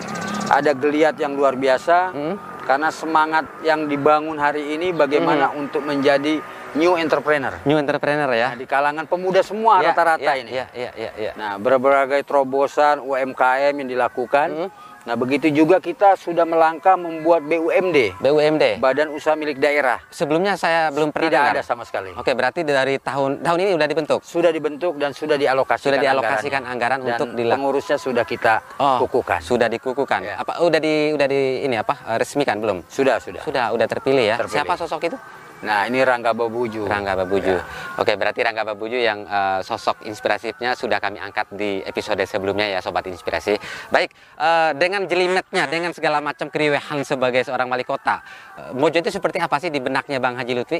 ada 0.49 0.71
geliat 0.73 1.15
yang 1.15 1.35
luar 1.35 1.53
biasa. 1.53 1.97
Hmm. 2.11 2.35
karena 2.63 2.95
semangat 2.95 3.43
yang 3.59 3.91
dibangun 3.91 4.39
hari 4.39 4.79
ini 4.79 4.95
bagaimana 4.95 5.51
Hmm. 5.51 5.67
untuk 5.67 5.83
menjadi 5.83 6.39
new 6.73 6.95
entrepreneur. 6.95 7.59
New 7.67 7.75
entrepreneur 7.75 8.23
Nah, 8.23 8.39
ya. 8.39 8.49
di 8.55 8.63
kalangan 8.63 9.03
pemuda 9.03 9.43
semua 9.43 9.83
Ya, 9.83 9.91
rata-rata 9.91 10.23
ya, 10.23 10.39
ini. 10.39 10.55
Ya, 10.55 10.71
ya, 10.71 10.91
ya, 10.95 11.11
ya. 11.11 11.31
Nah, 11.35 11.59
berbagai 11.59 12.23
terobosan 12.23 13.03
UMKM 13.03 13.83
yang 13.83 13.89
dilakukan. 13.91 14.47
Hmm. 14.47 14.69
Nah, 15.03 15.19
begitu 15.19 15.51
juga 15.51 15.83
kita 15.83 16.15
sudah 16.15 16.47
melangkah 16.47 16.95
membuat 16.95 17.43
BUMD, 17.43 18.15
BUMD. 18.17 18.79
Badan 18.79 19.11
Usaha 19.11 19.35
Milik 19.35 19.59
Daerah. 19.59 19.99
Sebelumnya 20.07 20.55
saya 20.55 20.87
belum 20.89 21.11
pernah 21.11 21.27
Tidak 21.27 21.43
dengar. 21.43 21.53
ada 21.53 21.61
sama 21.61 21.83
sekali. 21.83 22.15
Oke, 22.15 22.31
berarti 22.31 22.63
dari 22.63 22.95
tahun 22.97 23.43
tahun 23.43 23.57
ini 23.59 23.71
sudah 23.75 23.89
dibentuk. 23.89 24.19
Sudah 24.23 24.47
dibentuk 24.49 24.95
dan 24.95 25.11
sudah 25.11 25.35
dialokasikan 25.35 25.83
Sudah 25.83 25.99
dialokasikan 25.99 26.61
anggaran 26.63 27.03
Dan 27.03 27.07
untuk 27.09 27.27
dilak- 27.35 27.59
pengurusnya 27.59 27.99
sudah 27.99 28.23
kita 28.23 28.63
Oh, 28.79 29.03
kukuhkan. 29.03 29.43
Sudah 29.43 29.67
dikukuhkan. 29.67 30.23
Ya. 30.23 30.35
Apa 30.39 30.63
udah 30.63 30.79
di 30.79 31.11
udah 31.11 31.27
di 31.27 31.41
ini 31.61 31.75
apa 31.75 32.15
resmikan 32.15 32.63
belum? 32.63 32.87
Sudah, 32.87 33.19
sudah. 33.19 33.43
Sudah, 33.43 33.75
udah 33.75 33.83
terpilih 33.85 34.23
ya. 34.23 34.35
Terpilih. 34.39 34.55
Siapa 34.55 34.79
sosok 34.79 35.03
itu? 35.03 35.17
Nah, 35.63 35.87
ini 35.87 36.03
Rangga 36.03 36.35
Babuju. 36.35 36.83
Rangga 36.85 37.15
Babuju. 37.23 37.55
Ya. 37.55 37.63
Oke, 37.95 38.19
berarti 38.19 38.43
Rangga 38.43 38.67
Babuju 38.67 38.99
yang 38.99 39.23
eh, 39.23 39.59
sosok 39.63 40.03
inspiratifnya 40.03 40.75
sudah 40.75 40.99
kami 40.99 41.23
angkat 41.23 41.47
di 41.55 41.79
episode 41.87 42.19
sebelumnya 42.27 42.67
ya, 42.67 42.79
sobat 42.83 43.07
inspirasi. 43.07 43.55
Baik, 43.87 44.11
eh, 44.37 44.71
dengan 44.75 45.07
jelimetnya, 45.07 45.63
dengan 45.71 45.95
segala 45.95 46.19
macam 46.19 46.51
keriwehan 46.51 47.07
sebagai 47.07 47.47
seorang 47.47 47.71
wali 47.71 47.87
kota, 47.87 48.19
eh, 48.59 48.75
Mojo 48.75 48.99
itu 48.99 49.09
seperti 49.09 49.39
apa 49.39 49.55
sih 49.63 49.71
di 49.71 49.79
benaknya 49.79 50.19
Bang 50.19 50.35
Haji 50.35 50.53
Lutfi? 50.53 50.79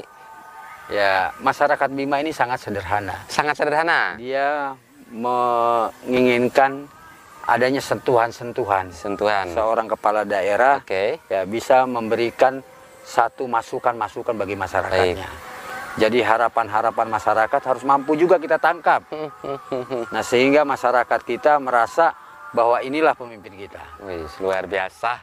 Ya, 0.92 1.32
masyarakat 1.40 1.88
Bima 1.96 2.20
ini 2.20 2.28
sangat 2.28 2.60
sederhana. 2.60 3.24
Sangat 3.32 3.56
sederhana. 3.56 4.20
Dia 4.20 4.76
menginginkan 5.08 6.84
adanya 7.48 7.80
sentuhan-sentuhan. 7.80 8.92
Sentuhan. 8.92 9.48
Seorang 9.48 9.88
kepala 9.88 10.28
daerah 10.28 10.84
Oke. 10.84 11.24
ya 11.32 11.48
bisa 11.48 11.88
memberikan 11.88 12.60
satu 13.04 13.44
masukan-masukan 13.44 14.34
bagi 14.34 14.56
masyarakatnya. 14.56 15.28
Jadi 15.94 16.18
harapan-harapan 16.26 17.06
masyarakat 17.06 17.60
harus 17.62 17.84
mampu 17.86 18.18
juga 18.18 18.40
kita 18.40 18.58
tangkap. 18.58 19.04
Nah, 20.14 20.22
sehingga 20.22 20.62
masyarakat 20.66 21.20
kita 21.22 21.58
merasa 21.62 22.14
bahwa 22.54 22.78
inilah 22.82 23.18
pemimpin 23.18 23.54
kita. 23.54 23.82
Wih, 24.02 24.26
luar 24.38 24.66
biasa. 24.66 25.22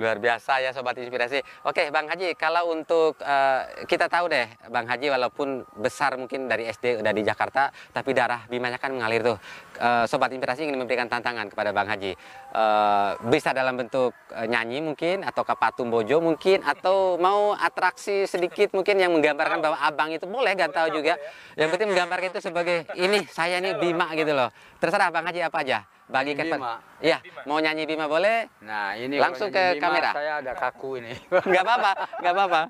Luar 0.00 0.16
biasa 0.16 0.64
ya 0.64 0.72
Sobat 0.72 0.96
Inspirasi. 0.96 1.44
Oke 1.68 1.92
Bang 1.92 2.08
Haji, 2.08 2.32
kalau 2.32 2.72
untuk 2.72 3.20
eh, 3.20 3.84
kita 3.84 4.08
tahu 4.08 4.32
deh 4.32 4.48
Bang 4.72 4.88
Haji 4.88 5.12
walaupun 5.12 5.68
besar 5.76 6.16
mungkin 6.16 6.48
dari 6.48 6.64
SD 6.64 7.04
udah 7.04 7.12
di 7.12 7.20
Jakarta, 7.20 7.68
tapi 7.92 8.16
darah 8.16 8.48
Bimanya 8.48 8.80
kan 8.80 8.88
mengalir 8.96 9.20
tuh. 9.20 9.36
Eh, 9.76 10.04
Sobat 10.08 10.32
Inspirasi 10.32 10.64
ingin 10.64 10.80
memberikan 10.80 11.12
tantangan 11.12 11.52
kepada 11.52 11.76
Bang 11.76 11.92
Haji. 11.92 12.16
Eh, 12.16 13.10
bisa 13.28 13.52
dalam 13.52 13.76
bentuk 13.76 14.16
eh, 14.32 14.48
nyanyi 14.48 14.80
mungkin, 14.80 15.28
atau 15.28 15.44
ke 15.44 15.52
patung 15.60 15.92
bojo 15.92 16.24
mungkin, 16.24 16.64
atau 16.64 17.20
mau 17.20 17.52
atraksi 17.52 18.24
sedikit 18.24 18.72
mungkin 18.72 18.96
yang 18.96 19.12
menggambarkan 19.12 19.60
bahwa 19.60 19.76
abang 19.76 20.08
itu 20.08 20.24
boleh 20.24 20.56
gak 20.56 20.72
tahu 20.72 20.88
juga. 20.88 21.20
Yang 21.52 21.68
penting 21.76 21.88
menggambarkan 21.92 22.32
itu 22.32 22.40
sebagai 22.40 22.88
ini 22.96 23.28
saya 23.28 23.60
ini 23.60 23.76
Bima 23.76 24.08
gitu 24.16 24.32
loh. 24.32 24.48
Terserah 24.80 25.12
Bang 25.12 25.28
Haji 25.28 25.44
apa 25.44 25.60
aja. 25.60 25.84
Bagi 26.12 26.32
Bima. 26.36 26.76
Iya, 27.00 27.18
mau 27.48 27.56
nyanyi 27.58 27.88
Bima 27.88 28.04
boleh, 28.04 28.46
Nah, 28.60 28.92
ini 29.00 29.16
Langsung 29.16 29.48
ke 29.48 29.80
kamera. 29.80 30.12
Saya 30.12 30.44
ada 30.44 30.52
kaku 30.52 31.00
ini. 31.00 31.16
nggak 31.50 31.64
apa-apa, 31.64 31.92
nggak 32.20 32.34
apa-apa. 32.36 32.62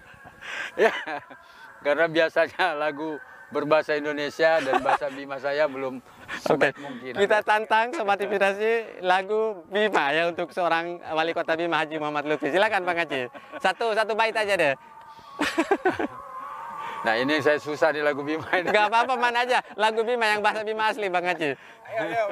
ya, 0.88 0.92
karena 1.84 2.06
biasanya 2.08 2.72
lagu 2.74 3.20
berbahasa 3.52 3.94
Indonesia 3.94 4.58
dan 4.64 4.80
bahasa 4.80 5.12
Bima 5.12 5.36
saya 5.38 5.68
belum 5.68 6.00
sebaik 6.42 6.74
mungkin. 6.80 7.12
Kita 7.14 7.44
tantang 7.44 7.92
sobat 7.92 8.18
inspirasi 8.18 9.04
lagu 9.04 9.62
Bima 9.68 10.10
ya 10.10 10.32
untuk 10.32 10.50
seorang 10.50 10.98
wali 11.12 11.36
kota 11.36 11.54
Bima 11.54 11.84
Haji 11.84 12.00
Muhammad 12.00 12.26
Lutfi. 12.26 12.50
Silakan 12.50 12.82
Bang 12.82 12.98
Haji. 12.98 13.28
Satu 13.60 13.92
satu 13.92 14.16
bait 14.16 14.34
aja 14.34 14.54
deh. 14.56 14.74
Nah, 17.04 17.14
ini 17.20 17.34
saya 17.44 17.60
susah 17.60 17.92
di 17.92 18.00
lagu 18.00 18.24
Bima 18.24 18.48
ini. 18.56 18.72
Nggak 18.72 18.88
apa-apa 18.88 19.14
mana 19.20 19.44
aja. 19.44 19.60
Lagu 19.76 20.00
Bima 20.00 20.24
yang 20.24 20.40
bahasa 20.40 20.64
Bima 20.64 20.88
asli 20.88 21.12
Bang 21.12 21.28
Haji. 21.28 21.52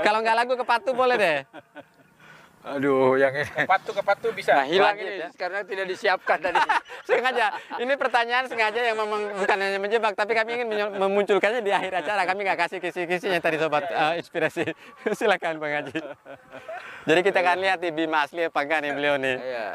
Kalau 0.00 0.24
nggak 0.24 0.36
lagu 0.36 0.52
kepatu 0.56 0.96
boleh 0.96 1.16
deh. 1.20 1.38
Aduh, 2.62 3.18
yang 3.18 3.34
ini. 3.34 3.66
Patu 3.66 3.90
ke 3.90 4.02
patu 4.06 4.30
bisa. 4.30 4.54
Nah, 4.54 4.66
hilang 4.70 4.94
Wajib, 4.94 5.10
ini 5.10 5.18
ya. 5.18 5.28
karena 5.34 5.66
tidak 5.66 5.86
disiapkan 5.90 6.38
tadi. 6.38 6.62
sengaja. 7.10 7.58
Ini 7.82 7.92
pertanyaan 7.98 8.46
sengaja 8.46 8.80
yang 8.80 8.96
memang 9.02 9.34
bukan 9.34 9.56
hanya 9.58 9.78
menjebak, 9.82 10.14
tapi 10.14 10.32
kami 10.38 10.62
ingin 10.62 10.68
memunculkannya 10.94 11.58
di 11.58 11.74
akhir 11.74 12.06
acara. 12.06 12.22
Kami 12.22 12.40
nggak 12.46 12.58
kasih 12.62 12.78
kisi-kisinya 12.78 13.42
tadi 13.42 13.58
sobat 13.58 13.90
eh, 13.90 14.22
inspirasi. 14.22 14.62
Silakan 15.18 15.58
Bang 15.58 15.74
Haji. 15.74 15.98
Jadi 17.02 17.20
kita 17.26 17.42
akan 17.42 17.58
lihat 17.66 17.78
di 17.82 17.90
Bima 17.90 18.22
asli 18.30 18.46
apa 18.46 18.62
enggak 18.62 18.78
nih 18.86 18.92
beliau 18.94 19.14
nih. 19.18 19.36
Iya. 19.42 19.68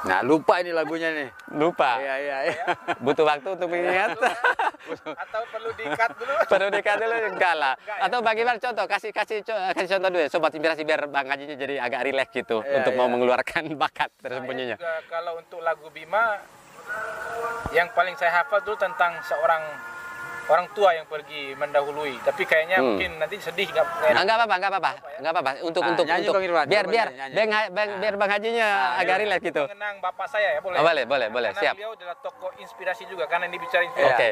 Nah, 0.00 0.24
lupa 0.24 0.64
ini 0.64 0.72
lagunya 0.72 1.12
nih. 1.12 1.28
Lupa. 1.60 2.00
Iya, 2.00 2.14
iya, 2.16 2.36
iya. 2.48 2.64
Butuh 3.04 3.24
waktu 3.28 3.48
untuk 3.52 3.68
mengingat. 3.68 4.16
Atau 4.16 5.42
perlu 5.52 5.70
diikat 5.76 6.10
dulu. 6.16 6.32
Perlu 6.48 6.66
dekat 6.72 6.96
dulu 7.04 7.16
enggak 7.36 7.54
lah. 7.54 7.74
Atau 8.00 8.18
bagaimana 8.24 8.56
contoh 8.56 8.84
kasih 8.88 9.12
kasih 9.12 9.44
kasih 9.44 9.88
contoh 9.98 10.08
dulu 10.08 10.22
ya 10.24 10.28
sobat 10.32 10.56
inspirasi 10.56 10.82
biar 10.88 11.04
Bang 11.12 11.28
Hajinya 11.28 11.52
jadi 11.52 11.84
agak 11.84 12.00
rileks 12.08 12.32
gitu 12.32 12.64
Iya, 12.64 12.80
untuk 12.80 12.96
mau 12.96 13.06
iya. 13.08 13.12
mengeluarkan 13.12 13.62
bakat 13.82 14.08
tersembunyinya. 14.24 14.76
Juga 14.80 14.96
kalau 15.12 15.36
untuk 15.36 15.60
lagu 15.60 15.88
Bima 15.92 16.40
yang 17.70 17.92
paling 17.92 18.16
saya 18.16 18.40
hafal 18.42 18.64
dulu 18.64 18.80
tentang 18.80 19.20
seorang 19.22 19.62
orang 20.50 20.66
tua 20.70 20.90
yang 20.92 21.06
pergi 21.06 21.54
mendahului. 21.54 22.18
Tapi 22.20 22.42
kayaknya 22.42 22.76
Hmm. 22.76 22.86
mungkin 22.92 23.10
nanti 23.16 23.38
sedih 23.38 23.70
nggak 23.70 23.86
Enggak 24.12 24.36
apa-apa, 24.36 24.54
enggak 24.58 24.70
apa-apa. 24.70 24.92
Enggak 25.16 25.32
apa-apa. 25.32 25.50
Untuk 25.62 25.82
Ah, 25.82 25.90
untuk 25.90 26.04
nyanyi, 26.04 26.26
untuk 26.26 26.42
Irwan. 26.42 26.66
biar 26.66 26.84
biar. 26.86 27.08
Bang, 27.30 27.50
Bang- 27.70 27.96
biar 27.96 28.14
Bang 28.16 28.30
Hajinya 28.30 28.68
agak 28.96 29.16
rileks 29.20 29.44
gitu. 29.44 29.62
Mengenang 29.64 29.96
bapak 30.00 30.26
saya 30.26 30.48
ya 30.52 30.60
boleh. 30.60 30.76
Oh, 30.76 30.84
boleh, 30.84 31.04
boleh, 31.06 31.28
boleh. 31.30 31.50
Karena 31.52 31.62
Siap. 31.62 31.74
beliau 31.76 31.92
adalah 31.94 32.16
tokoh 32.18 32.50
inspirasi 32.58 33.06
juga 33.06 33.24
karena 33.24 33.46
ini 33.46 33.56
bicara 33.56 33.82
inspirasi. 33.82 34.10
Oke. 34.12 34.30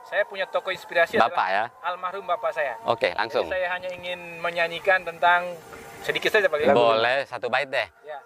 Saya 0.00 0.24
punya 0.24 0.48
tokoh 0.48 0.72
inspirasi 0.72 1.20
Bapak 1.20 1.46
ya. 1.46 1.64
almarhum 1.84 2.24
bapak 2.24 2.48
saya. 2.50 2.80
Oke, 2.88 3.12
langsung. 3.12 3.44
saya 3.44 3.68
hanya 3.68 3.92
ingin 3.92 4.40
menyanyikan 4.40 5.04
tentang 5.04 5.52
sedikit 6.00 6.32
saja 6.32 6.48
paling 6.48 6.72
Boleh 6.72 7.28
satu 7.28 7.52
bait 7.52 7.68
deh. 7.68 7.84
Ya. 8.02 8.16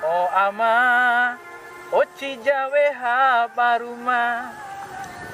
O 0.00 0.26
ama 0.28 0.74
ochi 1.92 2.34
jawe 2.38 2.86
ha 2.94 3.20
baruma 3.48 4.50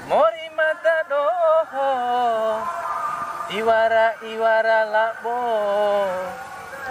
mori 0.09 0.47
mata 0.53 0.97
doho 1.09 1.91
iwara 3.57 4.13
iwara 4.21 4.79
labo 4.85 5.41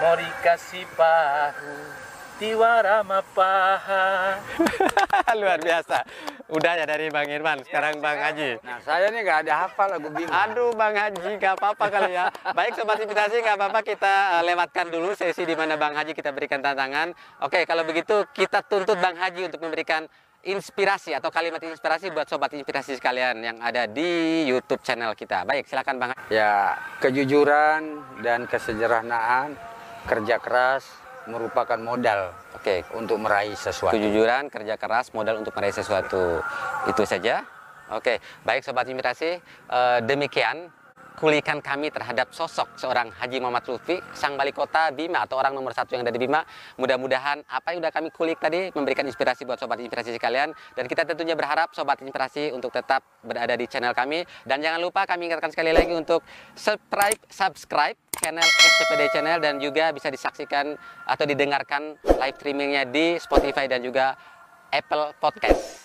mori 0.02 0.30
kasih 0.42 0.90
pahu 0.98 1.74
tiwara 2.42 3.06
mapaha 3.06 4.42
Luar 5.40 5.58
biasa. 5.58 6.06
Udah 6.54 6.78
ya 6.78 6.86
dari 6.86 7.10
Bang 7.10 7.26
Irman, 7.26 7.66
sekarang 7.66 7.98
Bang 7.98 8.22
Haji. 8.22 8.62
Nah, 8.62 8.78
saya 8.86 9.10
nih 9.10 9.26
nggak 9.26 9.40
ada 9.48 9.66
hafal 9.66 9.90
lagu 9.90 10.14
Bima. 10.14 10.30
Aduh 10.46 10.70
Bang 10.78 10.94
Haji, 10.94 11.42
nggak 11.42 11.58
apa-apa 11.58 11.86
kali 11.90 12.14
ya. 12.14 12.30
Baik 12.54 12.78
Sobat 12.78 13.02
Inspirasi, 13.02 13.42
nggak 13.42 13.58
apa-apa 13.58 13.80
kita 13.82 14.14
eh, 14.38 14.44
lewatkan 14.46 14.94
dulu 14.94 15.18
sesi 15.18 15.42
di 15.48 15.58
mana 15.58 15.74
Bang 15.80 15.98
Haji 15.98 16.14
kita 16.14 16.30
berikan 16.30 16.62
tantangan. 16.62 17.18
Oke, 17.42 17.66
kalau 17.66 17.82
begitu 17.82 18.30
kita 18.38 18.62
tuntut 18.62 19.02
Bang 19.02 19.18
Haji 19.18 19.50
untuk 19.50 19.66
memberikan 19.66 20.06
inspirasi 20.44 21.16
atau 21.16 21.32
kalimat 21.32 21.64
inspirasi 21.64 22.12
buat 22.12 22.28
Sobat 22.28 22.52
Inspirasi 22.52 23.00
sekalian 23.00 23.40
yang 23.40 23.58
ada 23.64 23.88
di 23.88 24.44
YouTube 24.44 24.84
channel 24.84 25.16
kita. 25.16 25.48
Baik, 25.48 25.64
silakan 25.72 25.96
Bang. 25.96 26.12
Ya, 26.28 26.76
kejujuran 27.00 28.04
dan 28.20 28.44
kesejahteraan, 28.52 29.56
kerja 30.04 30.36
keras 30.44 30.84
merupakan 31.24 31.80
modal 31.80 32.36
Oke, 32.60 32.84
untuk 32.92 33.24
meraih 33.24 33.56
sesuatu. 33.56 33.96
kejujuran, 33.96 34.52
kerja 34.52 34.76
keras, 34.76 35.16
modal 35.16 35.40
untuk 35.40 35.56
meraih 35.56 35.72
sesuatu. 35.72 36.44
Itu 36.92 37.08
saja. 37.08 37.48
Oke, 37.96 38.20
baik 38.44 38.68
Sobat 38.68 38.84
Inspirasi, 38.92 39.40
eh, 39.40 40.00
demikian 40.04 40.68
kulikan 41.18 41.62
kami 41.62 41.94
terhadap 41.94 42.34
sosok 42.34 42.76
seorang 42.76 43.14
Haji 43.14 43.38
Muhammad 43.40 43.64
Lutfi, 43.70 44.02
sang 44.14 44.36
wali 44.36 44.50
kota 44.50 44.90
Bima 44.92 45.24
atau 45.24 45.38
orang 45.40 45.54
nomor 45.54 45.72
satu 45.72 45.94
yang 45.94 46.04
ada 46.04 46.14
di 46.14 46.22
Bima. 46.22 46.42
Mudah-mudahan 46.78 47.46
apa 47.48 47.74
yang 47.74 47.86
sudah 47.86 47.94
kami 47.94 48.10
kulik 48.10 48.38
tadi 48.42 48.74
memberikan 48.74 49.06
inspirasi 49.06 49.46
buat 49.46 49.62
Sobat 49.62 49.80
Inspirasi 49.80 50.16
sekalian. 50.18 50.52
Dan 50.74 50.86
kita 50.90 51.06
tentunya 51.06 51.38
berharap 51.38 51.72
Sobat 51.72 52.02
Inspirasi 52.02 52.52
untuk 52.52 52.74
tetap 52.74 53.06
berada 53.22 53.54
di 53.54 53.66
channel 53.70 53.94
kami. 53.94 54.26
Dan 54.44 54.60
jangan 54.60 54.82
lupa 54.82 55.06
kami 55.06 55.30
ingatkan 55.30 55.54
sekali 55.54 55.72
lagi 55.72 55.94
untuk 55.94 56.26
subscribe, 56.58 57.20
subscribe 57.30 57.98
channel 58.24 58.48
SCPD 58.48 59.12
Channel 59.12 59.38
dan 59.44 59.60
juga 59.60 59.92
bisa 59.92 60.08
disaksikan 60.08 60.80
atau 61.04 61.26
didengarkan 61.28 62.00
live 62.00 62.38
streamingnya 62.40 62.88
di 62.88 63.20
Spotify 63.20 63.68
dan 63.68 63.84
juga 63.84 64.16
Apple 64.72 65.12
Podcast. 65.20 65.83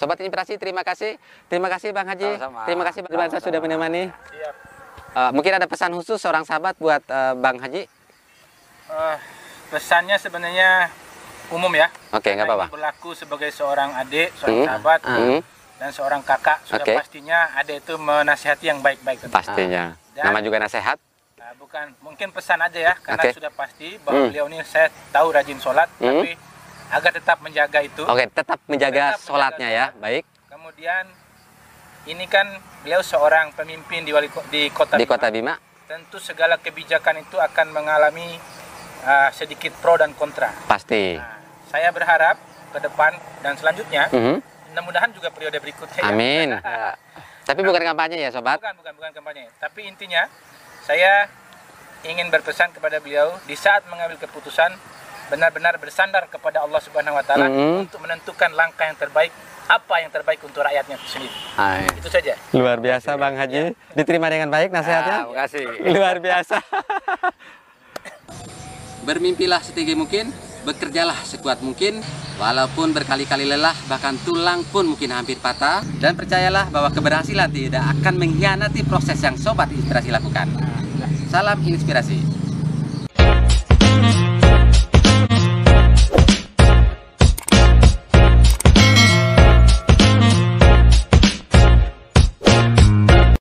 Sobat 0.00 0.16
Inspirasi, 0.16 0.56
terima 0.56 0.80
kasih. 0.80 1.20
Terima 1.44 1.68
kasih 1.68 1.92
Bang 1.92 2.08
Haji. 2.08 2.24
Sama-sama. 2.32 2.64
Terima 2.64 2.84
kasih 2.88 3.00
Bang 3.04 3.20
Bansa 3.20 3.36
sudah 3.36 3.60
menemani. 3.60 4.08
Siap. 4.08 4.54
Eh, 5.10 5.30
mungkin 5.36 5.52
ada 5.52 5.68
pesan 5.68 5.92
khusus 5.92 6.16
seorang 6.16 6.40
sahabat 6.40 6.72
buat 6.80 7.04
eh, 7.04 7.34
Bang 7.36 7.60
Haji? 7.60 7.84
Eh, 8.88 9.16
pesannya 9.68 10.16
sebenarnya 10.16 10.88
umum 11.50 11.68
ya 11.70 11.92
Oke, 12.10 12.32
nggak 12.32 12.42
Karena 12.42 12.56
apa-apa. 12.56 12.72
berlaku 12.72 13.10
sebagai 13.12 13.50
seorang 13.50 13.92
adik 13.92 14.32
seorang 14.34 14.56
Hmm. 14.56 14.68
sahabat 14.70 15.00
Hmm, 15.02 15.38
dan 15.76 15.90
seorang 15.92 16.22
kakak 16.22 16.58
sudah 16.64 16.80
Oke. 16.80 16.94
pastinya 16.96 17.52
adik 17.54 17.84
itu 17.84 17.94
menasihati 17.94 18.64
yang 18.66 18.80
baik-baik 18.80 19.28
pastinya. 19.28 19.92
Dan- 20.16 20.24
Nama 20.26 20.40
juga 20.40 20.56
nasihat. 20.58 20.96
Ah, 21.36 21.52
bukan 21.54 21.92
mungkin 22.00 22.30
pesan 22.30 22.56
aja 22.58 22.80
ya 22.80 22.94
karena 22.96 23.20
Oke. 23.20 23.34
sudah 23.34 23.50
pasti 23.50 24.00
bahwa 24.00 24.16
Hmm. 24.16 24.28
beliau 24.30 24.46
ini 24.46 24.64
saya 24.64 24.88
tahu 25.10 25.28
rajin 25.28 25.58
sholat 25.58 25.90
Hmm. 25.92 26.22
tapi 26.22 26.30
agar 26.90 27.10
tetap 27.12 27.38
menjaga 27.38 27.78
itu 27.80 28.02
Oke, 28.02 28.26
tetap 28.26 28.58
menjaga 28.64 29.14
Tetap 29.14 29.18
menjaga 29.18 29.22
sholatnya 29.22 29.68
ya. 29.68 29.84
sholat. 29.88 30.00
Baik. 30.00 30.24
kemudian 30.46 31.04
ini 32.04 32.24
kan 32.26 32.46
beliau 32.80 33.00
seorang 33.00 33.52
pemimpin 33.52 34.02
di 34.02 34.10
wali 34.10 34.26
di 34.48 34.68
kota 34.70 34.96
Di 34.96 35.02
Bima. 35.02 35.12
Kota 35.12 35.28
Bima. 35.28 35.54
tentu 35.84 36.16
segala 36.16 36.54
kebijakan 36.56 37.20
itu 37.20 37.36
akan 37.36 37.66
mengalami 37.70 38.38
ah, 39.02 39.30
sedikit 39.30 39.74
pro 39.76 39.94
dan 39.94 40.12
kontra 40.12 40.50
Pasti. 40.64 41.14
Nah, 41.14 41.38
saya 41.66 41.90
berharap 41.90 42.36
ke 42.70 42.78
depan 42.78 43.12
dan 43.40 43.54
selanjutnya 43.54 44.06
Mhm. 44.08 44.36
mudah-mudahan 44.68 45.10
juga 45.10 45.28
periode 45.28 45.58
berikutnya 45.58 45.98
ya. 45.98 46.06
Amin. 46.06 46.48
Tapi 47.48 47.60
bukan 47.60 47.82
kampanye 47.82 48.14
ya, 48.16 48.30
sobat. 48.30 48.58
bukan 48.58 48.74
bukan 48.76 48.92
bukan 48.94 49.10
kampanye 49.12 49.50
tapi 49.58 49.82
intinya 49.84 50.22
saya 50.80 51.26
ingin 52.00 52.28
berpesan 52.28 52.70
kepada 52.70 52.96
beliau 52.96 53.34
di 53.44 53.52
saat 53.52 53.82
mengambil 53.86 54.16
keputusan 54.16 54.70
benar-benar 55.30 55.78
bersandar 55.78 56.26
kepada 56.26 56.60
Allah 56.60 56.82
Subhanahu 56.82 57.14
wa 57.14 57.22
taala 57.22 57.46
Mhm. 57.46 57.86
untuk 57.86 58.02
menentukan 58.02 58.50
langkah 58.50 58.84
yang 58.84 58.98
terbaik 58.98 59.30
apa 59.64 59.94
yang 59.96 60.10
terbaik 60.10 60.42
untuk 60.42 60.60
rakyatnya 60.60 60.98
itu 60.98 61.06
sendiri 61.08 61.36
Hai. 61.54 61.86
itu 61.94 62.10
saja 62.10 62.34
Luar 62.50 62.76
biasa 62.76 63.14
Bang 63.14 63.38
Haji. 63.38 63.70
Diterima 63.94 64.26
dengan 64.26 64.50
baik 64.50 64.68
Ah, 64.68 64.76
nasihatnya. 64.76 65.18
makasih. 65.24 65.66
Luar 65.88 66.18
biasa. 66.18 66.58
Bermimpilah 69.00 69.62
setinggi 69.62 69.94
mungkin, 69.94 70.28
bekerjalah 70.62 71.16
sekuat 71.24 71.62
mungkin, 71.62 72.04
walaupun 72.36 72.92
berkali-kali 72.92 73.48
lelah, 73.48 73.72
bahkan 73.86 74.12
tulang 74.20 74.60
pun 74.66 74.84
mungkin 74.84 75.08
hampir 75.08 75.38
patah. 75.38 75.80
Dan 75.96 76.12
percayalah 76.12 76.68
bahwa 76.68 76.90
keberhasilan 76.90 77.48
tidak 77.48 77.80
akan 77.96 78.14
mengkhianati 78.18 78.84
proses 78.84 79.16
yang 79.18 79.34
Sobat 79.34 79.72
Inspirasi 79.72 80.10
lakukan. 80.10 80.52
Salam 81.30 81.62
inspirasi. 81.62 82.39